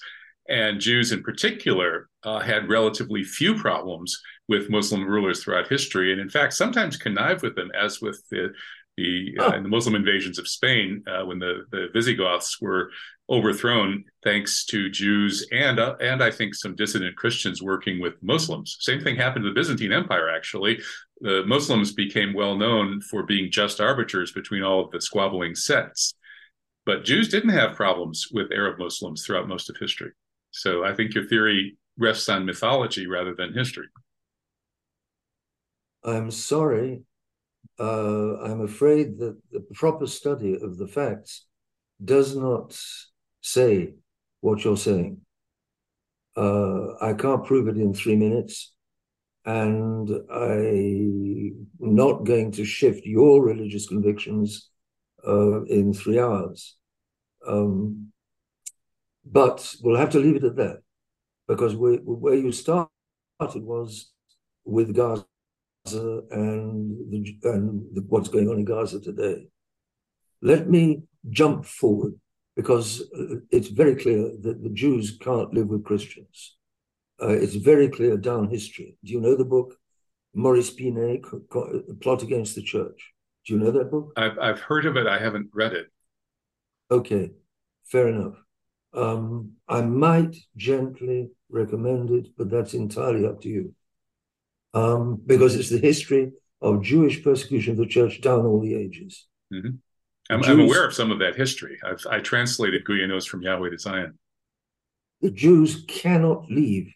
And 0.50 0.80
Jews 0.80 1.12
in 1.12 1.24
particular 1.24 2.10
uh, 2.24 2.40
had 2.40 2.70
relatively 2.70 3.24
few 3.24 3.56
problems 3.56 4.20
with 4.48 4.70
Muslim 4.70 5.06
rulers 5.06 5.44
throughout 5.44 5.68
history, 5.68 6.12
and 6.12 6.22
in 6.22 6.30
fact, 6.30 6.54
sometimes 6.54 6.98
connive 6.98 7.42
with 7.42 7.56
them, 7.56 7.72
as 7.80 8.02
with 8.02 8.24
the 8.30 8.54
the, 8.98 9.36
uh, 9.40 9.52
oh. 9.54 9.62
the 9.62 9.70
Muslim 9.70 9.96
invasions 9.96 10.40
of 10.40 10.48
Spain 10.48 11.04
uh, 11.08 11.24
when 11.24 11.38
the, 11.38 11.66
the 11.72 11.88
Visigoths 11.94 12.60
were 12.60 12.90
overthrown, 13.30 14.04
thanks 14.24 14.66
to 14.66 14.90
Jews 14.90 15.46
and 15.52 15.80
uh, 15.80 15.96
and 16.02 16.24
I 16.24 16.32
think 16.32 16.56
some 16.56 16.76
dissident 16.76 17.16
Christians 17.16 17.62
working 17.62 18.00
with 18.00 18.16
Muslims. 18.24 18.78
Same 18.80 19.02
thing 19.02 19.16
happened 19.16 19.44
to 19.44 19.50
the 19.50 19.56
Byzantine 19.56 19.94
Empire. 19.94 20.30
Actually, 20.30 20.80
the 21.22 21.44
Muslims 21.46 21.94
became 21.94 22.34
well 22.34 22.56
known 22.56 23.02
for 23.02 23.24
being 23.24 23.52
just 23.52 23.80
arbiters 23.80 24.32
between 24.32 24.64
all 24.64 24.84
of 24.84 24.92
the 24.92 25.02
squabbling 25.02 25.56
sects. 25.56 26.16
But 26.86 27.04
Jews 27.04 27.28
didn't 27.28 27.50
have 27.50 27.76
problems 27.76 28.28
with 28.32 28.52
Arab 28.52 28.80
Muslims 28.80 29.26
throughout 29.26 29.48
most 29.48 29.70
of 29.70 29.76
history. 29.78 30.12
So 30.52 30.86
I 30.86 30.94
think 30.94 31.14
your 31.14 31.26
theory 31.26 31.78
rests 31.98 32.30
on 32.30 32.46
mythology 32.46 33.08
rather 33.08 33.36
than 33.36 33.54
history. 33.54 33.88
I'm 36.08 36.32
sorry. 36.32 37.04
Uh, 37.78 38.38
I'm 38.38 38.62
afraid 38.62 39.20
that 39.20 39.38
the 39.52 39.60
proper 39.74 40.08
study 40.08 40.56
of 40.56 40.78
the 40.78 40.88
facts 40.88 41.46
does 42.04 42.36
not 42.36 42.80
say 43.42 43.94
what 44.40 44.64
you're 44.64 44.78
saying. 44.78 45.22
Uh, 46.36 46.94
I 47.02 47.14
can't 47.14 47.44
prove 47.46 47.68
it 47.68 47.78
in 47.78 47.94
three 47.94 48.16
minutes, 48.16 48.74
and 49.46 50.10
I'm 50.32 51.68
not 51.80 52.24
going 52.24 52.52
to 52.54 52.64
shift 52.64 53.06
your 53.06 53.44
religious 53.44 53.88
convictions 53.88 54.70
uh, 55.28 55.64
in 55.66 55.94
three 55.94 56.20
hours. 56.20 56.78
Um, 57.46 58.14
but 59.26 59.76
we'll 59.82 59.98
have 59.98 60.12
to 60.12 60.20
leave 60.20 60.38
it 60.38 60.44
at 60.46 60.56
that 60.56 60.78
because 61.48 61.76
we, 61.76 61.98
where 61.98 62.36
you 62.36 62.52
started 62.52 62.88
was 63.40 64.12
with 64.64 64.96
Gaza 64.96 65.26
and, 65.94 67.12
the, 67.12 67.50
and 67.50 67.84
the, 67.94 68.02
what's 68.08 68.30
going 68.30 68.50
on 68.50 68.60
in 68.60 68.66
Gaza 68.66 69.00
today. 69.00 69.48
Let 70.42 70.70
me 70.70 71.04
jump 71.30 71.66
forward 71.66 72.14
because 72.56 73.02
uh, 73.02 73.36
it's 73.52 73.68
very 73.68 73.96
clear 73.96 74.32
that 74.42 74.64
the 74.64 74.70
Jews 74.70 75.18
can't 75.20 75.54
live 75.54 75.68
with 75.68 75.84
Christians. 75.84 76.56
Uh, 77.22 77.30
it's 77.30 77.56
very 77.56 77.90
clear 77.90 78.18
down 78.18 78.50
history. 78.50 78.98
Do 79.04 79.14
you 79.14 79.22
know 79.22 79.36
the 79.36 79.46
book 79.46 79.76
Maurice 80.34 80.74
Pinay, 80.74 81.22
Plot 82.02 82.22
Against 82.22 82.56
the 82.56 82.62
Church? 82.62 83.14
Do 83.46 83.54
you 83.54 83.60
know 83.60 83.72
that 83.72 83.92
book? 83.92 84.14
I've, 84.18 84.38
I've 84.40 84.60
heard 84.60 84.86
of 84.86 84.98
it. 84.98 85.08
I 85.08 85.18
haven't 85.18 85.50
read 85.54 85.74
it. 85.74 85.88
Okay, 86.92 87.32
fair 87.86 88.08
enough. 88.10 88.36
Um, 88.94 89.54
I 89.68 89.82
might 89.82 90.36
gently 90.56 91.30
recommend 91.50 92.12
it, 92.12 92.28
but 92.38 92.50
that's 92.50 92.74
entirely 92.74 93.26
up 93.26 93.42
to 93.42 93.50
you. 93.50 93.74
Um, 94.74 95.22
because 95.26 95.56
it's 95.56 95.70
the 95.70 95.80
history 95.80 96.32
of 96.62 96.84
Jewish 96.84 97.24
persecution 97.24 97.72
of 97.72 97.78
the 97.78 97.86
church 97.86 98.22
down 98.22 98.46
all 98.46 98.60
the 98.60 98.76
ages. 98.76 99.28
Mm-hmm. 99.54 99.78
I'm, 100.30 100.42
Jews, 100.42 100.52
I'm, 100.52 100.60
aware 100.60 100.86
of 100.86 100.94
some 100.94 101.12
of 101.12 101.20
that 101.20 101.36
history. 101.36 101.78
I've, 101.84 102.06
I 102.10 102.20
translated 102.20 102.84
Guyénot's 102.84 103.26
from 103.26 103.42
Yahweh 103.42 103.70
to 103.70 103.78
Zion. 103.78 104.18
The 105.22 105.32
Jews 105.32 105.86
cannot 105.88 106.50
leave 106.50 106.94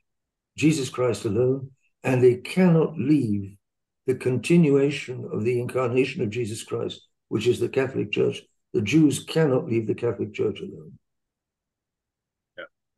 Jesus 0.57 0.89
Christ 0.89 1.25
alone, 1.25 1.71
and 2.03 2.21
they 2.21 2.35
cannot 2.35 2.97
leave 2.97 3.55
the 4.05 4.15
continuation 4.15 5.27
of 5.31 5.43
the 5.43 5.59
incarnation 5.59 6.21
of 6.21 6.29
Jesus 6.29 6.63
Christ, 6.63 7.07
which 7.29 7.47
is 7.47 7.59
the 7.59 7.69
Catholic 7.69 8.11
Church. 8.11 8.41
The 8.73 8.81
Jews 8.81 9.23
cannot 9.23 9.67
leave 9.67 9.87
the 9.87 9.95
Catholic 9.95 10.33
Church 10.33 10.59
alone. 10.59 10.97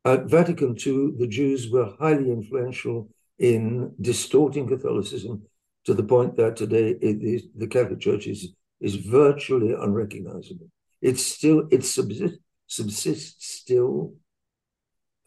At 0.06 0.26
Vatican 0.26 0.76
II, 0.76 1.12
the 1.18 1.26
Jews 1.26 1.70
were 1.70 1.94
highly 1.98 2.30
influential 2.30 3.08
in 3.38 3.94
distorting 4.00 4.68
Catholicism 4.68 5.42
to 5.84 5.94
the 5.94 6.02
point 6.02 6.36
that 6.36 6.56
today 6.56 6.94
the 6.94 7.66
Catholic 7.66 8.00
Church 8.00 8.26
is, 8.26 8.54
is 8.80 8.96
virtually 8.96 9.72
unrecognizable. 9.72 10.68
It's 11.02 11.24
still, 11.24 11.68
it 11.70 11.84
subsists, 11.84 12.38
subsists 12.66 13.46
still. 13.46 14.14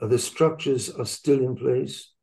Uh, 0.02 0.08
the 0.08 0.20
structures 0.20 0.90
are 0.90 1.06
still 1.06 1.40
in 1.40 1.56
place. 1.56 2.14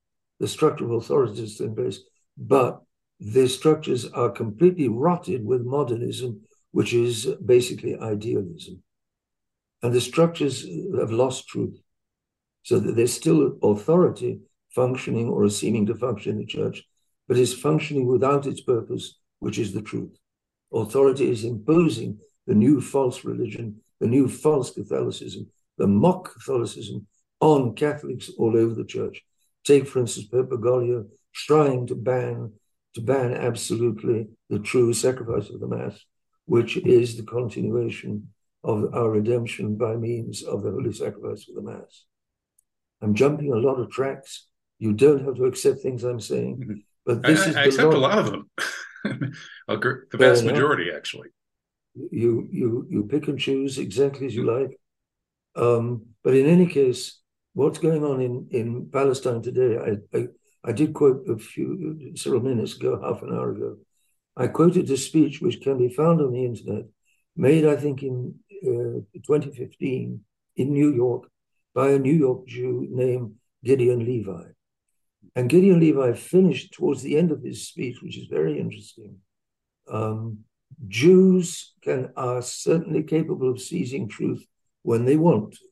The 0.41 0.49
structure 0.49 0.85
of 0.85 0.91
authority 0.91 1.45
is 1.45 1.55
still 1.55 1.69
in 1.69 1.77
place, 1.77 2.01
but 2.37 2.83
the 3.21 3.49
structures 3.49 4.07
are 4.07 4.31
completely 4.31 4.89
rotted 4.89 5.45
with 5.45 5.63
modernism, 5.63 6.43
which 6.73 6.93
is 6.93 7.27
basically 7.45 7.97
idealism. 7.97 8.83
And 9.83 9.93
the 9.93 10.01
structures 10.01 10.67
have 10.99 11.13
lost 11.13 11.47
truth 11.47 11.79
so 12.63 12.81
that 12.81 12.97
there's 12.97 13.13
still 13.13 13.59
authority 13.63 14.41
functioning 14.75 15.29
or 15.29 15.49
seeming 15.49 15.87
to 15.87 15.95
function 15.95 16.33
in 16.33 16.39
the 16.39 16.47
church, 16.47 16.85
but 17.29 17.39
is 17.39 17.55
functioning 17.55 18.07
without 18.07 18.47
its 18.47 18.61
purpose, 18.61 19.19
which 19.39 19.59
is 19.59 19.73
the 19.73 19.83
truth. 19.83 20.17
Authority 20.73 21.31
is 21.31 21.45
imposing 21.45 22.19
the 22.47 22.55
new 22.55 22.81
false 22.81 23.25
religion, 23.25 23.81
the 24.01 24.07
new 24.07 24.29
false 24.29 24.71
Catholicism, 24.71 25.47
the 25.79 25.87
mock 25.87 26.35
Catholicism 26.35 27.07
on 27.41 27.75
Catholics 27.75 28.31
all 28.39 28.57
over 28.57 28.75
the 28.75 28.85
church. 28.85 29.23
Take, 29.65 29.87
for 29.87 30.01
instance, 30.01 30.27
Pope 30.27 30.51
Bergoglio 30.51 31.07
trying 31.33 31.87
to 31.87 31.95
ban 31.95 32.53
to 32.95 33.01
ban 33.01 33.35
absolutely 33.35 34.29
the 34.49 34.61
true 34.61 34.93
sacrifice 34.93 35.51
of 35.51 35.59
the 35.59 35.67
Mass, 35.67 35.99
which 36.47 36.77
is 36.77 37.17
the 37.17 37.25
continuation 37.25 38.29
of 38.63 38.95
our 38.95 39.11
redemption 39.11 39.77
by 39.77 39.97
means 39.97 40.43
of 40.43 40.63
the 40.63 40.71
holy 40.71 40.93
sacrifice 40.93 41.49
of 41.49 41.57
the 41.57 41.63
Mass. 41.63 42.05
I'm 43.03 43.15
jumping 43.15 43.53
a 43.53 43.57
lot 43.57 43.81
of 43.81 43.91
tracks. 43.91 44.47
You 44.85 44.93
don't 44.93 45.25
have 45.25 45.37
to 45.37 45.47
accept 45.47 45.81
things 45.81 46.05
I'm 46.05 46.21
saying, 46.21 46.57
mm-hmm. 46.59 46.81
but 47.07 47.23
this 47.23 47.41
I, 47.41 47.49
is 47.49 47.57
I 47.57 47.65
accept 47.65 47.95
a 47.95 48.05
lot 48.07 48.19
of 48.19 48.27
them. 48.31 48.51
the 49.69 50.19
vast 50.25 50.45
majority, 50.45 50.89
actually. 50.99 51.31
You 52.25 52.33
you 52.61 52.87
you 52.91 53.01
pick 53.13 53.29
and 53.29 53.39
choose 53.47 53.79
exactly 53.79 54.27
as 54.27 54.35
you 54.35 54.45
like. 54.57 54.73
Um, 55.57 55.87
but 56.25 56.35
in 56.35 56.47
any 56.57 56.67
case, 56.67 57.03
what's 57.55 57.79
going 57.79 58.05
on 58.05 58.21
in, 58.21 58.49
in 58.51 58.91
Palestine 58.93 59.41
today? 59.41 59.73
I, 59.89 60.19
I, 60.19 60.21
I 60.65 60.73
did 60.73 60.93
quote 60.93 61.21
a 61.29 61.39
few 61.39 62.13
several 62.17 62.43
minutes 62.43 62.75
ago, 62.77 63.01
half 63.01 63.23
an 63.23 63.33
hour 63.35 63.53
ago. 63.53 63.77
I 64.37 64.49
quoted 64.49 64.91
a 64.91 64.97
speech 64.97 65.41
which 65.41 65.63
can 65.63 65.79
be 65.79 65.89
found 65.89 66.21
on 66.21 66.33
the 66.33 66.45
internet, 66.45 66.85
made 67.37 67.65
I 67.65 67.77
think 67.77 68.03
in 68.03 68.35
uh, 68.67 69.01
2015 69.27 70.21
in 70.57 70.73
New 70.73 70.91
York 70.93 71.23
by 71.75 71.91
a 71.93 71.99
New 71.99 72.19
York 72.27 72.47
Jew 72.47 72.87
named 72.91 73.37
Gideon 73.63 74.05
Levy. 74.05 74.55
And 75.35 75.49
Gideon 75.49 75.81
Levy 75.81 76.17
finished 76.17 76.73
towards 76.75 77.03
the 77.03 77.17
end 77.17 77.31
of 77.33 77.43
his 77.43 77.67
speech, 77.69 77.99
which 78.03 78.17
is 78.17 78.27
very 78.27 78.59
interesting. 78.59 79.17
Um, 79.91 80.45
Jews 80.89 81.75
can 81.83 82.11
are 82.17 82.43
certainly 82.43 83.03
capable 83.03 83.51
of 83.51 83.61
seizing 83.61 84.09
truth 84.09 84.45
when 84.83 85.05
they 85.05 85.17
want 85.17 85.55
to, 85.55 85.65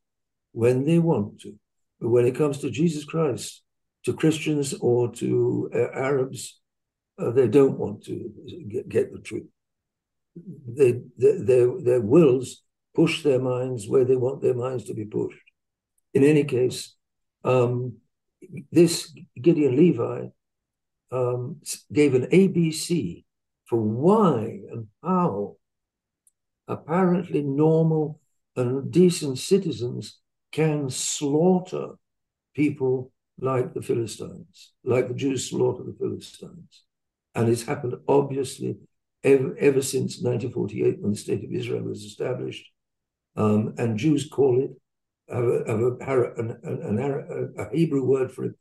when 0.52 0.84
they 0.84 0.98
want 0.98 1.40
to. 1.40 1.58
But 2.00 2.10
when 2.10 2.26
it 2.26 2.36
comes 2.36 2.58
to 2.58 2.70
Jesus 2.70 3.04
Christ, 3.04 3.62
to 4.04 4.12
Christians 4.12 4.74
or 4.74 5.12
to 5.14 5.70
uh, 5.74 5.90
Arabs, 5.94 6.60
uh, 7.18 7.30
they 7.30 7.48
don't 7.48 7.78
want 7.78 8.04
to 8.04 8.32
get, 8.68 8.88
get 8.88 9.12
the 9.12 9.20
truth. 9.20 9.46
They, 10.34 11.00
they, 11.18 11.38
their, 11.38 11.80
their 11.80 12.00
wills 12.00 12.62
push 12.94 13.22
their 13.22 13.38
minds 13.38 13.88
where 13.88 14.04
they 14.04 14.16
want 14.16 14.42
their 14.42 14.54
minds 14.54 14.84
to 14.84 14.94
be 14.94 15.04
pushed. 15.04 15.38
In 16.14 16.24
any 16.24 16.44
case, 16.44 16.94
um, 17.44 17.98
this 18.70 19.12
Gideon 19.40 19.76
Levy 19.76 20.30
um, 21.10 21.60
gave 21.92 22.14
an 22.14 22.26
ABC 22.26 23.24
for 23.64 23.80
why 23.80 24.60
and 24.70 24.86
how 25.02 25.56
apparently 26.68 27.42
normal 27.42 28.20
and 28.56 28.90
decent 28.90 29.38
citizens 29.38 30.18
can 30.50 30.90
slaughter 30.90 31.92
people 32.54 33.12
like 33.40 33.72
the 33.72 33.82
Philistines, 33.82 34.72
like 34.84 35.08
the 35.08 35.14
Jews 35.14 35.48
slaughter 35.48 35.82
the 35.82 35.96
Philistines. 35.98 36.82
And 37.34 37.48
it's 37.48 37.62
happened 37.62 37.94
obviously 38.06 38.76
ever, 39.24 39.56
ever 39.58 39.82
since 39.82 40.20
1948 40.20 41.00
when 41.00 41.12
the 41.12 41.18
state 41.18 41.44
of 41.44 41.52
Israel 41.52 41.82
was 41.82 42.04
established. 42.04 42.66
Um, 43.36 43.74
and 43.78 43.98
Jews 43.98 44.28
call 44.28 44.62
it, 44.62 44.70
have 45.28 45.44
a, 45.44 45.96
have 46.04 46.18
a, 46.18 46.32
an, 46.34 46.58
an, 46.62 47.54
a 47.58 47.76
Hebrew 47.76 48.04
word 48.04 48.32
for 48.32 48.44
it, 48.44 48.54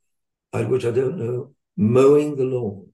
uh, 0.53 0.63
which 0.63 0.85
I 0.85 0.91
don't 0.91 1.17
know, 1.17 1.51
mowing 1.77 2.35
the 2.35 2.45
lawn. 2.45 2.87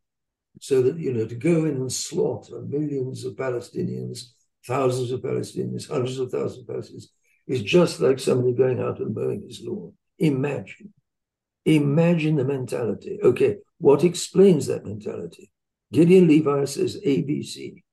So 0.59 0.81
that, 0.81 0.97
you 0.97 1.13
know, 1.13 1.25
to 1.27 1.35
go 1.35 1.65
in 1.65 1.75
and 1.75 1.91
slaughter 1.91 2.61
millions 2.61 3.25
of 3.25 3.35
Palestinians, 3.35 4.31
thousands 4.65 5.11
of 5.11 5.21
Palestinians, 5.21 5.87
hundreds 5.87 6.17
of 6.19 6.31
thousands 6.31 6.67
of 6.67 6.75
Palestinians, 6.75 7.07
is 7.47 7.61
just 7.61 7.99
like 7.99 8.19
somebody 8.19 8.53
going 8.53 8.81
out 8.81 8.99
and 8.99 9.15
mowing 9.15 9.43
his 9.47 9.61
lawn. 9.63 9.93
Imagine. 10.19 10.93
Imagine 11.65 12.37
the 12.37 12.45
mentality. 12.45 13.19
Okay, 13.23 13.57
what 13.77 14.03
explains 14.03 14.67
that 14.67 14.85
mentality? 14.85 15.51
Gideon 15.91 16.27
Levy 16.27 16.65
says 16.65 16.99
ABC. 17.05 17.83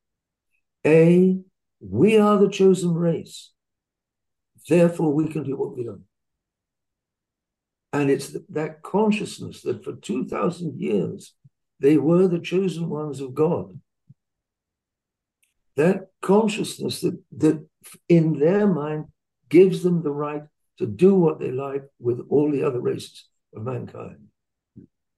A, 0.87 1.39
we 1.81 2.19
are 2.19 2.39
the 2.39 2.49
chosen 2.49 2.95
race. 2.95 3.51
Therefore, 4.69 5.13
we 5.13 5.29
can 5.29 5.43
do 5.43 5.57
what 5.57 5.77
we 5.77 5.85
do. 5.85 6.01
And 7.93 8.11
it's 8.11 8.37
that 8.49 8.83
consciousness 8.83 9.63
that 9.63 9.85
for 9.85 9.95
2,000 9.95 10.81
years, 10.81 11.35
they 11.81 11.97
were 11.97 12.27
the 12.27 12.41
chosen 12.41 12.89
ones 12.89 13.21
of 13.21 13.35
God. 13.35 13.79
That 15.77 16.09
consciousness 16.21 17.01
that, 17.01 17.21
that 17.37 17.67
in 18.09 18.39
their 18.39 18.67
mind 18.67 19.07
gives 19.49 19.83
them 19.83 20.03
the 20.03 20.11
right 20.11 20.43
to 20.79 20.87
do 20.87 21.15
what 21.15 21.39
they 21.39 21.51
like 21.51 21.85
with 22.01 22.21
all 22.29 22.51
the 22.51 22.65
other 22.65 22.81
races 22.81 23.29
of 23.55 23.63
mankind. 23.63 24.19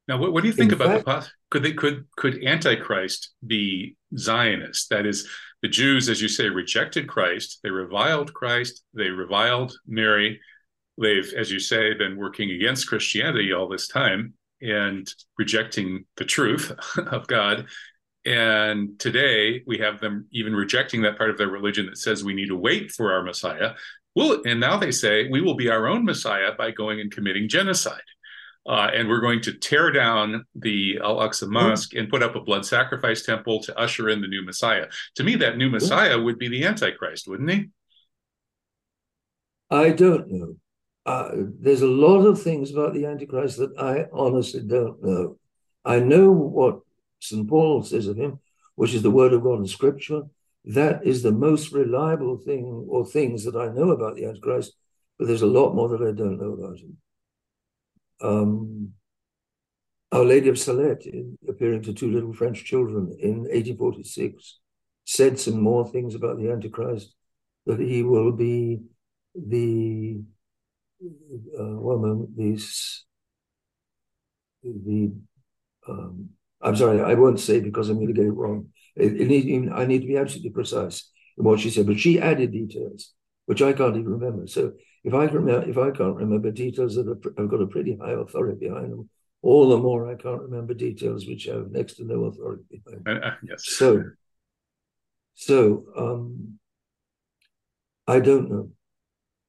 Now, 0.08 0.18
what, 0.18 0.32
what 0.32 0.42
do 0.42 0.48
you 0.48 0.54
think 0.54 0.72
in 0.72 0.80
about 0.80 1.04
fact, 1.04 1.24
the 1.24 1.30
could 1.50 1.62
they 1.62 1.72
could 1.72 2.06
could 2.16 2.44
Antichrist 2.44 3.30
be 3.44 3.96
Zionist? 4.16 4.90
That 4.90 5.04
is, 5.04 5.28
the 5.62 5.68
Jews, 5.68 6.08
as 6.08 6.20
you 6.20 6.28
say, 6.28 6.48
rejected 6.48 7.08
Christ. 7.08 7.60
They 7.62 7.70
reviled 7.70 8.32
Christ. 8.34 8.82
They 8.94 9.08
reviled 9.08 9.76
Mary. 9.86 10.40
They've, 11.00 11.32
as 11.36 11.50
you 11.50 11.60
say, 11.60 11.94
been 11.94 12.16
working 12.16 12.50
against 12.50 12.88
Christianity 12.88 13.52
all 13.52 13.68
this 13.68 13.88
time 13.88 14.34
and 14.60 15.12
rejecting 15.38 16.04
the 16.16 16.24
truth 16.24 16.72
of 16.98 17.26
God. 17.26 17.66
And 18.24 18.98
today 18.98 19.62
we 19.66 19.78
have 19.78 20.00
them 20.00 20.26
even 20.32 20.54
rejecting 20.54 21.02
that 21.02 21.16
part 21.16 21.30
of 21.30 21.38
their 21.38 21.48
religion 21.48 21.86
that 21.86 21.98
says 21.98 22.24
we 22.24 22.34
need 22.34 22.48
to 22.48 22.56
wait 22.56 22.90
for 22.90 23.12
our 23.12 23.22
Messiah. 23.22 23.72
Well, 24.14 24.42
and 24.44 24.58
now 24.58 24.78
they 24.78 24.90
say 24.90 25.28
we 25.28 25.40
will 25.40 25.54
be 25.54 25.68
our 25.68 25.86
own 25.86 26.04
Messiah 26.04 26.52
by 26.56 26.70
going 26.70 27.00
and 27.00 27.12
committing 27.12 27.48
genocide. 27.48 28.00
Uh, 28.66 28.90
and 28.92 29.08
we're 29.08 29.20
going 29.20 29.40
to 29.40 29.52
tear 29.52 29.92
down 29.92 30.44
the 30.56 30.98
Al 31.02 31.18
Aqsa 31.18 31.48
Mosque 31.48 31.94
and 31.94 32.08
put 32.08 32.22
up 32.22 32.34
a 32.34 32.40
blood 32.40 32.66
sacrifice 32.66 33.22
temple 33.22 33.62
to 33.62 33.78
usher 33.78 34.08
in 34.08 34.20
the 34.20 34.26
new 34.26 34.44
Messiah. 34.44 34.86
To 35.16 35.24
me, 35.24 35.36
that 35.36 35.56
new 35.56 35.70
Messiah 35.70 36.20
would 36.20 36.38
be 36.38 36.48
the 36.48 36.64
Antichrist, 36.64 37.28
wouldn't 37.28 37.50
he? 37.50 37.68
I 39.70 39.90
don't 39.90 40.28
know. 40.30 40.56
Uh, 41.04 41.30
there's 41.60 41.82
a 41.82 41.86
lot 41.86 42.24
of 42.26 42.42
things 42.42 42.72
about 42.72 42.92
the 42.92 43.06
Antichrist 43.06 43.58
that 43.58 43.78
I 43.78 44.06
honestly 44.12 44.62
don't 44.62 45.00
know. 45.00 45.38
I 45.84 46.00
know 46.00 46.32
what 46.32 46.80
St. 47.20 47.48
Paul 47.48 47.84
says 47.84 48.08
of 48.08 48.16
him, 48.16 48.40
which 48.74 48.94
is 48.94 49.02
the 49.02 49.12
word 49.12 49.32
of 49.32 49.44
God 49.44 49.60
in 49.60 49.66
Scripture. 49.68 50.22
That 50.64 51.06
is 51.06 51.22
the 51.22 51.30
most 51.30 51.70
reliable 51.70 52.38
thing 52.38 52.86
or 52.88 53.06
things 53.06 53.44
that 53.44 53.54
I 53.54 53.68
know 53.68 53.90
about 53.92 54.16
the 54.16 54.24
Antichrist, 54.24 54.72
but 55.16 55.28
there's 55.28 55.42
a 55.42 55.46
lot 55.46 55.76
more 55.76 55.88
that 55.90 56.02
I 56.02 56.10
don't 56.10 56.40
know 56.40 56.54
about 56.54 56.78
him 56.78 56.96
um, 58.20 58.92
Our 60.12 60.24
Lady 60.24 60.48
of 60.48 60.58
Salette, 60.58 61.04
appearing 61.48 61.82
to 61.82 61.92
two 61.92 62.10
little 62.10 62.32
French 62.32 62.64
children 62.64 63.16
in 63.20 63.40
1846, 63.40 64.58
said 65.04 65.38
some 65.38 65.60
more 65.60 65.86
things 65.88 66.14
about 66.14 66.38
the 66.38 66.50
Antichrist, 66.50 67.14
that 67.66 67.80
he 67.80 68.02
will 68.02 68.32
be 68.32 68.80
the 69.34 70.20
uh, 71.02 71.76
one 71.78 72.00
moment, 72.00 72.36
these 72.36 73.04
the 74.62 75.12
um, 75.88 76.30
I'm 76.60 76.74
sorry, 76.74 77.00
I 77.00 77.14
won't 77.14 77.38
say 77.38 77.60
because 77.60 77.88
I'm 77.88 77.96
going 77.96 78.08
to 78.08 78.12
get 78.12 78.24
it 78.24 78.32
wrong. 78.32 78.68
It, 78.96 79.20
it 79.20 79.28
need, 79.28 79.70
I 79.70 79.84
need 79.84 80.00
to 80.00 80.08
be 80.08 80.16
absolutely 80.16 80.50
precise 80.50 81.10
in 81.38 81.44
what 81.44 81.60
she 81.60 81.70
said, 81.70 81.86
but 81.86 82.00
she 82.00 82.20
added 82.20 82.52
details 82.52 83.12
which 83.46 83.62
I 83.62 83.72
can't 83.72 83.96
even 83.96 84.10
remember. 84.10 84.46
So 84.46 84.72
if 85.06 85.14
I 85.14 85.28
can 85.28 85.36
remember, 85.36 85.70
if 85.70 85.78
I 85.78 85.92
can't 85.92 86.16
remember 86.16 86.50
details 86.50 86.96
that 86.96 87.06
have 87.06 87.48
got 87.48 87.62
a 87.62 87.66
pretty 87.68 87.96
high 87.96 88.10
authority 88.10 88.66
behind 88.68 88.90
them, 88.90 89.08
all 89.40 89.68
the 89.68 89.78
more 89.78 90.10
I 90.10 90.16
can't 90.16 90.42
remember 90.42 90.74
details 90.74 91.28
which 91.28 91.44
have 91.44 91.70
next 91.70 91.94
to 91.94 92.04
no 92.04 92.24
authority 92.24 92.64
behind 92.84 93.04
them. 93.04 93.22
Uh, 93.22 93.26
uh, 93.26 93.34
yes. 93.48 93.64
So, 93.64 94.02
so 95.34 95.84
um, 95.96 96.58
I 98.08 98.18
don't 98.18 98.50
know, 98.50 98.70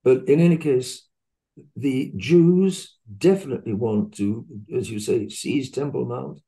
but 0.04 0.30
in 0.30 0.42
any 0.42 0.58
case, 0.58 1.08
the 1.76 2.14
Jews 2.16 2.96
definitely 3.18 3.74
want 3.74 4.16
to, 4.18 4.46
as 4.76 4.92
you 4.92 5.00
say, 5.00 5.28
seize 5.28 5.72
Temple 5.72 6.06
Mount. 6.06 6.40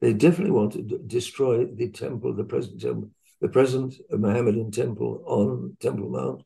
They 0.00 0.14
definitely 0.14 0.52
want 0.52 0.72
to 0.72 0.82
d- 0.82 0.98
destroy 1.06 1.66
the 1.66 1.90
temple, 1.90 2.34
the 2.34 2.44
present 2.44 2.80
temple, 2.80 3.10
the 3.42 3.48
present 3.48 3.94
Mohammedan 4.10 4.70
temple 4.70 5.22
on 5.26 5.76
Temple 5.80 6.08
Mount. 6.08 6.42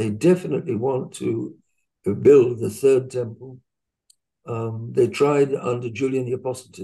They 0.00 0.08
definitely 0.08 0.76
want 0.76 1.12
to 1.16 1.58
build 2.22 2.58
the 2.58 2.70
third 2.70 3.10
temple. 3.10 3.58
Um, 4.46 4.94
they 4.94 5.08
tried 5.08 5.54
under 5.54 5.90
Julian 5.90 6.24
the 6.24 6.32
Apostate, 6.32 6.78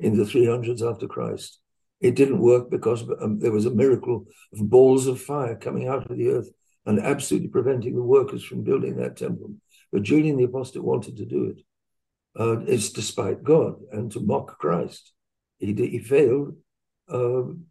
in 0.00 0.16
the 0.16 0.24
300s 0.24 0.90
after 0.90 1.06
Christ. 1.06 1.60
It 2.00 2.14
didn't 2.14 2.38
work 2.38 2.70
because 2.70 3.04
um, 3.20 3.40
there 3.40 3.52
was 3.52 3.66
a 3.66 3.70
miracle 3.70 4.24
of 4.54 4.70
balls 4.70 5.06
of 5.06 5.20
fire 5.20 5.54
coming 5.54 5.86
out 5.86 6.10
of 6.10 6.16
the 6.16 6.30
earth 6.30 6.48
and 6.86 6.98
absolutely 6.98 7.48
preventing 7.48 7.94
the 7.94 8.02
workers 8.02 8.42
from 8.42 8.64
building 8.64 8.96
that 8.96 9.18
temple. 9.18 9.50
But 9.92 10.02
Julian 10.02 10.38
the 10.38 10.44
Apostate 10.44 10.82
wanted 10.82 11.18
to 11.18 11.26
do 11.26 11.44
it. 11.44 11.60
Uh, 12.40 12.60
it's 12.60 12.88
despite 12.88 13.44
God 13.44 13.74
and 13.92 14.10
to 14.12 14.20
mock 14.20 14.58
Christ. 14.58 15.12
He, 15.58 15.74
he 15.74 15.98
failed. 15.98 16.56
Um, 17.10 17.66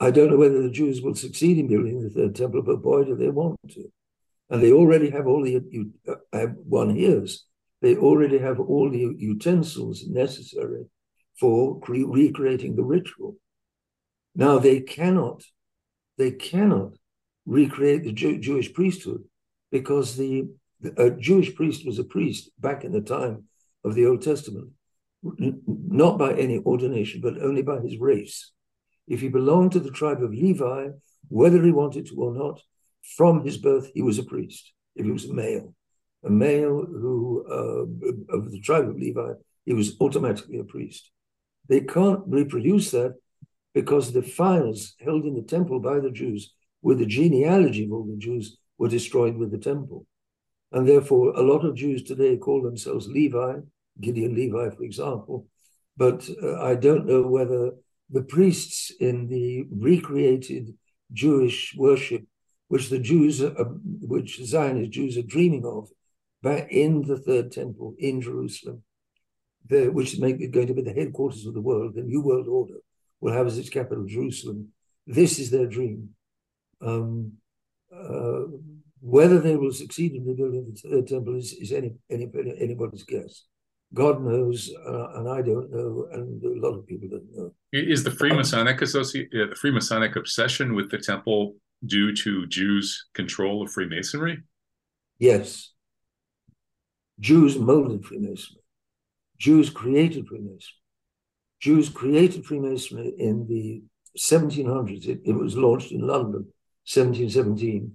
I 0.00 0.10
don't 0.10 0.30
know 0.30 0.36
whether 0.36 0.62
the 0.62 0.70
Jews 0.70 1.00
will 1.00 1.14
succeed 1.14 1.58
in 1.58 1.68
building 1.68 2.02
the 2.02 2.10
third 2.10 2.34
temple, 2.34 2.62
but 2.62 2.82
boy, 2.82 3.04
do 3.04 3.14
they 3.14 3.30
want 3.30 3.58
to. 3.74 3.90
And 4.50 4.62
they 4.62 4.72
already 4.72 5.10
have 5.10 5.26
all 5.26 5.42
the, 5.42 5.60
you, 5.70 5.92
uh, 6.32 6.46
one 6.46 6.94
hears, 6.94 7.46
they 7.80 7.96
already 7.96 8.38
have 8.38 8.60
all 8.60 8.90
the 8.90 9.14
utensils 9.16 10.04
necessary 10.06 10.86
for 11.38 11.80
cre- 11.80 12.06
recreating 12.06 12.76
the 12.76 12.84
ritual. 12.84 13.36
Now 14.34 14.58
they 14.58 14.80
cannot, 14.80 15.42
they 16.18 16.32
cannot 16.32 16.94
recreate 17.46 18.04
the 18.04 18.12
Jew- 18.12 18.38
Jewish 18.38 18.72
priesthood 18.72 19.24
because 19.70 20.16
the 20.16 20.48
a 20.96 21.10
Jewish 21.10 21.54
priest 21.54 21.86
was 21.86 21.98
a 21.98 22.04
priest 22.04 22.50
back 22.58 22.84
in 22.84 22.92
the 22.92 23.00
time 23.00 23.44
of 23.84 23.94
the 23.94 24.06
Old 24.06 24.22
Testament, 24.22 24.70
not 25.22 26.18
by 26.18 26.34
any 26.34 26.58
ordination, 26.58 27.20
but 27.20 27.40
only 27.40 27.62
by 27.62 27.80
his 27.80 27.98
race 27.98 28.50
if 29.06 29.20
he 29.20 29.28
belonged 29.28 29.72
to 29.72 29.80
the 29.80 29.90
tribe 29.90 30.22
of 30.22 30.32
Levi, 30.32 30.88
whether 31.28 31.62
he 31.62 31.72
wanted 31.72 32.06
to 32.06 32.14
or 32.16 32.34
not, 32.34 32.60
from 33.16 33.44
his 33.44 33.56
birth, 33.56 33.90
he 33.94 34.02
was 34.02 34.18
a 34.18 34.24
priest. 34.24 34.72
If 34.94 35.04
he 35.06 35.10
was 35.10 35.24
a 35.24 35.34
male, 35.34 35.74
a 36.24 36.30
male 36.30 36.84
who 36.86 37.44
uh, 37.48 38.36
of 38.36 38.50
the 38.50 38.60
tribe 38.60 38.88
of 38.88 38.96
Levi, 38.96 39.32
he 39.64 39.74
was 39.74 39.96
automatically 40.00 40.58
a 40.58 40.64
priest. 40.64 41.10
They 41.68 41.80
can't 41.80 42.20
reproduce 42.26 42.90
that 42.92 43.14
because 43.74 44.12
the 44.12 44.22
files 44.22 44.94
held 45.00 45.24
in 45.24 45.34
the 45.34 45.42
temple 45.42 45.80
by 45.80 46.00
the 46.00 46.10
Jews 46.10 46.52
with 46.82 46.98
the 46.98 47.06
genealogy 47.06 47.84
of 47.84 47.92
all 47.92 48.04
the 48.04 48.16
Jews 48.16 48.58
were 48.78 48.88
destroyed 48.88 49.36
with 49.36 49.50
the 49.50 49.58
temple. 49.58 50.06
And 50.72 50.88
therefore, 50.88 51.30
a 51.30 51.42
lot 51.42 51.64
of 51.64 51.76
Jews 51.76 52.02
today 52.02 52.36
call 52.36 52.62
themselves 52.62 53.06
Levi, 53.06 53.60
Gideon 54.00 54.34
Levy, 54.34 54.74
for 54.76 54.82
example. 54.82 55.46
But 55.96 56.28
uh, 56.42 56.60
I 56.62 56.74
don't 56.74 57.06
know 57.06 57.22
whether 57.22 57.72
the 58.12 58.22
priests 58.22 58.92
in 59.00 59.28
the 59.28 59.66
recreated 59.70 60.74
Jewish 61.12 61.74
worship, 61.76 62.24
which 62.68 62.88
the 62.88 62.98
Jews, 62.98 63.42
are, 63.42 63.64
which 64.14 64.42
Zionist 64.44 64.92
Jews 64.92 65.16
are 65.16 65.22
dreaming 65.22 65.64
of, 65.64 65.88
back 66.42 66.70
in 66.70 67.02
the 67.02 67.18
third 67.18 67.52
temple 67.52 67.94
in 67.98 68.20
Jerusalem. 68.20 68.82
the, 69.68 69.88
which 69.88 70.14
is 70.14 70.20
make, 70.20 70.50
going 70.52 70.66
to 70.66 70.74
be 70.74 70.82
the 70.82 70.92
headquarters 70.92 71.46
of 71.46 71.54
the 71.54 71.60
world, 71.60 71.94
the 71.94 72.02
new 72.02 72.20
world 72.20 72.48
order, 72.48 72.78
will 73.20 73.32
have 73.32 73.46
as 73.46 73.58
its 73.58 73.70
capital 73.70 74.04
Jerusalem. 74.06 74.68
This 75.06 75.38
is 75.38 75.50
their 75.50 75.66
dream. 75.66 76.10
Um, 76.80 77.34
uh, 77.94 78.44
whether 79.00 79.38
they 79.40 79.56
will 79.56 79.72
succeed 79.72 80.12
in 80.14 80.24
rebuilding 80.24 80.64
the 80.64 80.96
the 80.96 81.02
temple 81.02 81.36
is, 81.36 81.52
is 81.52 81.72
any, 81.72 81.94
any, 82.10 82.30
anybody's 82.58 83.04
guess. 83.04 83.44
God 83.94 84.22
knows, 84.22 84.70
uh, 84.86 85.12
and 85.16 85.28
I 85.28 85.42
don't 85.42 85.70
know, 85.70 86.08
and 86.12 86.42
a 86.42 86.66
lot 86.66 86.78
of 86.78 86.86
people 86.86 87.08
don't 87.08 87.36
know. 87.36 87.54
Is 87.72 88.02
the 88.02 88.10
Freemasonic 88.10 88.80
associate, 88.80 89.28
uh, 89.34 89.46
the 89.50 89.54
Freemasonic 89.54 90.16
obsession 90.16 90.74
with 90.74 90.90
the 90.90 90.98
temple 90.98 91.56
due 91.84 92.14
to 92.16 92.46
Jews' 92.46 93.06
control 93.12 93.62
of 93.62 93.70
Freemasonry? 93.70 94.42
Yes. 95.18 95.72
Jews 97.20 97.58
molded 97.58 98.04
Freemasonry. 98.04 98.62
Jews 99.38 99.68
created 99.68 100.26
Freemasonry. 100.26 100.80
Jews 101.60 101.88
created 101.90 102.46
Freemasonry 102.46 103.12
in 103.18 103.46
the 103.46 103.82
1700s. 104.18 105.06
It, 105.06 105.20
it 105.24 105.32
was 105.32 105.56
launched 105.56 105.92
in 105.92 106.06
London, 106.06 106.46
1717. 106.86 107.92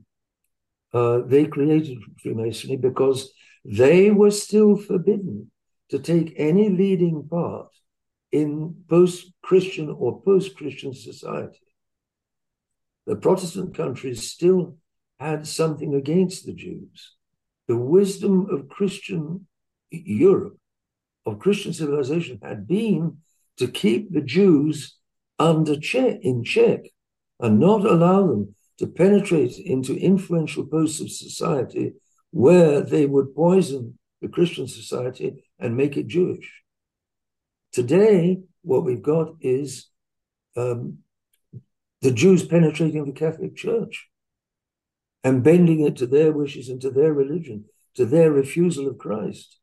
Uh, 0.93 1.19
they 1.25 1.45
created 1.45 1.97
Freemasonry 2.21 2.77
because 2.77 3.31
they 3.65 4.11
were 4.11 4.31
still 4.31 4.77
forbidden 4.77 5.51
to 5.89 5.99
take 5.99 6.33
any 6.37 6.69
leading 6.69 7.27
part 7.27 7.69
in 8.31 8.83
post 8.89 9.33
Christian 9.41 9.89
or 9.89 10.21
post 10.21 10.55
Christian 10.57 10.93
society. 10.93 11.59
The 13.05 13.15
Protestant 13.15 13.75
countries 13.75 14.29
still 14.29 14.77
had 15.19 15.47
something 15.47 15.93
against 15.95 16.45
the 16.45 16.53
Jews. 16.53 17.15
The 17.67 17.77
wisdom 17.77 18.47
of 18.51 18.69
Christian 18.69 19.47
Europe, 19.89 20.57
of 21.25 21.39
Christian 21.39 21.73
civilization, 21.73 22.39
had 22.41 22.67
been 22.67 23.17
to 23.57 23.67
keep 23.67 24.11
the 24.11 24.21
Jews 24.21 24.97
under 25.39 25.79
check, 25.79 26.19
in 26.21 26.43
check 26.43 26.81
and 27.39 27.59
not 27.59 27.85
allow 27.85 28.27
them 28.27 28.55
to 28.79 28.87
penetrate 28.87 29.57
into 29.57 29.95
influential 29.95 30.65
posts 30.65 30.99
of 30.99 31.11
society 31.11 31.93
where 32.31 32.81
they 32.81 33.05
would 33.05 33.35
poison 33.35 33.97
the 34.21 34.27
Christian 34.27 34.67
society 34.67 35.43
and 35.59 35.77
make 35.77 35.97
it 35.97 36.07
Jewish. 36.07 36.51
Today, 37.71 38.39
what 38.61 38.83
we've 38.83 39.01
got 39.01 39.35
is 39.41 39.89
um, 40.55 40.99
the 42.01 42.11
Jews 42.11 42.45
penetrating 42.45 43.05
the 43.05 43.11
Catholic 43.11 43.55
Church 43.55 44.07
and 45.23 45.43
bending 45.43 45.81
it 45.81 45.95
to 45.97 46.07
their 46.07 46.31
wishes 46.31 46.69
and 46.69 46.81
to 46.81 46.89
their 46.89 47.13
religion, 47.13 47.65
to 47.95 48.05
their 48.05 48.31
refusal 48.31 48.87
of 48.87 48.97
Christ, 48.97 49.57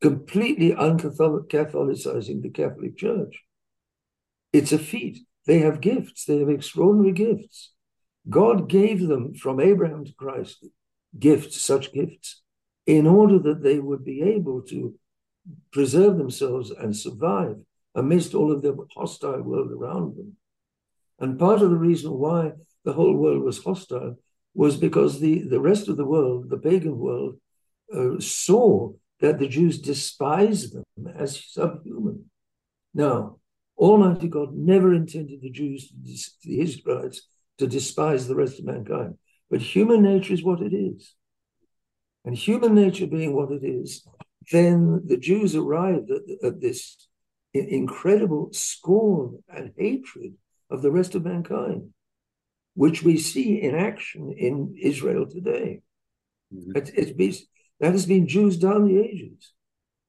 completely 0.00 0.72
uncatholicizing 0.72 2.42
the 2.42 2.50
Catholic 2.50 2.96
Church. 2.96 3.42
It's 4.52 4.72
a 4.72 4.78
feat. 4.78 5.20
They 5.46 5.58
have 5.60 5.80
gifts, 5.80 6.24
they 6.24 6.38
have 6.38 6.48
extraordinary 6.48 7.12
gifts. 7.12 7.72
God 8.28 8.68
gave 8.68 9.08
them 9.08 9.34
from 9.34 9.58
Abraham 9.58 10.04
to 10.04 10.12
Christ 10.14 10.64
gifts, 11.18 11.60
such 11.60 11.92
gifts, 11.92 12.41
in 12.86 13.06
order 13.06 13.38
that 13.38 13.62
they 13.62 13.78
would 13.78 14.04
be 14.04 14.22
able 14.22 14.62
to 14.62 14.94
preserve 15.72 16.18
themselves 16.18 16.70
and 16.70 16.96
survive 16.96 17.56
amidst 17.94 18.34
all 18.34 18.52
of 18.52 18.62
the 18.62 18.76
hostile 18.94 19.42
world 19.42 19.70
around 19.70 20.16
them. 20.16 20.36
And 21.18 21.38
part 21.38 21.62
of 21.62 21.70
the 21.70 21.76
reason 21.76 22.12
why 22.12 22.52
the 22.84 22.92
whole 22.92 23.16
world 23.16 23.42
was 23.42 23.62
hostile 23.62 24.18
was 24.54 24.76
because 24.76 25.20
the, 25.20 25.42
the 25.42 25.60
rest 25.60 25.88
of 25.88 25.96
the 25.96 26.04
world, 26.04 26.50
the 26.50 26.58
pagan 26.58 26.98
world, 26.98 27.36
uh, 27.94 28.18
saw 28.18 28.92
that 29.20 29.38
the 29.38 29.48
Jews 29.48 29.80
despised 29.80 30.74
them 30.74 31.06
as 31.16 31.44
subhuman. 31.52 32.24
Now, 32.94 33.38
Almighty 33.78 34.28
God 34.28 34.54
never 34.54 34.92
intended 34.92 35.40
the 35.40 35.50
Jews, 35.50 35.92
the 36.44 36.60
Israelites, 36.60 37.28
to 37.58 37.66
despise 37.66 38.26
the 38.26 38.34
rest 38.34 38.58
of 38.58 38.66
mankind. 38.66 39.16
But 39.50 39.60
human 39.60 40.02
nature 40.02 40.34
is 40.34 40.42
what 40.42 40.60
it 40.60 40.74
is. 40.74 41.14
And 42.24 42.36
human 42.36 42.74
nature 42.74 43.06
being 43.06 43.34
what 43.34 43.50
it 43.50 43.64
is, 43.64 44.06
then 44.50 45.02
the 45.06 45.16
Jews 45.16 45.54
arrived 45.56 46.10
at, 46.10 46.22
at 46.42 46.60
this 46.60 47.08
incredible 47.54 48.48
scorn 48.52 49.42
and 49.48 49.72
hatred 49.76 50.34
of 50.70 50.82
the 50.82 50.90
rest 50.90 51.14
of 51.14 51.24
mankind, 51.24 51.90
which 52.74 53.02
we 53.02 53.18
see 53.18 53.60
in 53.60 53.74
action 53.74 54.34
in 54.36 54.74
Israel 54.80 55.26
today. 55.26 55.80
Mm-hmm. 56.54 56.76
It, 56.76 56.92
it's 56.94 57.12
been, 57.12 57.34
that 57.80 57.92
has 57.92 58.06
been 58.06 58.26
Jews 58.26 58.56
down 58.56 58.86
the 58.86 59.00
ages. 59.00 59.52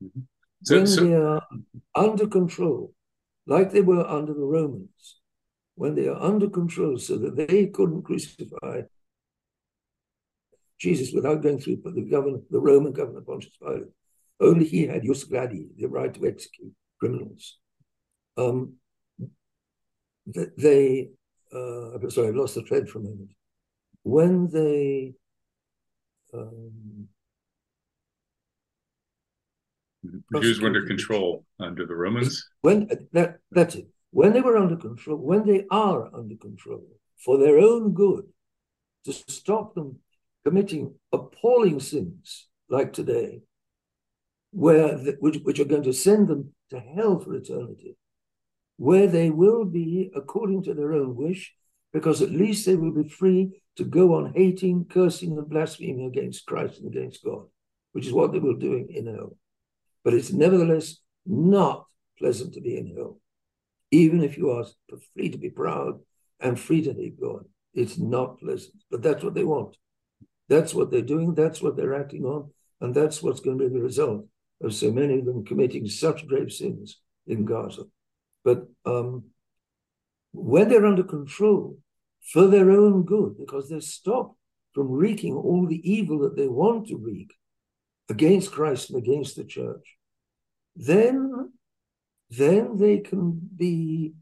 Mm-hmm. 0.03 0.21
So, 0.63 0.77
when 0.77 0.87
so... 0.87 1.03
they 1.03 1.15
are 1.15 1.41
under 1.95 2.27
control, 2.27 2.93
like 3.45 3.71
they 3.71 3.81
were 3.81 4.07
under 4.07 4.33
the 4.33 4.45
Romans, 4.45 5.19
when 5.75 5.95
they 5.95 6.07
are 6.07 6.21
under 6.21 6.49
control 6.49 6.97
so 6.97 7.17
that 7.17 7.35
they 7.35 7.65
couldn't 7.65 8.03
crucify 8.03 8.83
Jesus 10.83 11.13
without 11.13 11.41
going 11.41 11.59
through 11.59 11.77
the 11.81 12.01
governor, 12.01 12.39
the 12.51 12.59
Roman 12.59 12.91
governor 12.91 13.21
Pontius 13.21 13.55
Pilate. 13.57 13.85
Only 14.41 14.65
he 14.65 14.85
had 14.85 15.05
jus 15.05 15.23
gladii, 15.23 15.69
the 15.77 15.87
right 15.87 16.13
to 16.13 16.27
execute 16.27 16.73
criminals. 16.99 17.57
Um, 18.35 18.73
they, 20.57 21.09
uh, 21.53 22.09
sorry, 22.09 22.27
I've 22.27 22.35
lost 22.35 22.55
the 22.55 22.63
thread 22.63 22.89
for 22.89 22.99
a 22.99 23.03
moment. 23.03 23.29
When 24.03 24.49
they, 24.51 25.13
um, 26.33 27.07
the 30.03 30.41
Jews 30.41 30.59
were 30.59 30.67
under 30.67 30.85
control 30.85 31.45
under 31.61 31.85
the 31.85 31.95
Romans. 31.95 32.45
When 32.59 32.89
that 33.13 33.37
that's 33.51 33.75
it. 33.75 33.87
When 34.11 34.33
they 34.33 34.41
were 34.41 34.57
under 34.57 34.75
control, 34.75 35.17
when 35.17 35.45
they 35.47 35.63
are 35.71 36.13
under 36.13 36.35
control 36.35 36.85
for 37.23 37.37
their 37.37 37.57
own 37.57 37.93
good, 37.93 38.25
to 39.05 39.13
stop 39.13 39.75
them 39.75 39.99
committing 40.45 40.95
appalling 41.11 41.79
sins 41.79 42.47
like 42.69 42.93
today, 42.93 43.41
where 44.51 44.97
the, 44.97 45.17
which, 45.19 45.37
which 45.43 45.59
are 45.59 45.65
going 45.65 45.83
to 45.83 45.93
send 45.93 46.27
them 46.27 46.53
to 46.69 46.79
hell 46.79 47.19
for 47.19 47.33
eternity, 47.35 47.97
where 48.77 49.07
they 49.07 49.29
will 49.29 49.65
be 49.65 50.11
according 50.15 50.63
to 50.63 50.73
their 50.73 50.93
own 50.93 51.15
wish, 51.15 51.53
because 51.91 52.21
at 52.21 52.31
least 52.31 52.65
they 52.65 52.75
will 52.75 52.91
be 52.91 53.07
free 53.07 53.61
to 53.75 53.83
go 53.83 54.15
on 54.15 54.33
hating, 54.35 54.85
cursing, 54.85 55.37
and 55.37 55.49
blaspheming 55.49 56.05
against 56.05 56.45
Christ 56.45 56.79
and 56.79 56.87
against 56.87 57.23
God, 57.23 57.45
which 57.93 58.05
is 58.05 58.13
what 58.13 58.31
they 58.31 58.39
will 58.39 58.55
doing 58.55 58.87
in 58.89 59.07
hell. 59.07 59.37
But 60.03 60.13
it's 60.13 60.31
nevertheless 60.31 60.97
not 61.25 61.85
pleasant 62.17 62.53
to 62.53 62.61
be 62.61 62.77
in 62.77 62.93
hell, 62.95 63.19
even 63.91 64.23
if 64.23 64.37
you 64.37 64.51
are 64.51 64.65
free 65.13 65.29
to 65.29 65.37
be 65.37 65.49
proud 65.49 65.99
and 66.39 66.59
free 66.59 66.81
to 66.83 66.93
hate 66.93 67.19
God. 67.19 67.45
It's 67.73 67.97
not 67.97 68.39
pleasant, 68.39 68.75
but 68.91 69.01
that's 69.01 69.23
what 69.23 69.33
they 69.33 69.43
want. 69.43 69.77
That's 70.49 70.73
what 70.73 70.91
they're 70.91 71.01
doing, 71.01 71.33
that's 71.33 71.61
what 71.61 71.75
they're 71.77 71.95
acting 71.95 72.25
on, 72.25 72.51
and 72.81 72.93
that's 72.93 73.23
what's 73.23 73.39
going 73.39 73.57
to 73.57 73.69
be 73.69 73.73
the 73.73 73.81
result 73.81 74.27
of 74.61 74.73
so 74.73 74.91
many 74.91 75.19
of 75.19 75.25
them 75.25 75.45
committing 75.45 75.87
such 75.87 76.27
grave 76.27 76.51
sins 76.51 76.99
in 77.27 77.45
Gaza. 77.45 77.83
But 78.43 78.67
um, 78.85 79.25
when 80.31 80.69
they're 80.69 80.85
under 80.85 81.03
control 81.03 81.77
for 82.31 82.47
their 82.47 82.71
own 82.71 83.03
good, 83.03 83.37
because 83.37 83.69
they're 83.69 83.81
stopped 83.81 84.37
from 84.73 84.89
wreaking 84.89 85.35
all 85.35 85.67
the 85.67 85.89
evil 85.89 86.19
that 86.19 86.35
they 86.35 86.47
want 86.47 86.87
to 86.87 86.97
wreak 86.97 87.33
against 88.09 88.51
Christ 88.51 88.89
and 88.89 88.97
against 88.97 89.35
the 89.35 89.43
church, 89.43 89.97
then, 90.75 91.51
then 92.29 92.77
they 92.77 92.97
can 92.97 93.39
be, 93.55 94.13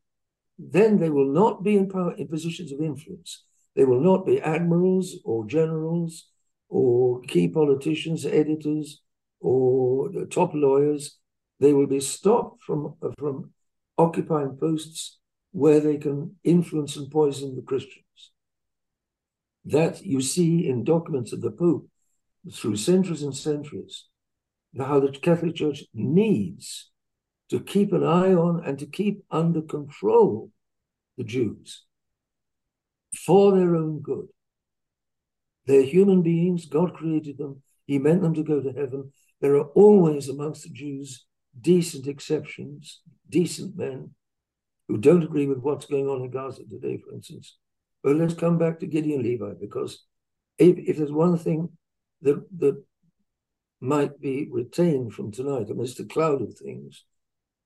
then 0.59 0.99
they 0.99 1.09
will 1.09 1.31
not 1.31 1.63
be 1.63 1.77
in 1.77 1.89
power 1.89 2.13
in 2.13 2.27
positions 2.27 2.71
of 2.71 2.81
influence. 2.81 3.43
They 3.75 3.85
will 3.85 4.01
not 4.01 4.25
be 4.25 4.41
admirals 4.41 5.17
or 5.23 5.45
generals 5.45 6.27
or 6.69 7.21
key 7.21 7.47
politicians, 7.47 8.25
editors, 8.25 9.01
or 9.39 10.09
top 10.29 10.51
lawyers. 10.53 11.17
They 11.59 11.73
will 11.73 11.87
be 11.87 11.99
stopped 11.99 12.63
from, 12.63 12.95
from 13.17 13.51
occupying 13.97 14.57
posts 14.57 15.19
where 15.51 15.79
they 15.79 15.97
can 15.97 16.35
influence 16.43 16.95
and 16.95 17.11
poison 17.11 17.55
the 17.55 17.61
Christians. 17.61 18.05
That 19.65 20.03
you 20.03 20.21
see 20.21 20.67
in 20.67 20.83
documents 20.83 21.33
of 21.33 21.41
the 21.41 21.51
Pope 21.51 21.87
through 22.51 22.77
centuries 22.77 23.21
and 23.21 23.35
centuries, 23.35 24.05
how 24.77 24.99
the 24.99 25.11
Catholic 25.11 25.55
Church 25.55 25.83
needs 25.93 26.89
to 27.49 27.59
keep 27.59 27.93
an 27.93 28.03
eye 28.03 28.33
on 28.33 28.63
and 28.65 28.79
to 28.79 28.85
keep 28.85 29.23
under 29.29 29.61
control 29.61 30.49
the 31.17 31.23
Jews 31.23 31.83
for 33.13 33.55
their 33.55 33.75
own 33.75 33.99
good. 34.01 34.27
They're 35.65 35.83
human 35.83 36.21
beings. 36.21 36.65
God 36.65 36.93
created 36.93 37.37
them. 37.37 37.61
He 37.85 37.99
meant 37.99 38.21
them 38.21 38.33
to 38.33 38.43
go 38.43 38.61
to 38.61 38.71
heaven. 38.71 39.11
There 39.41 39.55
are 39.55 39.67
always 39.69 40.29
amongst 40.29 40.63
the 40.63 40.69
Jews 40.69 41.25
decent 41.59 42.07
exceptions, 42.07 43.01
decent 43.29 43.75
men 43.75 44.11
who 44.87 44.97
don't 44.97 45.23
agree 45.23 45.47
with 45.47 45.59
what's 45.59 45.85
going 45.85 46.07
on 46.07 46.21
in 46.21 46.31
Gaza 46.31 46.63
today, 46.63 46.97
for 46.97 47.13
instance. 47.13 47.57
But 48.03 48.15
let's 48.15 48.33
come 48.33 48.57
back 48.57 48.79
to 48.79 48.87
Gideon 48.87 49.23
Levy, 49.23 49.53
because 49.59 50.05
if, 50.57 50.77
if 50.77 50.97
there's 50.97 51.11
one 51.11 51.37
thing 51.37 51.69
that, 52.21 52.43
that 52.59 52.81
might 53.79 54.21
be 54.21 54.47
retained 54.51 55.13
from 55.13 55.31
tonight 55.31 55.69
amidst 55.69 55.99
a 55.99 56.05
cloud 56.05 56.41
of 56.41 56.53
things. 56.55 57.03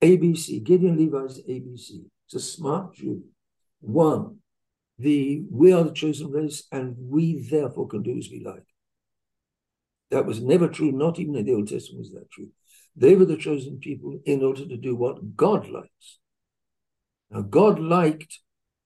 ABC, 0.01 0.63
Gideon 0.63 0.97
Levy's 0.97 1.41
ABC. 1.43 2.05
It's 2.25 2.35
a 2.35 2.39
smart 2.39 2.95
Jew. 2.95 3.23
One, 3.81 4.37
the 4.97 5.43
we 5.49 5.73
are 5.73 5.83
the 5.83 5.91
chosen 5.91 6.31
race, 6.31 6.63
and 6.71 6.95
we 6.97 7.47
therefore 7.49 7.87
can 7.87 8.01
do 8.01 8.17
as 8.17 8.29
we 8.31 8.43
like. 8.43 8.65
That 10.11 10.25
was 10.25 10.41
never 10.41 10.67
true, 10.67 10.91
not 10.91 11.19
even 11.19 11.35
in 11.35 11.45
the 11.45 11.53
Old 11.53 11.67
Testament 11.67 11.99
was 11.99 12.11
that 12.11 12.31
true. 12.31 12.49
They 12.95 13.15
were 13.15 13.25
the 13.25 13.37
chosen 13.37 13.79
people 13.79 14.19
in 14.25 14.43
order 14.43 14.65
to 14.65 14.77
do 14.77 14.95
what 14.95 15.35
God 15.35 15.67
likes. 15.67 16.19
Now, 17.29 17.41
God 17.41 17.79
liked 17.79 18.39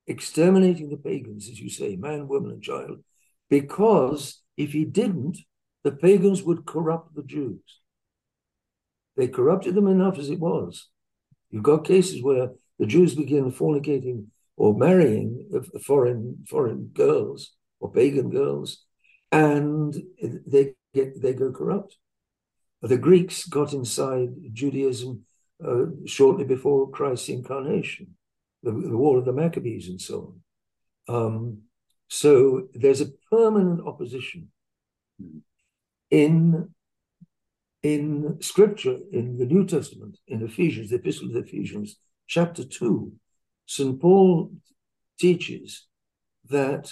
exterminating 0.07 0.89
the 0.89 0.97
pagans, 0.97 1.47
as 1.49 1.60
you 1.60 1.70
say, 1.70 1.95
man, 1.95 2.28
woman, 2.28 2.51
and 2.51 2.64
child, 2.64 3.03
because 3.49 4.41
if 4.57 4.72
he 4.72 4.86
didn't, 4.86 5.38
the 5.84 5.91
pagans 5.91 6.41
would 6.43 6.66
corrupt 6.66 7.16
the 7.16 7.24
Jews. 7.24 7.62
They 9.16 9.28
corrupted 9.28 9.76
them 9.76 9.88
enough 9.88 10.18
as 10.18 10.30
it 10.30 10.39
was. 10.39 10.88
You've 11.51 11.64
got 11.64 11.86
cases 11.86 12.24
where 12.24 12.49
the 12.80 12.86
Jews 12.86 13.16
begin 13.16 13.51
fornicating 13.51 14.26
or 14.60 14.78
marrying 14.78 15.49
foreign 15.82 16.45
foreign 16.47 16.91
girls 16.93 17.55
or 17.80 17.89
pagan 17.91 18.30
girls, 18.30 18.86
and 19.32 19.95
they 20.45 20.74
get 20.93 21.20
they 21.22 21.34
go 21.34 21.51
corrupt. 21.51 21.97
The 22.82 22.97
Greeks 22.97 23.45
got 23.45 23.74
inside 23.74 24.30
Judaism 24.53 25.24
uh, 25.66 25.86
shortly 26.05 26.43
before 26.43 26.91
Christ's 26.91 27.30
incarnation, 27.30 28.16
the, 28.62 28.72
the, 28.72 28.97
War 28.97 29.18
of 29.18 29.26
the 29.26 29.34
Maccabees 29.34 29.89
and 29.89 29.99
so 29.99 30.36
on. 31.07 31.16
Um, 31.16 31.57
so 32.07 32.68
there's 32.74 33.01
a 33.01 33.12
permanent 33.32 33.82
opposition 33.88 34.49
in 36.12 36.70
in 37.82 38.38
Scripture, 38.41 38.97
in 39.14 39.38
the 39.38 39.45
New 39.45 39.66
Testament, 39.66 40.18
in 40.28 40.41
Ephesians, 40.43 40.89
the 40.89 40.97
Epistle 40.97 41.30
of 41.30 41.45
Ephesians, 41.45 41.95
chapter 42.28 42.66
two. 42.66 43.14
St. 43.70 44.02
Paul 44.02 44.52
teaches 45.20 45.86
that 46.50 46.92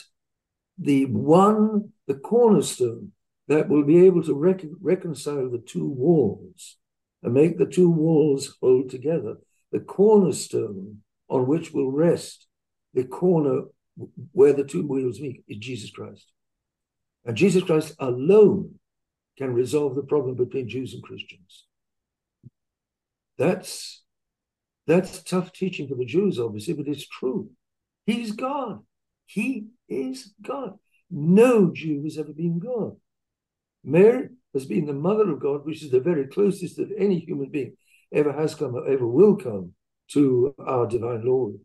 the 0.78 1.06
one, 1.06 1.90
the 2.06 2.14
cornerstone 2.14 3.14
that 3.48 3.68
will 3.68 3.84
be 3.84 4.06
able 4.06 4.22
to 4.22 4.36
rec- 4.36 4.62
reconcile 4.80 5.50
the 5.50 5.58
two 5.58 5.88
walls 5.88 6.78
and 7.24 7.34
make 7.34 7.58
the 7.58 7.66
two 7.66 7.90
walls 7.90 8.58
hold 8.62 8.92
together, 8.92 9.38
the 9.72 9.80
cornerstone 9.80 11.00
on 11.28 11.48
which 11.48 11.72
will 11.72 11.92
rest 11.92 12.46
the 12.94 13.06
corner 13.06 13.64
where 14.32 14.54
the 14.54 14.64
two 14.64 14.86
wheels 14.86 15.20
meet 15.20 15.44
is 15.48 15.58
Jesus 15.58 15.90
Christ. 15.90 16.32
And 17.26 17.36
Jesus 17.36 17.64
Christ 17.64 17.96
alone 17.98 18.76
can 19.36 19.52
resolve 19.52 19.96
the 19.96 20.04
problem 20.04 20.36
between 20.36 20.70
Jews 20.70 20.94
and 20.94 21.02
Christians. 21.02 21.66
That's 23.40 24.04
that's 24.88 25.22
tough 25.22 25.52
teaching 25.52 25.88
for 25.88 25.96
the 25.96 26.06
Jews, 26.06 26.40
obviously, 26.40 26.74
but 26.74 26.88
it's 26.88 27.08
true. 27.08 27.50
He's 28.06 28.32
God. 28.32 28.80
He 29.26 29.68
is 29.90 30.34
God. 30.42 30.76
No 31.12 31.72
Jew 31.74 32.04
has 32.04 32.18
ever 32.18 32.32
been 32.32 32.60
God. 32.60 32.96
Mary 33.84 34.30
has 34.54 34.66
been 34.66 34.86
the 34.86 34.94
mother 34.94 35.30
of 35.30 35.42
God, 35.42 35.66
which 35.66 35.84
is 35.84 35.92
the 35.92 36.00
very 36.00 36.28
closest 36.28 36.78
that 36.78 36.94
any 36.98 37.20
human 37.20 37.50
being 37.50 37.76
ever 38.14 38.32
has 38.32 38.56
come 38.56 38.76
or 38.76 38.88
ever 38.88 39.06
will 39.06 39.36
come 39.36 39.74
to 40.10 40.56
our 40.66 40.88
divine 40.88 41.26
Lord. 41.26 41.56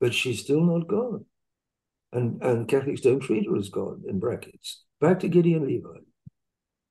But 0.00 0.14
she's 0.14 0.40
still 0.40 0.62
not 0.62 0.88
God. 0.88 1.24
And, 2.12 2.42
and 2.42 2.68
Catholics 2.68 3.02
don't 3.02 3.20
treat 3.20 3.48
her 3.48 3.56
as 3.56 3.68
God, 3.68 4.04
in 4.08 4.18
brackets. 4.18 4.84
Back 5.00 5.20
to 5.20 5.28
Gideon 5.28 5.62
Levy. 5.66 5.82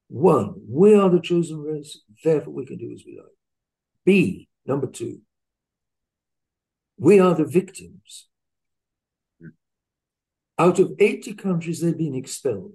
One, 0.09 0.55
we 0.67 0.95
are 0.95 1.09
the 1.09 1.19
chosen 1.19 1.61
race, 1.61 2.01
therefore 2.23 2.53
we 2.53 2.65
can 2.65 2.77
do 2.77 2.91
as 2.93 3.03
we 3.05 3.17
like. 3.17 3.27
B, 4.05 4.49
number 4.65 4.87
two, 4.87 5.19
we 6.99 7.19
are 7.19 7.33
the 7.33 7.45
victims. 7.45 8.27
Out 10.57 10.77
of 10.79 10.91
80 10.99 11.33
countries, 11.35 11.79
they've 11.79 11.97
been 11.97 12.15
expelled. 12.15 12.73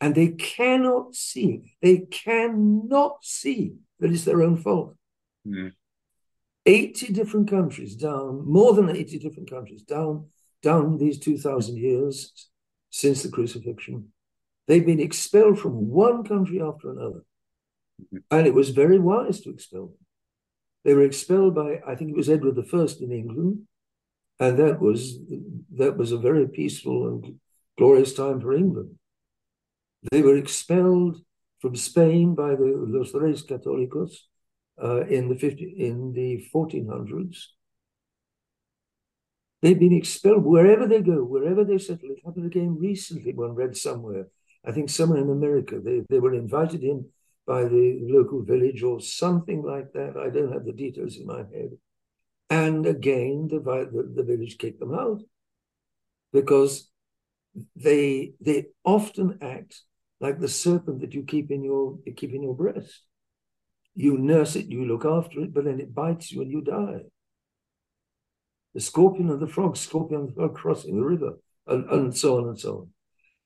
And 0.00 0.14
they 0.14 0.28
cannot 0.28 1.14
see, 1.14 1.74
they 1.82 1.98
cannot 1.98 3.24
see 3.24 3.74
that 3.98 4.12
it's 4.12 4.24
their 4.24 4.42
own 4.42 4.56
fault. 4.56 4.96
Mm. 5.46 5.72
80 6.64 7.12
different 7.12 7.50
countries 7.50 7.96
down, 7.96 8.44
more 8.48 8.72
than 8.74 8.88
80 8.88 9.18
different 9.18 9.50
countries 9.50 9.82
down, 9.82 10.28
down 10.62 10.98
these 10.98 11.18
2,000 11.18 11.76
years 11.76 12.48
since 12.90 13.22
the 13.22 13.28
crucifixion. 13.28 14.12
They've 14.68 14.86
been 14.86 15.00
expelled 15.00 15.58
from 15.58 15.88
one 15.88 16.22
country 16.22 16.62
after 16.62 16.92
another. 16.92 17.24
Mm-hmm. 18.00 18.18
And 18.30 18.46
it 18.46 18.54
was 18.54 18.70
very 18.70 19.00
wise 19.00 19.40
to 19.40 19.50
expel 19.50 19.86
them. 19.86 19.98
They 20.84 20.94
were 20.94 21.04
expelled 21.04 21.54
by, 21.54 21.80
I 21.86 21.94
think 21.94 22.10
it 22.10 22.16
was 22.16 22.28
Edward 22.28 22.58
I 22.58 23.04
in 23.04 23.12
England, 23.12 23.66
and 24.40 24.58
that 24.58 24.80
was 24.80 25.18
that 25.76 25.96
was 25.96 26.10
a 26.10 26.18
very 26.18 26.48
peaceful 26.48 27.08
and 27.08 27.38
glorious 27.78 28.14
time 28.14 28.40
for 28.40 28.52
England. 28.52 28.96
They 30.10 30.22
were 30.22 30.36
expelled 30.36 31.22
from 31.60 31.76
Spain 31.76 32.34
by 32.34 32.56
the 32.56 32.74
Los 32.88 33.14
Reyes 33.14 33.46
Católicos 33.46 34.12
uh, 34.82 35.06
in 35.06 35.28
the 35.28 35.36
50, 35.36 35.74
in 35.78 36.12
the 36.12 36.44
1400s. 36.52 37.44
They've 39.60 39.78
been 39.78 39.92
expelled 39.92 40.44
wherever 40.44 40.88
they 40.88 41.02
go, 41.02 41.22
wherever 41.22 41.62
they 41.62 41.78
settle. 41.78 42.10
It 42.10 42.24
happened 42.24 42.46
again 42.46 42.76
recently. 42.80 43.32
One 43.32 43.54
read 43.54 43.76
somewhere, 43.76 44.26
I 44.66 44.72
think 44.72 44.90
somewhere 44.90 45.20
in 45.20 45.30
America, 45.30 45.78
they, 45.78 46.02
they 46.08 46.18
were 46.18 46.34
invited 46.34 46.82
in 46.82 47.06
by 47.46 47.64
the 47.64 47.98
local 48.02 48.42
village 48.42 48.82
or 48.82 49.00
something 49.00 49.62
like 49.62 49.92
that. 49.92 50.16
I 50.16 50.30
don't 50.30 50.52
have 50.52 50.64
the 50.64 50.72
details 50.72 51.16
in 51.16 51.26
my 51.26 51.38
head. 51.38 51.70
And 52.50 52.86
again, 52.86 53.48
the, 53.50 53.58
the, 53.60 54.12
the 54.14 54.22
village 54.22 54.58
kicked 54.58 54.80
them 54.80 54.94
out 54.94 55.22
because 56.32 56.90
they 57.76 58.32
they 58.40 58.66
often 58.84 59.38
act 59.42 59.82
like 60.20 60.38
the 60.38 60.48
serpent 60.48 61.00
that 61.00 61.14
you 61.14 61.22
keep 61.22 61.50
in 61.50 61.62
your 61.62 61.98
you 62.06 62.12
keep 62.14 62.32
in 62.32 62.42
your 62.42 62.54
breast. 62.54 63.02
You 63.94 64.16
nurse 64.16 64.56
it, 64.56 64.66
you 64.66 64.86
look 64.86 65.04
after 65.04 65.40
it, 65.40 65.52
but 65.52 65.64
then 65.64 65.80
it 65.80 65.94
bites 65.94 66.32
you 66.32 66.40
and 66.40 66.50
you 66.50 66.62
die. 66.62 67.02
The 68.74 68.80
scorpion 68.80 69.30
and 69.30 69.40
the 69.40 69.46
frog, 69.46 69.76
scorpion 69.76 70.20
and 70.20 70.28
the 70.30 70.34
frog 70.34 70.54
crossing 70.54 70.96
the 70.96 71.04
river, 71.04 71.38
and, 71.66 71.84
and 71.90 72.16
so 72.16 72.38
on 72.38 72.48
and 72.48 72.58
so 72.58 72.72
on. 72.78 72.88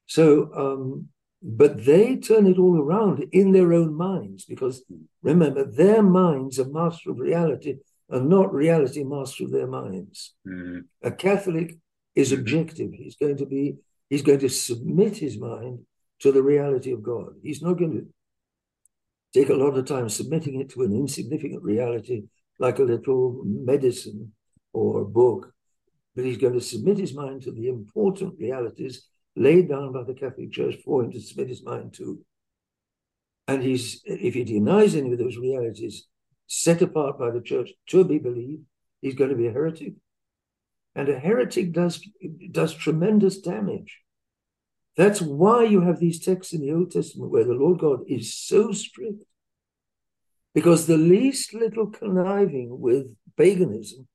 So 0.07 0.53
um, 0.55 1.09
but 1.49 1.85
they 1.85 2.17
turn 2.17 2.49
it 2.49 2.59
all 2.59 2.77
around 2.77 3.25
in 3.31 3.53
their 3.53 3.73
own 3.73 3.95
minds 3.95 4.45
because 4.45 4.83
remember, 5.23 5.65
their 5.65 6.03
minds 6.03 6.59
are 6.59 6.69
master 6.69 7.13
of 7.13 7.21
reality 7.21 7.77
and 8.11 8.29
not 8.29 8.53
reality 8.53 9.05
master 9.05 9.45
of 9.45 9.53
their 9.53 9.69
minds. 9.69 10.35
Mm-hmm. 10.45 10.81
A 11.05 11.13
Catholic 11.13 11.79
is 12.17 12.33
mm-hmm. 12.33 12.41
objective. 12.41 12.91
He's 12.93 13.15
going 13.15 13.37
to 13.37 13.47
be, 13.47 13.77
he's 14.11 14.23
going 14.23 14.41
to 14.41 14.49
submit 14.49 15.19
his 15.19 15.39
mind 15.39 15.79
to 16.19 16.33
the 16.33 16.43
reality 16.43 16.91
of 16.91 17.05
God. 17.05 17.35
He's 17.45 17.63
not 17.63 17.79
going 17.79 17.93
to 17.93 18.07
take 19.33 19.49
a 19.49 19.55
lot 19.55 19.79
of 19.79 19.85
time 19.85 20.09
submitting 20.09 20.61
it 20.61 20.71
to 20.71 20.83
an 20.83 20.93
insignificant 20.93 21.63
reality 21.63 22.25
like 22.59 22.81
a 22.81 22.83
little 22.83 23.43
medicine 23.45 24.33
or 24.73 25.03
a 25.03 25.05
book, 25.05 25.53
but 26.17 26.25
he's 26.25 26.39
going 26.39 26.55
to 26.55 26.61
submit 26.61 26.99
his 26.99 27.15
mind 27.15 27.43
to 27.43 27.53
the 27.53 27.69
important 27.69 28.35
realities 28.37 29.07
laid 29.37 29.69
down 29.69 29.93
by 29.93 30.03
the 30.03 30.15
Catholic 30.15 30.51
Church 30.51 30.77
for 30.85 31.05
him 31.05 31.13
to 31.13 31.21
submit 31.21 31.49
his 31.49 31.63
mind 31.63 31.93
to. 31.95 32.21
And 33.47 33.63
he's, 33.63 34.01
if 34.05 34.35
he 34.35 34.43
denies 34.43 34.95
any 34.95 35.13
of 35.13 35.19
those 35.19 35.37
realities 35.37 36.07
set 36.47 36.83
apart 36.83 37.19
by 37.19 37.31
the 37.31 37.41
church 37.41 37.71
to 37.89 38.05
be 38.05 38.19
believed, 38.19 38.63
he's 39.01 39.15
going 39.15 39.31
to 39.31 39.37
be 39.37 39.47
a 39.47 39.53
heretic. 39.53 39.95
And 40.95 41.09
a 41.09 41.19
heretic 41.19 41.73
does, 41.73 42.03
does 42.51 42.75
tremendous 42.75 43.39
damage. 43.39 44.01
That's 44.97 45.21
why 45.21 45.65
you 45.65 45.83
have 45.83 46.01
these 46.01 46.25
texts 46.25 46.55
in 46.55 46.63
the 46.63 46.73
Old 46.73 46.91
Testament 46.91 47.31
where 47.31 47.45
the 47.45 47.53
Lord 47.53 47.79
God 47.79 48.01
is 48.09 48.35
so 48.35 48.73
strict. 48.73 49.23
Because 50.55 50.87
the 50.87 50.97
least 50.97 51.53
little 51.53 51.89
conniving 51.89 52.81
with 52.81 53.15
paganism 53.37 54.09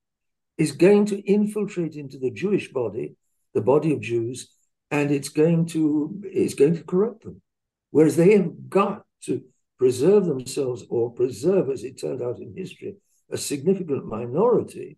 is 0.57 0.71
going 0.71 1.05
to 1.05 1.21
infiltrate 1.21 1.95
into 1.95 2.17
the 2.17 2.31
Jewish 2.31 2.73
body, 2.73 3.15
the 3.53 3.61
body 3.61 3.93
of 3.93 4.01
Jews, 4.01 4.51
and 4.91 5.09
it's 5.09 5.29
going 5.29 5.65
to 5.67 6.21
it's 6.25 6.53
going 6.53 6.75
to 6.75 6.83
corrupt 6.83 7.23
them. 7.23 7.41
Whereas 7.89 8.15
they 8.15 8.33
have 8.33 8.69
got 8.69 9.03
to 9.23 9.41
preserve 9.79 10.25
themselves 10.25 10.83
or 10.89 11.11
preserve, 11.11 11.69
as 11.69 11.83
it 11.83 11.99
turned 11.99 12.21
out 12.21 12.39
in 12.39 12.53
history, 12.55 12.95
a 13.31 13.37
significant 13.37 14.05
minority 14.05 14.97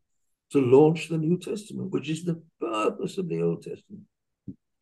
to 0.51 0.59
launch 0.59 1.07
the 1.07 1.17
New 1.17 1.37
Testament, 1.37 1.91
which 1.91 2.09
is 2.09 2.25
the 2.25 2.41
purpose 2.59 3.17
of 3.17 3.29
the 3.29 3.41
Old 3.41 3.63
Testament. 3.63 4.03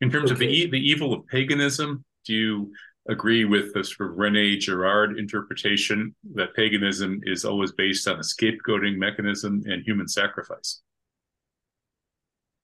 In 0.00 0.10
terms 0.10 0.32
okay. 0.32 0.32
of 0.32 0.38
the, 0.38 0.70
the 0.70 0.90
evil 0.90 1.12
of 1.14 1.26
paganism, 1.28 2.04
do 2.26 2.34
you 2.34 2.72
agree 3.08 3.44
with 3.44 3.72
the 3.72 3.84
sort 3.84 4.10
of 4.10 4.18
Rene 4.18 4.56
Girard 4.58 5.18
interpretation 5.18 6.14
that 6.34 6.54
paganism 6.54 7.20
is 7.24 7.44
always 7.44 7.72
based 7.72 8.06
on 8.08 8.16
a 8.16 8.22
scapegoating 8.22 8.96
mechanism 8.96 9.62
and 9.66 9.82
human 9.84 10.08
sacrifice? 10.08 10.82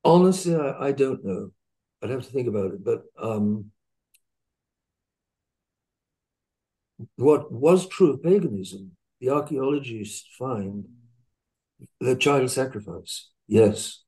Honestly, 0.04 0.54
I, 0.54 0.88
I 0.88 0.92
don't 0.92 1.24
know. 1.24 1.50
I'd 2.02 2.10
have 2.10 2.24
to 2.24 2.30
think 2.30 2.48
about 2.48 2.72
it. 2.72 2.84
But 2.84 3.04
um, 3.20 3.70
what 7.16 7.50
was 7.52 7.88
true 7.88 8.12
of 8.12 8.22
paganism, 8.22 8.92
the 9.20 9.30
archaeologists 9.30 10.28
find 10.38 10.84
the 12.00 12.16
child 12.16 12.50
sacrifice. 12.50 13.30
Yes, 13.46 14.02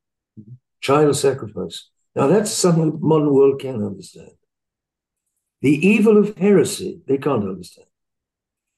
child 0.81 1.17
sacrifice. 1.17 1.89
Now 2.15 2.27
that's 2.27 2.51
something 2.51 2.93
the 2.93 2.99
modern 2.99 3.33
world 3.33 3.61
can 3.61 3.85
understand. 3.85 4.33
The 5.63 5.87
evil 5.87 6.17
of 6.17 6.37
heresy, 6.39 7.01
they 7.07 7.19
can't 7.19 7.49
understand. 7.49 7.87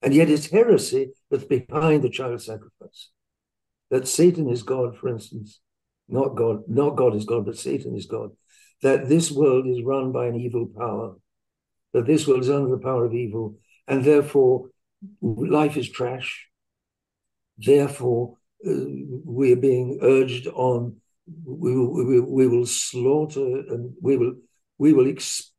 And 0.02 0.12
yet 0.12 0.28
it's 0.28 0.50
heresy 0.50 1.12
that's 1.30 1.44
behind 1.44 2.02
the 2.02 2.10
child 2.10 2.42
sacrifice. 2.42 3.10
That 3.90 4.08
Satan 4.08 4.48
is 4.48 4.62
God, 4.62 4.96
for 4.96 5.08
instance, 5.08 5.60
not 6.08 6.34
God, 6.34 6.62
not 6.66 6.96
God 6.96 7.14
is 7.14 7.24
God, 7.24 7.46
but 7.46 7.56
Satan 7.56 7.94
is 7.94 8.06
God. 8.06 8.30
That 8.82 9.08
this 9.08 9.30
world 9.30 9.66
is 9.66 9.82
run 9.82 10.12
by 10.12 10.26
an 10.26 10.36
evil 10.36 10.66
power, 10.66 11.14
that 11.92 12.06
this 12.06 12.26
world 12.26 12.40
is 12.40 12.50
under 12.50 12.70
the 12.70 12.82
power 12.82 13.04
of 13.04 13.14
evil, 13.14 13.56
and 13.86 14.04
therefore 14.04 14.70
life 15.20 15.76
is 15.76 15.88
trash. 15.88 16.48
Therefore, 17.58 18.38
uh, 18.66 18.72
we 19.24 19.52
are 19.52 19.56
being 19.56 19.98
urged 20.02 20.48
on. 20.48 20.96
We 21.44 21.76
will, 21.76 22.04
we, 22.04 22.20
we 22.20 22.48
will 22.48 22.66
slaughter 22.66 23.40
and 23.40 23.94
we 24.00 24.16
will 24.16 24.34
we 24.78 24.92
will 24.92 25.08
ex, 25.08 25.52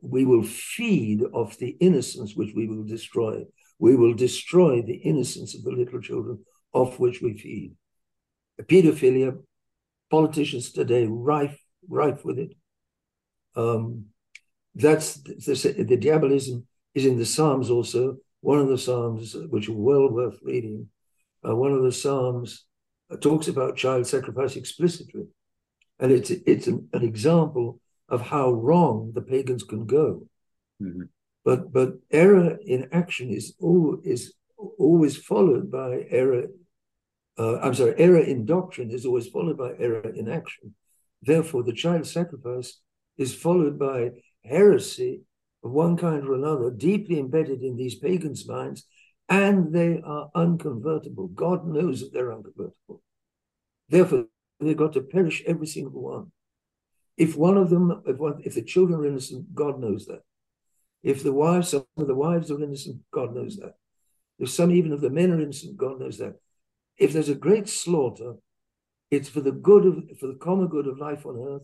we 0.00 0.24
will 0.24 0.42
feed 0.42 1.22
off 1.34 1.58
the 1.58 1.76
innocence 1.80 2.34
which 2.34 2.54
we 2.54 2.66
will 2.66 2.84
destroy. 2.84 3.44
We 3.78 3.96
will 3.96 4.14
destroy 4.14 4.80
the 4.80 4.94
innocence 4.94 5.54
of 5.54 5.62
the 5.62 5.72
little 5.72 6.00
children 6.00 6.38
off 6.72 6.98
which 6.98 7.20
we 7.20 7.36
feed. 7.36 7.74
Pedophilia, 8.62 9.38
politicians 10.10 10.72
today 10.72 11.06
rife 11.06 11.58
rife 11.88 12.24
with 12.24 12.38
it. 12.38 12.54
Um, 13.54 14.06
that's 14.74 15.14
the, 15.14 15.84
the 15.86 15.96
diabolism 15.96 16.66
is 16.94 17.06
in 17.06 17.18
the 17.18 17.26
Psalms 17.26 17.70
also. 17.70 18.16
One 18.40 18.58
of 18.58 18.68
the 18.68 18.78
Psalms, 18.78 19.36
which 19.50 19.68
are 19.68 19.74
well 19.74 20.10
worth 20.10 20.38
reading, 20.42 20.88
uh, 21.46 21.54
one 21.54 21.72
of 21.72 21.82
the 21.82 21.92
Psalms 21.92 22.64
uh, 23.10 23.16
talks 23.16 23.48
about 23.48 23.76
child 23.76 24.06
sacrifice 24.06 24.56
explicitly. 24.56 25.24
And 25.98 26.10
it's, 26.10 26.30
it's 26.30 26.66
an, 26.66 26.88
an, 26.92 27.04
example 27.04 27.80
of 28.08 28.22
how 28.22 28.50
wrong 28.52 29.12
the 29.14 29.22
pagans 29.22 29.62
can 29.62 29.86
go. 29.86 30.26
Mm-hmm. 30.82 31.02
But, 31.44 31.72
but 31.72 31.94
error 32.10 32.58
in 32.64 32.88
action 32.92 33.30
is, 33.30 33.54
all, 33.60 33.98
is 34.02 34.34
always 34.56 35.16
followed 35.16 35.70
by 35.70 36.06
error. 36.08 36.46
Uh, 37.38 37.58
I'm 37.60 37.74
sorry, 37.74 37.94
error 37.98 38.20
in 38.20 38.44
doctrine 38.44 38.90
is 38.90 39.06
always 39.06 39.28
followed 39.28 39.58
by 39.58 39.72
error 39.78 40.08
in 40.08 40.28
action. 40.28 40.74
Therefore, 41.22 41.62
the 41.62 41.72
child 41.72 42.06
sacrifice 42.06 42.80
is 43.18 43.34
followed 43.34 43.78
by 43.78 44.10
heresy 44.44 45.22
of 45.64 45.70
one 45.70 45.96
kind 45.96 46.26
or 46.26 46.34
another, 46.34 46.70
deeply 46.70 47.18
embedded 47.18 47.62
in 47.62 47.76
these 47.76 47.94
pagans' 47.94 48.48
minds, 48.48 48.84
and 49.28 49.72
they 49.72 50.00
are 50.04 50.30
unconvertible. 50.34 51.28
God 51.34 51.66
knows 51.66 52.00
that 52.00 52.12
they're 52.12 52.32
unconvertible. 52.32 53.00
Therefore, 53.88 54.24
they've 54.60 54.76
got 54.76 54.92
to 54.94 55.02
perish 55.02 55.42
every 55.46 55.66
single 55.66 56.02
one. 56.02 56.32
If 57.16 57.36
one 57.36 57.56
of 57.56 57.70
them, 57.70 58.02
if, 58.06 58.16
one, 58.16 58.40
if 58.44 58.54
the 58.54 58.62
children 58.62 59.00
are 59.00 59.06
innocent, 59.06 59.54
God 59.54 59.78
knows 59.78 60.06
that. 60.06 60.22
If 61.02 61.22
the 61.22 61.32
wives, 61.32 61.68
some 61.70 61.84
of 61.96 62.06
the 62.06 62.14
wives 62.14 62.50
are 62.50 62.62
innocent, 62.62 63.00
God 63.12 63.34
knows 63.34 63.56
that. 63.56 63.74
If 64.38 64.50
some 64.50 64.70
even 64.72 64.92
of 64.92 65.00
the 65.00 65.10
men 65.10 65.30
are 65.30 65.40
innocent, 65.40 65.76
God 65.76 66.00
knows 66.00 66.18
that. 66.18 66.36
If 66.96 67.12
there's 67.12 67.28
a 67.28 67.34
great 67.34 67.68
slaughter, 67.68 68.34
it's 69.10 69.28
for 69.28 69.40
the 69.40 69.52
good 69.52 69.84
of, 69.84 70.18
for 70.18 70.28
the 70.28 70.38
common 70.40 70.68
good 70.68 70.86
of 70.86 70.98
life 70.98 71.26
on 71.26 71.36
earth, 71.36 71.62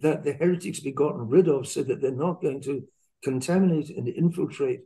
that 0.00 0.24
the 0.24 0.32
heretics 0.32 0.80
be 0.80 0.92
gotten 0.92 1.28
rid 1.28 1.48
of 1.48 1.66
so 1.66 1.82
that 1.82 2.00
they're 2.00 2.10
not 2.10 2.42
going 2.42 2.60
to 2.62 2.86
contaminate 3.22 3.90
and 3.90 4.08
infiltrate 4.08 4.80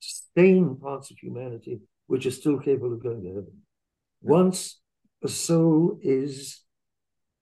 stain 0.00 0.76
parts 0.76 1.10
of 1.10 1.18
humanity 1.18 1.80
which 2.06 2.26
are 2.26 2.30
still 2.30 2.58
capable 2.58 2.92
of 2.92 3.02
going 3.02 3.22
to 3.22 3.28
heaven. 3.28 3.62
Once 4.22 4.80
a 5.22 5.28
soul 5.28 5.98
is 6.02 6.62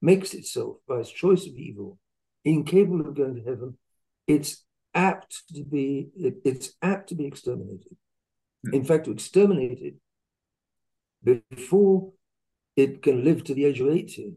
makes 0.02 0.34
itself 0.34 0.76
by 0.88 0.96
its 0.96 1.10
choice 1.10 1.46
of 1.46 1.54
evil 1.56 1.98
incapable 2.46 3.00
of 3.00 3.14
going 3.14 3.34
to 3.34 3.42
heaven, 3.42 3.76
it's 4.26 4.64
apt 4.94 5.42
to 5.54 5.62
be 5.64 6.08
it, 6.16 6.36
it's 6.44 6.72
apt 6.80 7.08
to 7.10 7.14
be 7.14 7.26
exterminated. 7.26 7.96
Hmm. 8.64 8.74
In 8.74 8.84
fact, 8.84 9.04
to 9.04 9.10
exterminate 9.10 9.80
it 9.80 9.94
before 11.50 12.12
it 12.76 13.02
can 13.02 13.24
live 13.24 13.44
to 13.44 13.54
the 13.54 13.64
age 13.64 13.80
of 13.80 13.88
80, 13.88 14.22
if 14.22 14.34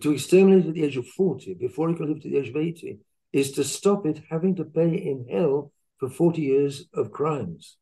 to 0.00 0.12
exterminate 0.12 0.66
at 0.66 0.74
the 0.74 0.84
age 0.84 0.96
of 0.96 1.06
40, 1.06 1.54
before 1.54 1.90
it 1.90 1.96
can 1.96 2.08
live 2.08 2.22
to 2.22 2.30
the 2.30 2.38
age 2.38 2.48
of 2.48 2.56
80, 2.56 2.98
is 3.32 3.52
to 3.52 3.64
stop 3.64 4.06
it 4.06 4.22
having 4.30 4.54
to 4.56 4.64
pay 4.64 4.94
in 4.94 5.26
hell 5.30 5.72
for 5.98 6.08
40 6.08 6.40
years 6.40 6.86
of 6.94 7.12
crimes. 7.12 7.76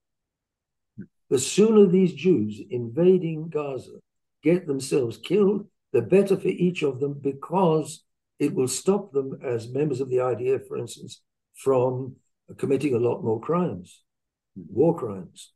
The 1.31 1.39
sooner 1.39 1.87
these 1.87 2.13
Jews 2.13 2.61
invading 2.71 3.49
Gaza 3.51 3.99
get 4.43 4.67
themselves 4.67 5.17
killed, 5.17 5.67
the 5.93 6.03
better 6.03 6.37
for 6.37 6.49
each 6.49 6.83
of 6.83 7.01
them 7.01 7.19
because 7.21 8.05
it 8.39 8.55
will 8.55 8.69
stop 8.69 9.13
them 9.13 9.39
as 9.45 9.73
members 9.73 10.01
of 10.01 10.11
the 10.11 10.17
IDF, 10.17 10.67
for 10.67 10.77
instance, 10.77 11.23
from 11.55 12.17
committing 12.59 12.95
a 12.95 12.99
lot 12.99 13.23
more 13.23 13.41
crimes, 13.41 14.03
war 14.57 14.97
crimes. 14.97 15.53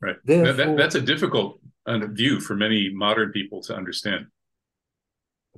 Right. 0.00 0.16
Therefore, 0.24 0.52
that, 0.52 0.76
that's 0.76 0.94
a 0.94 1.00
difficult 1.00 1.60
uh, 1.86 2.06
view 2.06 2.40
for 2.40 2.54
many 2.54 2.90
modern 2.92 3.32
people 3.32 3.62
to 3.62 3.74
understand. 3.76 4.26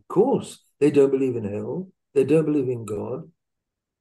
Of 0.09 0.15
course, 0.15 0.65
they 0.81 0.91
don't 0.91 1.11
believe 1.11 1.37
in 1.37 1.45
hell. 1.45 1.89
They 2.15 2.25
don't 2.25 2.45
believe 2.45 2.69
in 2.69 2.85
God. 2.85 3.31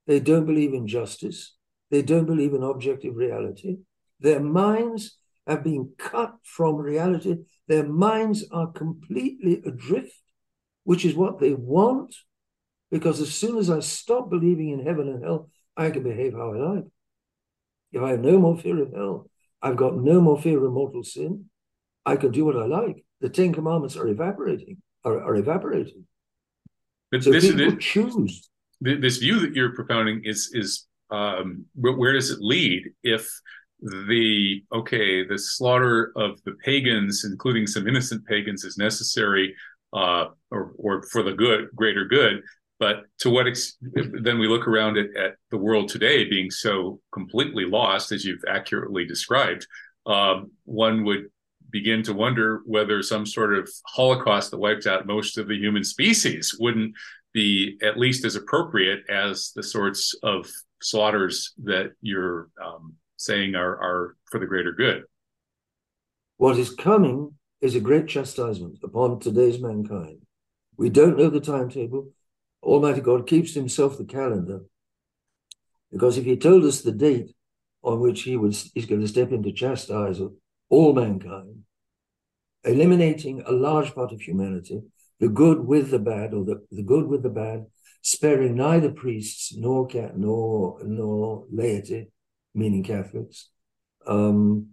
They 0.06 0.20
don't 0.20 0.46
believe 0.46 0.74
in 0.74 0.86
justice. 0.86 1.54
They 1.90 2.02
don't 2.02 2.26
believe 2.26 2.54
in 2.54 2.62
objective 2.62 3.16
reality. 3.16 3.78
Their 4.20 4.40
minds 4.40 5.18
have 5.46 5.64
been 5.64 5.92
cut 5.98 6.34
from 6.42 6.76
reality. 6.76 7.38
Their 7.68 7.86
minds 7.86 8.44
are 8.50 8.70
completely 8.70 9.62
adrift, 9.64 10.20
which 10.84 11.04
is 11.04 11.14
what 11.14 11.40
they 11.40 11.54
want. 11.54 12.14
Because 12.90 13.20
as 13.20 13.34
soon 13.34 13.58
as 13.58 13.70
I 13.70 13.80
stop 13.80 14.30
believing 14.30 14.70
in 14.70 14.84
heaven 14.84 15.08
and 15.08 15.24
hell, 15.24 15.50
I 15.76 15.90
can 15.90 16.02
behave 16.02 16.34
how 16.34 16.52
I 16.52 16.56
like. 16.56 16.84
If 17.92 18.02
I 18.02 18.10
have 18.10 18.20
no 18.20 18.38
more 18.38 18.56
fear 18.56 18.82
of 18.82 18.92
hell, 18.92 19.30
I've 19.62 19.76
got 19.76 19.96
no 19.96 20.20
more 20.20 20.40
fear 20.40 20.64
of 20.64 20.72
mortal 20.72 21.02
sin, 21.02 21.46
I 22.04 22.16
can 22.16 22.30
do 22.30 22.44
what 22.44 22.56
I 22.56 22.66
like. 22.66 23.04
The 23.20 23.30
Ten 23.30 23.52
Commandments 23.52 23.96
are 23.96 24.06
evaporating, 24.06 24.82
are, 25.04 25.22
are 25.22 25.36
evaporating. 25.36 26.06
But 27.10 27.22
so 27.22 27.30
this, 27.30 27.50
people 27.50 27.70
this, 27.72 27.84
choose 27.84 28.48
this 28.80 29.16
view 29.18 29.40
that 29.40 29.54
you're 29.54 29.74
propounding 29.74 30.22
is 30.24 30.50
is 30.52 30.86
um, 31.10 31.64
where, 31.74 31.96
where 31.96 32.12
does 32.12 32.30
it 32.30 32.40
lead 32.40 32.90
if 33.02 33.28
the 33.80 34.62
okay 34.72 35.26
the 35.26 35.38
slaughter 35.38 36.12
of 36.16 36.42
the 36.44 36.52
pagans 36.64 37.24
including 37.24 37.66
some 37.66 37.86
innocent 37.86 38.24
pagans 38.26 38.64
is 38.64 38.78
necessary 38.78 39.54
uh, 39.92 40.26
or, 40.50 40.72
or 40.78 41.02
for 41.04 41.22
the 41.22 41.32
good 41.32 41.68
greater 41.74 42.04
good 42.04 42.40
but 42.78 43.04
to 43.18 43.30
what 43.30 43.46
ex- 43.46 43.76
then 43.82 44.38
we 44.38 44.48
look 44.48 44.66
around 44.66 44.96
at, 44.96 45.14
at 45.16 45.34
the 45.50 45.58
world 45.58 45.88
today 45.88 46.28
being 46.28 46.50
so 46.50 47.00
completely 47.12 47.64
lost 47.64 48.10
as 48.10 48.24
you've 48.24 48.44
accurately 48.48 49.04
described 49.04 49.66
um, 50.06 50.50
one 50.64 51.04
would 51.04 51.26
begin 51.74 52.04
to 52.04 52.14
wonder 52.14 52.62
whether 52.66 53.02
some 53.02 53.26
sort 53.26 53.52
of 53.52 53.68
holocaust 53.84 54.52
that 54.52 54.58
wiped 54.58 54.86
out 54.86 55.08
most 55.08 55.36
of 55.38 55.48
the 55.48 55.56
human 55.56 55.82
species 55.82 56.56
wouldn't 56.60 56.94
be 57.32 57.76
at 57.82 57.98
least 57.98 58.24
as 58.24 58.36
appropriate 58.36 59.00
as 59.10 59.50
the 59.56 59.62
sorts 59.62 60.14
of 60.22 60.48
slaughters 60.80 61.52
that 61.64 61.90
you're 62.00 62.48
um, 62.64 62.94
saying 63.16 63.56
are, 63.56 63.74
are 63.88 64.16
for 64.30 64.38
the 64.38 64.46
greater 64.46 64.70
good. 64.70 65.02
What 66.36 66.56
is 66.60 66.70
coming 66.70 67.34
is 67.60 67.74
a 67.74 67.80
great 67.80 68.06
chastisement 68.06 68.78
upon 68.84 69.18
today's 69.18 69.60
mankind. 69.60 70.18
We 70.76 70.90
don't 70.90 71.18
know 71.18 71.28
the 71.28 71.40
timetable. 71.40 72.12
Almighty 72.62 73.00
God 73.00 73.26
keeps 73.26 73.52
himself 73.54 73.98
the 73.98 74.04
calendar 74.04 74.60
because 75.90 76.18
if 76.18 76.24
he 76.24 76.36
told 76.36 76.64
us 76.64 76.82
the 76.82 76.92
date 76.92 77.34
on 77.82 77.98
which 77.98 78.22
he 78.22 78.36
was 78.36 78.70
he's 78.74 78.86
going 78.86 79.00
to 79.00 79.08
step 79.08 79.32
in 79.32 79.42
to 79.42 79.50
chastise 79.52 80.20
all 80.68 80.92
mankind, 80.92 81.62
eliminating 82.64 83.42
a 83.46 83.52
large 83.52 83.94
part 83.94 84.12
of 84.12 84.20
humanity, 84.20 84.80
the 85.20 85.28
good 85.28 85.60
with 85.66 85.90
the 85.90 85.98
bad, 85.98 86.34
or 86.34 86.44
the, 86.44 86.64
the 86.70 86.82
good 86.82 87.06
with 87.06 87.22
the 87.22 87.30
bad, 87.30 87.66
sparing 88.02 88.56
neither 88.56 88.90
priests 88.90 89.54
nor 89.56 89.88
nor 90.14 90.78
nor 90.84 91.46
laity, 91.50 92.08
meaning 92.54 92.82
Catholics, 92.82 93.50
um, 94.06 94.66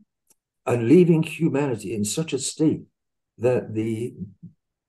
and 0.65 0.87
leaving 0.87 1.23
humanity 1.23 1.93
in 1.93 2.03
such 2.03 2.33
a 2.33 2.39
state 2.39 2.83
that 3.37 3.73
the 3.73 4.13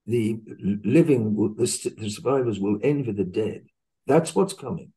the 0.07 0.41
living, 0.85 1.55
the, 1.57 1.95
the 1.97 2.11
survivors 2.11 2.59
will 2.59 2.79
envy 2.83 3.13
the 3.13 3.25
dead. 3.25 3.67
That's 4.07 4.35
what's 4.35 4.53
coming, 4.53 4.93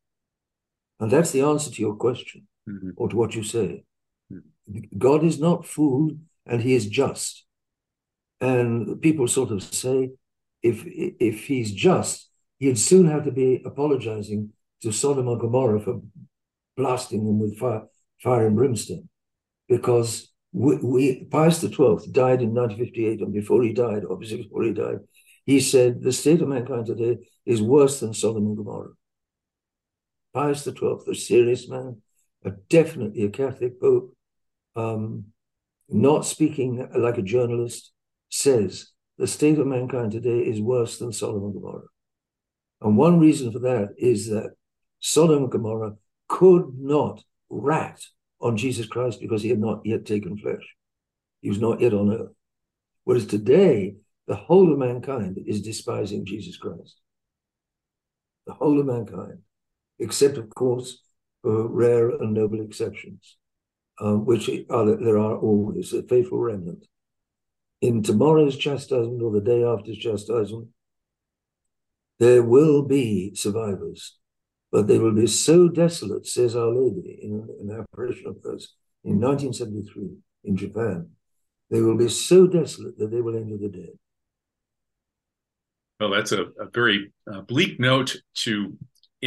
and 0.98 1.10
that's 1.10 1.30
the 1.30 1.42
answer 1.42 1.70
to 1.70 1.80
your 1.80 1.94
question 1.94 2.48
mm-hmm. 2.68 2.90
or 2.96 3.08
to 3.08 3.16
what 3.16 3.34
you 3.34 3.44
say. 3.44 3.84
God 4.96 5.24
is 5.24 5.38
not 5.40 5.66
fooled, 5.66 6.18
and 6.46 6.62
He 6.62 6.74
is 6.74 6.86
just. 6.86 7.44
And 8.40 9.00
people 9.00 9.28
sort 9.28 9.50
of 9.50 9.62
say, 9.62 10.10
if 10.62 10.82
if 10.86 11.46
he's 11.46 11.72
just, 11.72 12.30
he'd 12.58 12.78
soon 12.78 13.06
have 13.08 13.24
to 13.24 13.32
be 13.32 13.62
apologizing 13.64 14.52
to 14.82 14.92
Sodom 14.92 15.28
and 15.28 15.40
Gomorrah 15.40 15.80
for 15.80 16.00
blasting 16.76 17.24
them 17.24 17.38
with 17.40 17.58
fire, 17.58 17.84
fire 18.22 18.46
and 18.46 18.56
brimstone. 18.56 19.08
because 19.68 20.32
we, 20.52 20.76
we 20.76 21.24
Pius 21.24 21.60
XII 21.60 22.10
died 22.12 22.42
in 22.42 22.54
1958, 22.54 23.20
and 23.20 23.32
before 23.32 23.62
he 23.62 23.72
died, 23.72 24.04
obviously 24.10 24.42
before 24.42 24.64
he 24.64 24.72
died, 24.72 24.98
he 25.44 25.60
said 25.60 26.02
the 26.02 26.12
state 26.12 26.40
of 26.42 26.48
mankind 26.48 26.86
today 26.86 27.18
is 27.44 27.62
worse 27.62 28.00
than 28.00 28.14
Sodom 28.14 28.46
and 28.46 28.56
Gomorrah. 28.56 28.92
Pius 30.34 30.64
XII, 30.64 30.98
the 31.06 31.14
serious 31.14 31.68
man, 31.68 32.02
a, 32.44 32.50
definitely 32.50 33.24
a 33.24 33.30
Catholic 33.30 33.80
Pope, 33.80 34.15
um, 34.76 35.26
not 35.88 36.26
speaking 36.26 36.88
like 36.94 37.18
a 37.18 37.22
journalist, 37.22 37.92
says 38.28 38.92
the 39.18 39.26
state 39.26 39.58
of 39.58 39.66
mankind 39.66 40.12
today 40.12 40.40
is 40.40 40.60
worse 40.60 40.98
than 40.98 41.12
Sodom 41.12 41.44
and 41.44 41.54
Gomorrah. 41.54 41.88
And 42.80 42.96
one 42.96 43.18
reason 43.18 43.52
for 43.52 43.60
that 43.60 43.94
is 43.96 44.28
that 44.28 44.54
Sodom 45.00 45.44
and 45.44 45.52
Gomorrah 45.52 45.94
could 46.28 46.74
not 46.78 47.22
rat 47.48 48.00
on 48.40 48.56
Jesus 48.56 48.86
Christ 48.86 49.20
because 49.20 49.42
he 49.42 49.48
had 49.48 49.60
not 49.60 49.80
yet 49.84 50.04
taken 50.04 50.36
flesh. 50.36 50.74
He 51.40 51.48
was 51.48 51.60
not 51.60 51.80
yet 51.80 51.94
on 51.94 52.12
earth. 52.12 52.32
Whereas 53.04 53.26
today, 53.26 53.94
the 54.26 54.34
whole 54.34 54.72
of 54.72 54.78
mankind 54.78 55.38
is 55.46 55.62
despising 55.62 56.26
Jesus 56.26 56.56
Christ. 56.56 56.96
The 58.46 58.54
whole 58.54 58.80
of 58.80 58.86
mankind, 58.86 59.38
except, 59.98 60.36
of 60.36 60.50
course, 60.50 61.02
for 61.42 61.68
rare 61.68 62.10
and 62.10 62.34
noble 62.34 62.60
exceptions, 62.60 63.36
um, 64.00 64.24
which 64.24 64.48
are, 64.70 64.96
there 64.96 65.18
are 65.18 65.36
always 65.36 65.92
a 65.92 66.02
faithful 66.02 66.38
remnant. 66.38 66.86
In 67.80 68.02
tomorrow's 68.02 68.56
chastisement 68.56 69.22
or 69.22 69.32
the 69.32 69.40
day 69.40 69.62
after's 69.64 69.98
chastisement, 69.98 70.68
there 72.18 72.42
will 72.42 72.82
be 72.82 73.34
survivors 73.34 74.18
but 74.72 74.86
they 74.86 74.98
will 74.98 75.14
be 75.14 75.26
so 75.26 75.68
desolate, 75.68 76.26
says 76.26 76.56
Our 76.56 76.70
Lady 76.70 77.18
in 77.22 77.48
an 77.62 77.78
apparition 77.80 78.26
of 78.26 78.36
hers 78.44 78.74
in 79.04 79.20
1973 79.20 80.16
in 80.44 80.56
Japan. 80.56 81.10
They 81.70 81.80
will 81.80 81.96
be 81.96 82.08
so 82.08 82.46
desolate 82.46 82.98
that 82.98 83.10
they 83.10 83.20
will 83.20 83.36
enter 83.36 83.56
the 83.56 83.68
dead. 83.68 83.98
Well, 85.98 86.10
that's 86.10 86.32
a, 86.32 86.42
a 86.60 86.68
very 86.72 87.12
uh, 87.32 87.40
bleak 87.40 87.80
note 87.80 88.16
to 88.44 88.76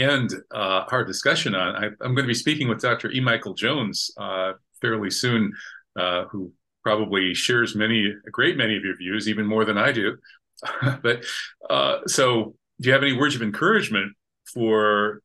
end 0.03 0.33
uh, 0.53 0.85
our 0.91 1.03
discussion 1.03 1.55
on. 1.55 1.75
I, 1.75 1.85
am 1.85 2.15
going 2.15 2.23
to 2.23 2.27
be 2.27 2.33
speaking 2.33 2.67
with 2.67 2.81
Dr. 2.81 3.11
E. 3.11 3.19
Michael 3.19 3.53
Jones 3.53 4.11
uh, 4.17 4.53
fairly 4.81 5.09
soon, 5.09 5.53
uh, 5.95 6.25
who 6.25 6.51
probably 6.83 7.33
shares 7.33 7.75
many, 7.75 8.13
a 8.25 8.31
great 8.31 8.57
many 8.57 8.77
of 8.77 8.83
your 8.83 8.97
views, 8.97 9.27
even 9.27 9.45
more 9.45 9.65
than 9.65 9.77
I 9.77 9.91
do. 9.91 10.17
but 11.01 11.25
uh, 11.69 11.99
so, 12.07 12.55
do 12.81 12.87
you 12.87 12.93
have 12.93 13.03
any 13.03 13.13
words 13.13 13.35
of 13.35 13.41
encouragement 13.41 14.13
for 14.53 15.21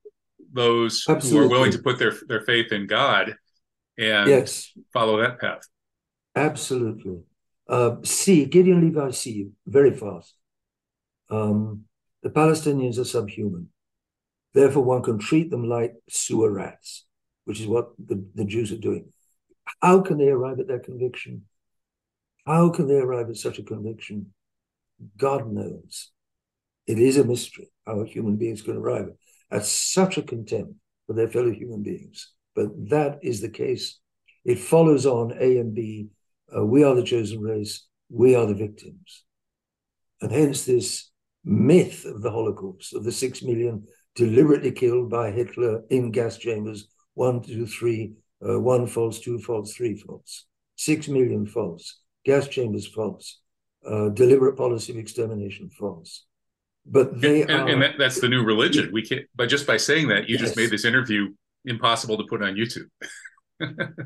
those 0.53 1.05
Absolutely. 1.09 1.39
who 1.39 1.45
are 1.45 1.49
willing 1.49 1.73
to 1.73 1.79
put 1.79 1.99
their 1.99 2.15
their 2.29 2.43
faith 2.43 2.73
in 2.73 2.87
God 2.87 3.35
and 3.99 4.29
yes. 4.29 4.73
follow 4.93 5.21
that 5.21 5.41
path. 5.41 5.63
Absolutely. 6.35 7.21
Uh, 7.69 7.97
see, 8.03 8.45
Gideon 8.47 8.81
Levy, 8.81 9.13
see, 9.13 9.49
very 9.67 9.93
fast. 9.93 10.35
Um, 11.31 11.85
the 12.23 12.31
Palestinians 12.31 12.99
are 12.99 13.05
subhuman. 13.05 13.69
Therefore, 14.55 14.85
one 14.85 15.03
can 15.03 15.19
treat 15.19 15.51
them 15.51 15.69
like 15.69 15.95
sewer 16.09 16.53
rats, 16.53 17.05
which 17.45 17.61
is 17.61 17.67
what 17.67 17.89
the, 17.99 18.25
the 18.35 18.45
Jews 18.45 18.71
are 18.73 18.79
doing. 18.79 19.13
How 19.83 20.01
can 20.01 20.17
they 20.19 20.29
arrive 20.29 20.61
at 20.61 20.69
that 20.69 20.85
conviction? 20.85 21.43
How 22.47 22.71
can 22.71 22.87
they 22.87 22.99
arrive 22.99 23.31
at 23.31 23.37
such 23.37 23.59
a 23.59 23.63
conviction? 23.65 24.33
God 25.17 25.51
knows. 25.53 26.13
It 26.87 26.99
is 26.99 27.17
a 27.17 27.25
mystery 27.25 27.71
how 27.87 28.05
human 28.05 28.37
beings 28.37 28.63
can 28.63 28.77
arrive 28.77 29.09
at 29.51 29.65
such 29.65 30.19
a 30.19 30.23
contempt 30.23 30.75
for 31.07 31.15
their 31.15 31.29
fellow 31.29 31.51
human 31.51 31.83
beings. 31.83 32.33
But 32.55 32.69
that 32.91 33.19
is 33.23 33.41
the 33.41 33.49
case. 33.49 33.99
It 34.45 34.59
follows 34.59 35.07
on 35.07 35.33
A 35.39 35.59
and 35.59 35.75
B. 35.75 36.09
Uh, 36.55 36.65
we 36.65 36.85
are 36.85 36.95
the 36.95 37.03
chosen 37.03 37.41
race. 37.41 37.87
We 38.11 38.35
are 38.35 38.47
the 38.47 38.55
victims. 38.55 39.25
And 40.21 40.31
hence 40.31 40.65
this 40.65 41.11
myth 41.45 42.05
of 42.05 42.23
the 42.23 42.31
Holocaust, 42.31 42.95
of 42.95 43.05
the 43.05 43.13
six 43.13 43.43
million 43.43 43.87
deliberately 44.15 44.73
killed 44.73 45.11
by 45.11 45.31
Hitler 45.31 45.83
in 45.91 46.11
gas 46.11 46.39
chambers, 46.39 46.89
one, 47.15 47.43
two, 47.43 47.67
three, 47.67 48.15
uh, 48.47 48.61
one 48.61 48.87
false, 48.87 49.21
two 49.21 49.39
false, 49.39 49.75
three 49.75 49.97
false, 49.97 50.47
six 50.77 51.09
million 51.09 51.47
false, 51.47 52.01
gas 52.25 52.49
chambers 52.49 52.87
false, 52.87 53.41
uh, 53.89 54.09
deliberate 54.11 54.57
policy 54.57 54.93
of 54.93 54.99
extermination 54.99 55.71
false 55.71 56.25
but 56.87 57.21
they 57.21 57.43
and, 57.43 57.51
are, 57.51 57.69
and 57.69 57.83
that, 57.83 57.95
that's 57.99 58.21
the 58.21 58.29
new 58.29 58.45
religion. 58.45 58.91
We 58.93 59.03
can't, 59.03 59.25
but 59.35 59.49
just 59.49 59.67
by 59.67 59.77
saying 59.77 60.09
that, 60.09 60.29
you 60.29 60.35
yes. 60.35 60.41
just 60.41 60.57
made 60.57 60.71
this 60.71 60.85
interview 60.85 61.29
impossible 61.65 62.19
to 62.19 62.25
put 62.25 62.43
on 62.43 62.57
YouTube, 62.57 62.89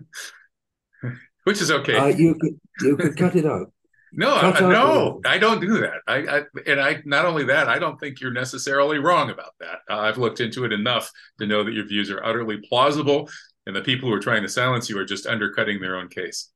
which 1.44 1.60
is 1.60 1.70
okay. 1.70 1.96
Uh, 1.96 2.06
you 2.06 2.36
could 2.36 2.60
you 2.80 2.96
could 2.96 3.16
cut 3.16 3.34
it 3.34 3.46
out. 3.46 3.72
No, 4.12 4.34
I, 4.34 4.60
no, 4.60 5.20
I 5.26 5.38
don't 5.38 5.60
do 5.60 5.80
that. 5.80 6.00
I, 6.06 6.16
I, 6.16 6.42
and 6.66 6.80
I 6.80 7.02
not 7.04 7.26
only 7.26 7.44
that, 7.44 7.68
I 7.68 7.78
don't 7.78 7.98
think 7.98 8.20
you're 8.20 8.32
necessarily 8.32 8.98
wrong 8.98 9.30
about 9.30 9.52
that. 9.60 9.80
Uh, 9.90 9.98
I've 9.98 10.18
looked 10.18 10.40
into 10.40 10.64
it 10.64 10.72
enough 10.72 11.10
to 11.40 11.46
know 11.46 11.62
that 11.64 11.74
your 11.74 11.86
views 11.86 12.10
are 12.10 12.24
utterly 12.24 12.58
plausible, 12.68 13.28
and 13.66 13.76
the 13.76 13.82
people 13.82 14.08
who 14.08 14.14
are 14.14 14.20
trying 14.20 14.42
to 14.42 14.48
silence 14.48 14.88
you 14.88 14.98
are 14.98 15.04
just 15.04 15.26
undercutting 15.26 15.80
their 15.80 15.96
own 15.96 16.08
case. 16.08 16.50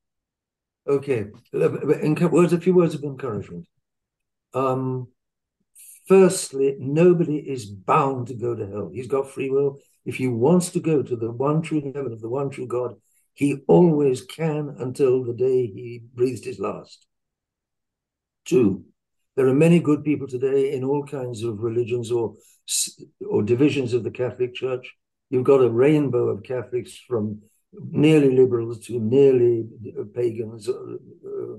Okay, 0.87 1.27
words, 1.53 2.53
a 2.53 2.59
few 2.59 2.73
words 2.73 2.95
of 2.95 3.03
encouragement. 3.03 3.67
Um, 4.53 5.07
Firstly, 6.07 6.75
nobody 6.79 7.37
is 7.37 7.65
bound 7.65 8.27
to 8.27 8.33
go 8.33 8.55
to 8.55 8.67
hell. 8.67 8.91
He's 8.93 9.07
got 9.07 9.29
free 9.29 9.49
will. 9.49 9.79
If 10.05 10.17
he 10.17 10.27
wants 10.27 10.69
to 10.71 10.81
go 10.81 11.01
to 11.01 11.15
the 11.15 11.31
one 11.31 11.61
true 11.61 11.81
heaven 11.81 12.11
of 12.11 12.19
the 12.19 12.29
one 12.29 12.49
true 12.49 12.67
God, 12.67 12.95
he 13.33 13.59
always 13.67 14.21
can 14.21 14.75
until 14.79 15.23
the 15.23 15.33
day 15.33 15.65
he 15.65 16.01
breathed 16.13 16.43
his 16.43 16.59
last. 16.59 17.07
Two, 18.45 18.85
there 19.35 19.47
are 19.47 19.53
many 19.53 19.79
good 19.79 20.03
people 20.03 20.27
today 20.27 20.73
in 20.73 20.83
all 20.83 21.05
kinds 21.05 21.43
of 21.43 21.59
religions 21.59 22.11
or, 22.11 22.35
or 23.27 23.41
divisions 23.41 23.93
of 23.93 24.03
the 24.03 24.11
Catholic 24.11 24.53
Church. 24.53 24.93
You've 25.29 25.43
got 25.43 25.63
a 25.63 25.69
rainbow 25.69 26.27
of 26.27 26.43
Catholics 26.43 26.97
from 27.07 27.41
nearly 27.73 28.35
liberals 28.35 28.85
to 28.85 28.99
nearly 28.99 29.65
pagans, 30.13 30.69
uh, 30.69 30.73
uh, 30.73 31.57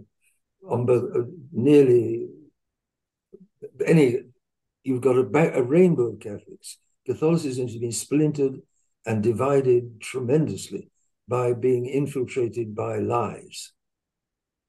on 0.69 0.87
both, 0.87 1.17
uh, 1.17 1.25
nearly 1.53 2.29
any 3.85 4.21
you've 4.85 5.01
got 5.01 5.17
a, 5.17 5.59
a 5.59 5.63
rainbow 5.63 6.13
of 6.13 6.21
Catholics. 6.21 6.79
Catholicism 7.07 7.67
has 7.67 7.77
been 7.77 7.93
splintered 7.93 8.61
and 9.07 9.23
divided 9.23 10.01
tremendously 10.01 10.91
by 11.27 11.53
being 11.53 11.87
infiltrated 11.87 12.75
by 12.75 12.99
lies. 12.99 13.73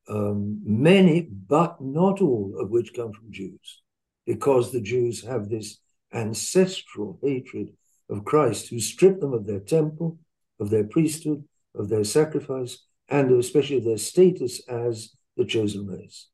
Um, 0.08 0.62
many, 0.64 1.22
but 1.22 1.82
not 1.82 2.22
all, 2.22 2.56
of 2.60 2.70
which 2.70 2.94
come 2.94 3.12
from 3.12 3.32
Jews, 3.32 3.82
because 4.26 4.72
the 4.72 4.82
Jews 4.82 5.24
have 5.26 5.50
this 5.50 5.80
ancestral 6.14 7.20
hatred 7.24 7.70
of 8.10 8.24
Christ, 8.24 8.70
who 8.70 8.80
stripped 8.80 9.22
them 9.22 9.34
of 9.34 9.48
their 9.48 9.60
temple, 9.60 10.20
of 10.60 10.70
their 10.70 10.84
priesthood, 10.84 11.44
of 11.74 11.90
their 11.90 12.04
sacrifice, 12.04 12.86
and 13.10 13.32
especially 13.32 13.80
their 13.80 13.98
status 13.98 14.62
as 14.68 15.16
the 15.38 15.46
chosen 15.46 15.88
race. 15.88 16.28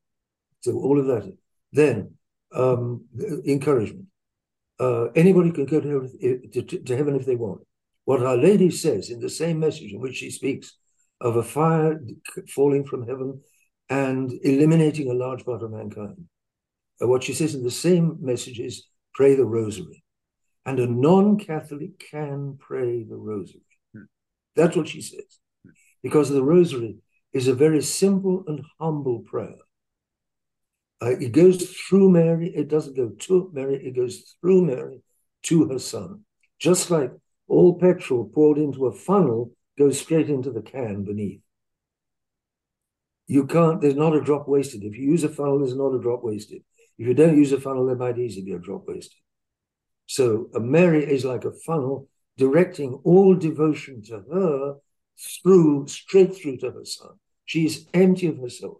So 0.61 0.73
all 0.73 0.99
of 0.99 1.07
that. 1.07 1.35
Then 1.71 2.15
um, 2.53 3.05
encouragement. 3.45 4.05
Uh, 4.79 5.05
anybody 5.15 5.51
can 5.51 5.65
go 5.65 5.79
to, 5.79 6.49
to, 6.51 6.61
to, 6.61 6.97
heaven 6.97 7.15
if 7.15 7.25
they 7.25 7.35
want. 7.35 7.61
What 8.05 8.23
Our 8.23 8.37
Lady 8.37 8.71
says 8.71 9.09
in 9.09 9.19
the 9.19 9.29
same 9.29 9.59
message 9.59 9.93
in 9.93 9.99
which 9.99 10.17
she 10.17 10.31
speaks 10.31 10.75
of 11.19 11.35
a 11.35 11.43
fire 11.43 12.01
falling 12.49 12.83
from 12.83 13.07
heaven 13.07 13.41
and 13.91 14.31
eliminating 14.41 15.11
a 15.11 15.13
large 15.13 15.45
part 15.45 15.61
of 15.61 15.71
mankind. 15.71 16.25
Uh, 16.99 17.07
what 17.07 17.23
she 17.23 17.33
says 17.33 17.53
in 17.53 17.63
the 17.63 17.69
same 17.69 18.17
message 18.19 18.59
is 18.59 18.87
pray 19.13 19.35
the 19.35 19.45
rosary. 19.45 20.03
And 20.65 20.79
a 20.79 20.87
non 20.87 21.37
Catholic 21.37 21.99
can 21.99 22.57
pray 22.59 23.03
the 23.03 23.17
rosary. 23.17 23.61
Hmm. 23.93 24.05
That's 24.55 24.75
what 24.75 24.87
she 24.87 25.01
says. 25.01 25.39
Because 26.01 26.29
the 26.29 26.43
rosary 26.43 26.95
is 27.33 27.47
a 27.47 27.53
very 27.53 27.83
simple 27.83 28.43
and 28.47 28.65
humble 28.79 29.19
prayer 29.19 29.57
uh, 31.01 31.17
it 31.19 31.31
goes 31.31 31.63
through 31.71 32.11
Mary. 32.11 32.49
It 32.55 32.67
doesn't 32.67 32.95
go 32.95 33.09
to 33.09 33.49
Mary. 33.53 33.75
It 33.83 33.95
goes 33.95 34.35
through 34.39 34.65
Mary 34.65 35.01
to 35.43 35.67
her 35.69 35.79
son. 35.79 36.21
Just 36.59 36.91
like 36.91 37.11
all 37.47 37.79
petrol 37.79 38.25
poured 38.25 38.59
into 38.59 38.85
a 38.85 38.91
funnel 38.91 39.51
goes 39.77 39.99
straight 39.99 40.29
into 40.29 40.51
the 40.51 40.61
can 40.61 41.03
beneath. 41.03 41.41
You 43.27 43.45
can't, 43.45 43.79
there's 43.81 43.95
not 43.95 44.15
a 44.15 44.21
drop 44.21 44.47
wasted. 44.47 44.83
If 44.83 44.97
you 44.97 45.09
use 45.09 45.23
a 45.23 45.29
funnel, 45.29 45.59
there's 45.59 45.75
not 45.75 45.95
a 45.95 46.01
drop 46.01 46.23
wasted. 46.23 46.63
If 46.97 47.07
you 47.07 47.13
don't 47.13 47.37
use 47.37 47.51
a 47.51 47.59
funnel, 47.59 47.85
there 47.85 47.95
might 47.95 48.19
easily 48.19 48.45
be 48.45 48.53
a 48.53 48.59
drop 48.59 48.87
wasted. 48.87 49.17
So 50.05 50.49
a 50.53 50.59
Mary 50.59 51.03
is 51.03 51.23
like 51.23 51.45
a 51.45 51.53
funnel 51.65 52.09
directing 52.37 52.99
all 53.03 53.35
devotion 53.35 54.03
to 54.03 54.23
her 54.31 54.75
through, 55.17 55.87
straight 55.87 56.35
through 56.35 56.57
to 56.57 56.71
her 56.71 56.85
son. 56.85 57.11
She's 57.45 57.85
empty 57.93 58.27
of 58.27 58.37
herself. 58.37 58.77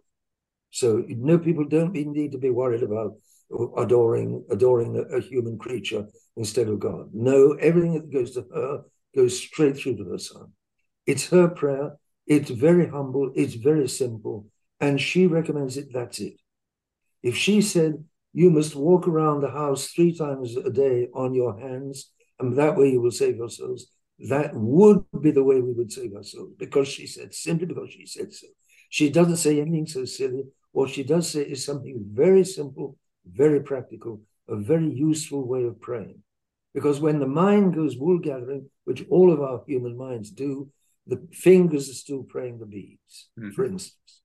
So 0.70 1.04
no 1.08 1.38
people 1.38 1.64
don't 1.64 1.92
need 1.92 2.32
to 2.32 2.38
be 2.38 2.50
worried 2.50 2.82
about 2.82 3.14
adoring 3.76 4.44
adoring 4.50 4.96
a, 4.96 5.16
a, 5.16 5.20
human 5.20 5.58
creature 5.58 6.06
instead 6.36 6.68
of 6.68 6.80
God. 6.80 7.10
No, 7.12 7.52
everything 7.52 7.94
that 7.94 8.10
goes 8.10 8.32
to 8.32 8.46
her 8.54 8.82
goes 9.14 9.38
straight 9.38 9.76
through 9.76 9.96
to 9.96 10.04
her 10.10 10.18
son. 10.18 10.52
It's 11.06 11.28
her 11.28 11.48
prayer. 11.48 11.98
It's 12.26 12.50
very 12.50 12.88
humble, 12.88 13.32
it's 13.34 13.54
very 13.54 13.88
simple, 13.88 14.46
and 14.80 15.00
she 15.00 15.26
recommends 15.26 15.76
it, 15.76 15.92
that's 15.92 16.20
it. 16.20 16.34
If 17.22 17.36
she 17.36 17.60
said, 17.60 18.04
you 18.32 18.50
must 18.50 18.74
walk 18.74 19.06
around 19.06 19.40
the 19.40 19.50
house 19.50 19.88
three 19.88 20.16
times 20.16 20.56
a 20.56 20.70
day 20.70 21.08
on 21.14 21.34
your 21.34 21.58
hands, 21.60 22.10
and 22.38 22.56
that 22.56 22.76
way 22.76 22.90
you 22.90 23.00
will 23.00 23.10
save 23.10 23.36
yourselves, 23.36 23.88
that 24.28 24.54
would 24.54 25.04
be 25.20 25.30
the 25.30 25.44
way 25.44 25.60
we 25.60 25.72
would 25.72 25.92
save 25.92 26.14
ourselves, 26.14 26.52
because 26.58 26.88
she 26.88 27.06
said, 27.06 27.34
simply 27.34 27.66
because 27.66 27.90
she 27.90 28.06
said 28.06 28.32
so. 28.32 28.46
She 28.88 29.10
doesn't 29.10 29.36
say 29.36 29.60
anything 29.60 29.86
so 29.86 30.04
silly. 30.04 30.44
What 30.72 30.90
she 30.90 31.02
does 31.02 31.30
say 31.30 31.42
is 31.42 31.64
something 31.64 32.04
very 32.12 32.44
simple, 32.44 32.96
very 33.26 33.60
practical, 33.60 34.20
a 34.48 34.56
very 34.56 34.90
useful 34.92 35.46
way 35.46 35.64
of 35.64 35.80
praying. 35.80 36.22
Because 36.74 37.00
when 37.00 37.18
the 37.18 37.26
mind 37.26 37.74
goes 37.74 37.96
wool 37.96 38.18
gathering, 38.18 38.70
which 38.84 39.04
all 39.10 39.32
of 39.32 39.40
our 39.40 39.62
human 39.66 39.96
minds 39.96 40.30
do, 40.30 40.70
the 41.06 41.26
fingers 41.32 41.88
are 41.88 41.94
still 41.94 42.22
praying 42.22 42.58
the 42.58 42.66
beads, 42.66 43.28
mm-hmm. 43.38 43.50
for 43.50 43.64
instance. 43.64 44.20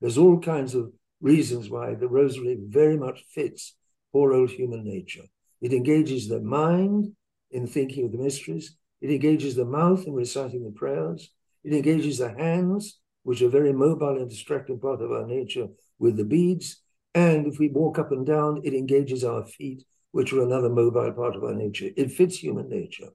There's 0.00 0.18
all 0.18 0.38
kinds 0.38 0.74
of 0.74 0.92
reasons 1.20 1.70
why 1.70 1.94
the 1.94 2.08
rosary 2.08 2.58
very 2.60 2.96
much 2.96 3.24
fits 3.34 3.76
poor 4.12 4.32
old 4.32 4.50
human 4.50 4.84
nature. 4.84 5.24
It 5.60 5.72
engages 5.72 6.28
the 6.28 6.40
mind 6.40 7.12
in 7.50 7.66
thinking 7.66 8.06
of 8.06 8.12
the 8.12 8.18
mysteries, 8.18 8.76
it 9.00 9.10
engages 9.10 9.54
the 9.54 9.64
mouth 9.64 10.06
in 10.06 10.14
reciting 10.14 10.64
the 10.64 10.70
prayers, 10.70 11.30
it 11.62 11.72
engages 11.72 12.18
the 12.18 12.30
hands, 12.30 13.00
which 13.22 13.42
are 13.42 13.48
very 13.48 13.72
mobile 13.72 14.18
and 14.18 14.28
distracting 14.28 14.78
part 14.78 15.00
of 15.00 15.12
our 15.12 15.26
nature, 15.26 15.68
with 15.98 16.16
the 16.16 16.24
beads. 16.24 16.82
And 17.14 17.46
if 17.46 17.58
we 17.58 17.68
walk 17.68 17.98
up 17.98 18.12
and 18.12 18.26
down, 18.26 18.60
it 18.64 18.74
engages 18.74 19.24
our 19.24 19.46
feet, 19.46 19.84
which 20.10 20.32
are 20.32 20.42
another 20.42 20.68
mobile 20.68 21.12
part 21.12 21.36
of 21.36 21.44
our 21.44 21.54
nature. 21.54 21.90
It 21.96 22.12
fits 22.12 22.36
human 22.36 22.68
nature. 22.68 23.08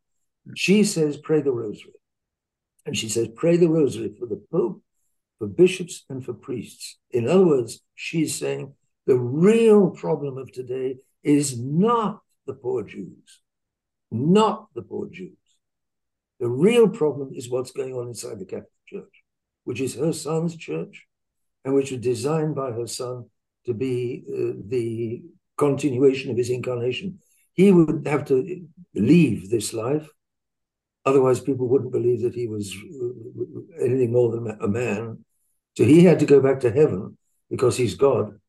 She 0.55 0.83
says, 0.83 1.17
pray 1.17 1.41
the 1.41 1.51
rosary. 1.51 1.98
And 2.89 2.97
she 2.97 3.07
says, 3.07 3.27
pray 3.35 3.55
the 3.55 3.69
rosary 3.69 4.15
for 4.17 4.25
the 4.25 4.41
Pope, 4.51 4.81
for 5.37 5.45
bishops, 5.45 6.05
and 6.09 6.25
for 6.25 6.33
priests. 6.33 6.97
In 7.11 7.29
other 7.29 7.45
words, 7.45 7.81
she's 7.93 8.33
saying 8.33 8.73
the 9.05 9.15
real 9.15 9.91
problem 9.91 10.39
of 10.39 10.51
today 10.51 10.97
is 11.21 11.59
not 11.59 12.21
the 12.47 12.55
poor 12.55 12.81
Jews, 12.81 13.41
not 14.09 14.69
the 14.73 14.81
poor 14.81 15.07
Jews. 15.07 15.37
The 16.39 16.49
real 16.49 16.89
problem 16.89 17.29
is 17.35 17.47
what's 17.47 17.69
going 17.69 17.93
on 17.93 18.07
inside 18.07 18.39
the 18.39 18.45
Catholic 18.45 18.71
Church, 18.87 19.23
which 19.65 19.81
is 19.81 19.93
her 19.93 20.11
son's 20.11 20.55
church, 20.55 21.05
and 21.63 21.75
which 21.75 21.91
was 21.91 22.01
designed 22.01 22.55
by 22.55 22.71
her 22.71 22.87
son 22.87 23.29
to 23.67 23.75
be 23.75 24.23
uh, 24.27 24.63
the 24.67 25.21
continuation 25.59 26.31
of 26.31 26.37
his 26.37 26.49
incarnation. 26.49 27.19
He 27.53 27.71
would 27.71 28.07
have 28.07 28.25
to 28.25 28.65
leave 28.95 29.51
this 29.51 29.75
life 29.75 30.09
Otherwise, 31.05 31.39
people 31.39 31.67
wouldn't 31.67 31.91
believe 31.91 32.21
that 32.21 32.35
he 32.35 32.47
was 32.47 32.75
anything 33.79 34.11
more 34.11 34.31
than 34.31 34.57
a 34.61 34.67
man. 34.67 35.23
So 35.77 35.83
he 35.83 36.03
had 36.03 36.19
to 36.19 36.25
go 36.25 36.41
back 36.41 36.59
to 36.61 36.71
heaven 36.71 37.17
because 37.49 37.77
he's 37.77 37.95
God. 37.95 38.39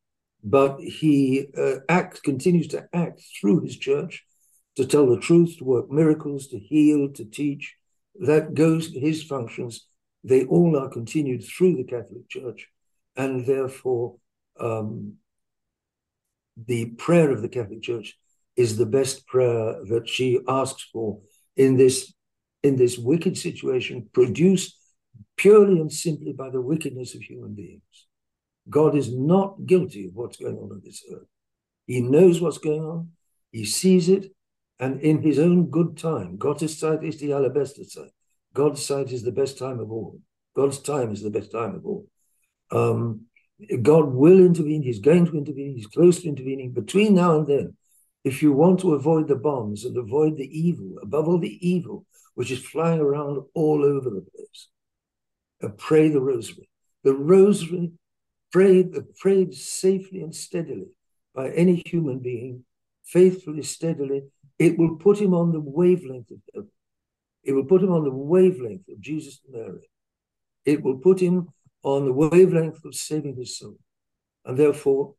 But 0.43 0.79
he 0.79 1.47
uh, 1.57 1.75
act 1.87 2.23
continues 2.23 2.67
to 2.69 2.87
act 2.93 3.21
through 3.39 3.61
his 3.61 3.77
church 3.77 4.25
to 4.75 4.85
tell 4.85 5.07
the 5.07 5.19
truth, 5.19 5.57
to 5.57 5.63
work 5.63 5.91
miracles, 5.91 6.47
to 6.47 6.59
heal, 6.59 7.09
to 7.13 7.25
teach. 7.25 7.75
That 8.19 8.53
goes 8.53 8.87
his 8.93 9.23
functions. 9.23 9.85
They 10.23 10.45
all 10.45 10.77
are 10.77 10.89
continued 10.89 11.43
through 11.43 11.77
the 11.77 11.83
Catholic 11.83 12.27
Church, 12.29 12.67
and 13.15 13.45
therefore 13.45 14.17
um, 14.59 15.15
the 16.57 16.85
prayer 16.91 17.31
of 17.31 17.41
the 17.41 17.49
Catholic 17.49 17.81
Church 17.81 18.17
is 18.55 18.77
the 18.77 18.85
best 18.85 19.25
prayer 19.27 19.77
that 19.85 20.07
she 20.07 20.39
asks 20.47 20.83
for 20.91 21.19
in 21.55 21.77
this 21.77 22.13
in 22.63 22.75
this 22.75 22.97
wicked 22.97 23.37
situation 23.37 24.09
produced 24.13 24.77
purely 25.37 25.79
and 25.79 25.91
simply 25.91 26.33
by 26.33 26.49
the 26.49 26.61
wickedness 26.61 27.15
of 27.15 27.21
human 27.21 27.53
beings. 27.53 28.07
God 28.69 28.95
is 28.95 29.11
not 29.11 29.65
guilty 29.65 30.07
of 30.07 30.13
what's 30.13 30.37
going 30.37 30.57
on 30.57 30.71
on 30.71 30.81
this 30.83 31.03
earth. 31.11 31.27
He 31.87 32.01
knows 32.01 32.39
what's 32.39 32.59
going 32.59 32.81
on, 32.81 33.09
he 33.51 33.65
sees 33.65 34.07
it, 34.07 34.31
and 34.79 35.01
in 35.01 35.21
his 35.21 35.39
own 35.39 35.69
good 35.69 35.97
time, 35.97 36.37
God's 36.37 36.77
sight 36.77 37.03
is 37.03 37.19
the 37.19 37.29
allerbeste 37.29 37.89
sight. 37.89 38.11
God's 38.53 38.85
sight 38.85 39.11
is 39.11 39.23
the 39.23 39.31
best 39.31 39.57
time 39.57 39.79
of 39.79 39.91
all. 39.91 40.19
God's 40.55 40.79
time 40.79 41.11
is 41.11 41.21
the 41.21 41.29
best 41.29 41.51
time 41.51 41.75
of 41.75 41.85
all. 41.85 42.07
Um, 42.71 43.25
God 43.81 44.13
will 44.13 44.39
intervene, 44.39 44.83
he's 44.83 44.99
going 44.99 45.25
to 45.27 45.37
intervene, 45.37 45.75
he's 45.75 45.87
close 45.87 46.21
to 46.21 46.29
intervening. 46.29 46.71
Between 46.71 47.15
now 47.15 47.37
and 47.37 47.47
then, 47.47 47.77
if 48.23 48.41
you 48.41 48.53
want 48.53 48.79
to 48.81 48.93
avoid 48.93 49.27
the 49.27 49.35
bombs 49.35 49.85
and 49.85 49.97
avoid 49.97 50.37
the 50.37 50.49
evil, 50.57 50.95
above 51.01 51.27
all 51.27 51.39
the 51.39 51.67
evil 51.67 52.05
which 52.41 52.49
is 52.49 52.65
flying 52.65 52.99
around 52.99 53.39
all 53.53 53.85
over 53.85 54.09
the 54.09 54.25
place. 54.35 54.69
And 55.61 55.77
pray 55.77 56.09
the 56.09 56.19
rosary. 56.19 56.67
The 57.03 57.13
rosary 57.13 57.91
prayed, 58.51 58.95
prayed 59.19 59.53
safely 59.53 60.21
and 60.21 60.35
steadily 60.35 60.87
by 61.35 61.51
any 61.51 61.83
human 61.85 62.17
being, 62.17 62.65
faithfully, 63.03 63.61
steadily, 63.61 64.23
it 64.57 64.75
will 64.75 64.95
put 64.95 65.19
him 65.19 65.35
on 65.35 65.51
the 65.51 65.59
wavelength 65.59 66.31
of 66.31 66.39
heaven. 66.51 66.71
It 67.43 67.51
will 67.51 67.65
put 67.65 67.83
him 67.83 67.91
on 67.91 68.05
the 68.05 68.09
wavelength 68.09 68.89
of 68.89 68.99
Jesus 68.99 69.39
and 69.45 69.53
Mary. 69.63 69.87
It 70.65 70.81
will 70.81 70.97
put 70.97 71.19
him 71.19 71.49
on 71.83 72.05
the 72.05 72.13
wavelength 72.13 72.83
of 72.83 72.95
saving 72.95 73.35
his 73.35 73.55
soul. 73.59 73.77
And 74.45 74.57
therefore, 74.57 75.13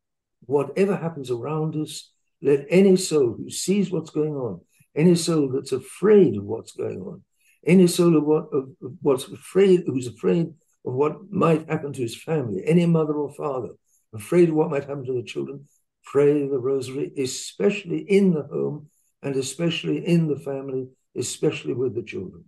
whatever 0.46 0.96
happens 0.96 1.30
around 1.30 1.76
us, 1.76 2.10
let 2.42 2.66
any 2.68 2.96
soul 2.96 3.36
who 3.38 3.48
sees 3.48 3.92
what's 3.92 4.10
going 4.10 4.34
on, 4.34 4.62
any 4.94 5.14
soul 5.14 5.48
that's 5.48 5.72
afraid 5.72 6.36
of 6.36 6.44
what's 6.44 6.72
going 6.72 7.00
on, 7.00 7.22
any 7.66 7.86
soul 7.86 8.16
of 8.16 8.24
what 8.24 8.44
of, 8.52 8.70
of 8.82 8.92
what's 9.00 9.28
afraid, 9.28 9.84
who's 9.86 10.06
afraid 10.06 10.48
of 10.84 10.94
what 10.94 11.30
might 11.30 11.68
happen 11.68 11.92
to 11.92 12.02
his 12.02 12.20
family, 12.20 12.62
any 12.66 12.86
mother 12.86 13.14
or 13.14 13.32
father 13.32 13.70
afraid 14.14 14.48
of 14.48 14.54
what 14.54 14.70
might 14.70 14.84
happen 14.84 15.04
to 15.06 15.14
the 15.14 15.22
children, 15.22 15.66
pray 16.04 16.46
the 16.46 16.58
rosary, 16.58 17.12
especially 17.18 17.98
in 17.98 18.32
the 18.32 18.42
home 18.42 18.88
and 19.22 19.36
especially 19.36 20.06
in 20.06 20.26
the 20.26 20.38
family, 20.38 20.88
especially 21.16 21.74
with 21.74 21.94
the 21.94 22.02
children. 22.02 22.44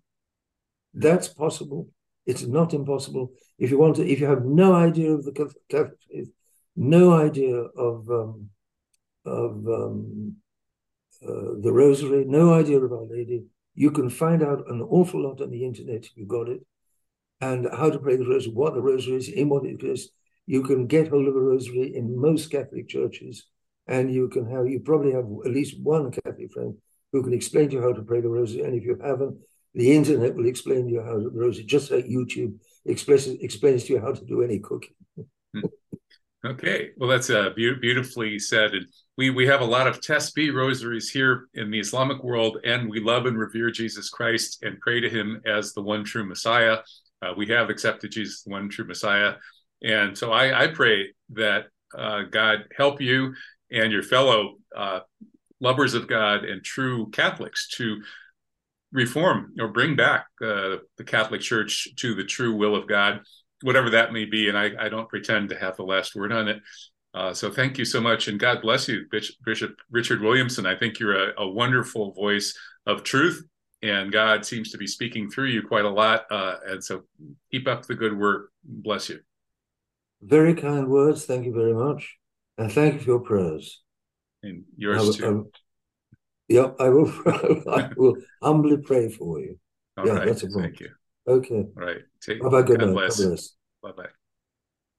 That's 0.92 1.28
possible. 1.28 1.88
It's 2.26 2.42
not 2.42 2.74
impossible. 2.74 3.32
If 3.58 3.70
you 3.70 3.78
want 3.78 3.96
to, 3.96 4.06
if 4.06 4.20
you 4.20 4.26
have 4.26 4.44
no 4.44 4.74
idea 4.74 5.12
of 5.12 5.24
the 5.24 5.32
Catholic 5.32 5.96
faith, 6.10 6.30
no 6.76 7.12
idea 7.12 7.54
of 7.54 8.10
um, 8.10 8.50
of 9.24 9.66
um, 9.66 10.36
uh, 11.26 11.60
the 11.60 11.72
Rosary, 11.72 12.24
no 12.26 12.52
idea 12.54 12.78
of 12.78 12.92
Our 12.92 13.06
Lady. 13.10 13.44
You 13.74 13.90
can 13.90 14.08
find 14.10 14.42
out 14.42 14.68
an 14.68 14.82
awful 14.82 15.22
lot 15.22 15.40
on 15.40 15.50
the 15.50 15.64
internet 15.64 16.06
you 16.14 16.26
got 16.26 16.48
it, 16.48 16.60
and 17.40 17.68
how 17.72 17.90
to 17.90 17.98
pray 17.98 18.16
the 18.16 18.26
Rosary, 18.26 18.52
what 18.52 18.74
the 18.74 18.82
Rosary 18.82 19.16
is, 19.16 19.28
in 19.28 19.48
what 19.48 19.64
it 19.64 19.82
is. 19.82 20.10
You 20.46 20.62
can 20.62 20.86
get 20.86 21.08
hold 21.08 21.26
of 21.26 21.34
a 21.34 21.40
Rosary 21.40 21.96
in 21.96 22.20
most 22.20 22.50
Catholic 22.50 22.88
churches, 22.88 23.46
and 23.86 24.12
you 24.12 24.28
can 24.28 24.48
have 24.50 24.68
you 24.68 24.80
probably 24.80 25.12
have 25.12 25.24
at 25.44 25.52
least 25.52 25.80
one 25.82 26.10
Catholic 26.10 26.52
friend 26.52 26.74
who 27.12 27.22
can 27.22 27.32
explain 27.32 27.68
to 27.68 27.76
you 27.76 27.82
how 27.82 27.92
to 27.92 28.02
pray 28.02 28.20
the 28.20 28.28
Rosary. 28.28 28.62
And 28.62 28.74
if 28.74 28.84
you 28.84 28.98
haven't, 29.02 29.38
the 29.74 29.92
internet 29.92 30.34
will 30.34 30.46
explain 30.46 30.86
to 30.86 30.92
you 30.92 31.02
how 31.02 31.14
to 31.14 31.30
the 31.30 31.40
Rosary, 31.40 31.64
just 31.64 31.90
like 31.90 32.04
YouTube 32.06 32.54
explains 32.84 33.26
explains 33.26 33.84
to 33.84 33.94
you 33.94 34.00
how 34.00 34.12
to 34.12 34.24
do 34.24 34.42
any 34.42 34.58
cooking. 34.58 34.94
Okay, 36.44 36.90
well, 36.98 37.08
that's 37.08 37.30
uh, 37.30 37.50
be- 37.56 37.74
beautifully 37.80 38.38
said. 38.38 38.74
And 38.74 38.86
we 39.16 39.30
we 39.30 39.46
have 39.46 39.62
a 39.62 39.66
lot 39.66 39.86
of 39.86 40.00
tasbih 40.00 40.52
rosaries 40.52 41.10
here 41.10 41.48
in 41.54 41.70
the 41.70 41.80
Islamic 41.80 42.22
world, 42.22 42.58
and 42.64 42.90
we 42.90 43.00
love 43.00 43.24
and 43.24 43.38
revere 43.38 43.70
Jesus 43.70 44.10
Christ 44.10 44.62
and 44.62 44.78
pray 44.80 45.00
to 45.00 45.08
Him 45.08 45.40
as 45.46 45.72
the 45.72 45.80
one 45.80 46.04
true 46.04 46.26
Messiah. 46.26 46.78
Uh, 47.22 47.32
we 47.34 47.46
have 47.46 47.70
accepted 47.70 48.12
Jesus, 48.12 48.42
the 48.42 48.50
one 48.50 48.68
true 48.68 48.84
Messiah, 48.84 49.34
and 49.82 50.16
so 50.16 50.32
I, 50.32 50.64
I 50.64 50.66
pray 50.66 51.14
that 51.30 51.66
uh, 51.96 52.24
God 52.30 52.64
help 52.76 53.00
you 53.00 53.34
and 53.70 53.90
your 53.90 54.02
fellow 54.02 54.56
uh, 54.76 55.00
lovers 55.60 55.94
of 55.94 56.08
God 56.08 56.44
and 56.44 56.62
true 56.62 57.08
Catholics 57.10 57.68
to 57.76 58.02
reform 58.92 59.54
or 59.58 59.68
bring 59.68 59.96
back 59.96 60.26
uh, 60.42 60.76
the 60.98 61.04
Catholic 61.04 61.40
Church 61.40 61.88
to 61.96 62.14
the 62.14 62.24
true 62.24 62.54
will 62.54 62.76
of 62.76 62.86
God 62.86 63.20
whatever 63.62 63.90
that 63.90 64.12
may 64.12 64.24
be. 64.24 64.48
And 64.48 64.58
I, 64.58 64.70
I 64.78 64.88
don't 64.88 65.08
pretend 65.08 65.48
to 65.50 65.58
have 65.58 65.76
the 65.76 65.84
last 65.84 66.14
word 66.14 66.32
on 66.32 66.48
it. 66.48 66.62
Uh, 67.14 67.32
so 67.32 67.48
thank 67.48 67.78
you 67.78 67.84
so 67.84 68.00
much, 68.00 68.26
and 68.26 68.40
God 68.40 68.60
bless 68.60 68.88
you, 68.88 69.06
Bishop 69.44 69.76
Richard 69.88 70.20
Williamson. 70.20 70.66
I 70.66 70.74
think 70.74 70.98
you're 70.98 71.30
a, 71.30 71.42
a, 71.42 71.48
wonderful 71.48 72.12
voice 72.12 72.58
of 72.86 73.04
truth, 73.04 73.46
and 73.82 74.10
God 74.10 74.44
seems 74.44 74.72
to 74.72 74.78
be 74.78 74.88
speaking 74.88 75.30
through 75.30 75.46
you 75.46 75.62
quite 75.62 75.84
a 75.84 75.90
lot. 75.90 76.24
Uh, 76.28 76.56
and 76.66 76.82
so 76.82 77.04
keep 77.52 77.68
up 77.68 77.86
the 77.86 77.94
good 77.94 78.18
work. 78.18 78.50
Bless 78.64 79.08
you. 79.10 79.20
Very 80.22 80.54
kind 80.54 80.88
words. 80.88 81.24
Thank 81.24 81.46
you 81.46 81.54
very 81.54 81.72
much, 81.72 82.16
and 82.58 82.72
thank 82.72 82.94
you 82.94 83.00
for 83.00 83.06
your 83.06 83.20
prayers. 83.20 83.80
And 84.42 84.64
yours 84.76 85.20
I, 85.20 85.26
too. 85.26 85.50
yep, 86.48 86.74
I 86.80 86.88
will. 86.88 87.12
I 87.70 87.90
will 87.96 88.16
humbly 88.42 88.78
pray 88.78 89.08
for 89.08 89.38
you. 89.38 89.56
All 89.96 90.04
yeah, 90.04 90.14
right, 90.14 90.26
that's 90.26 90.42
a 90.42 90.48
Thank 90.48 90.80
you. 90.80 90.88
Okay. 91.26 91.66
All 91.76 91.84
right. 91.84 92.02
Take, 92.20 92.40
bye 92.42 92.48
bye. 92.48 92.62
Good 92.62 92.80
God 92.80 92.88
night. 92.94 93.16
Bless. 93.16 93.54
Bye 93.82 93.92
bye. 93.96 94.08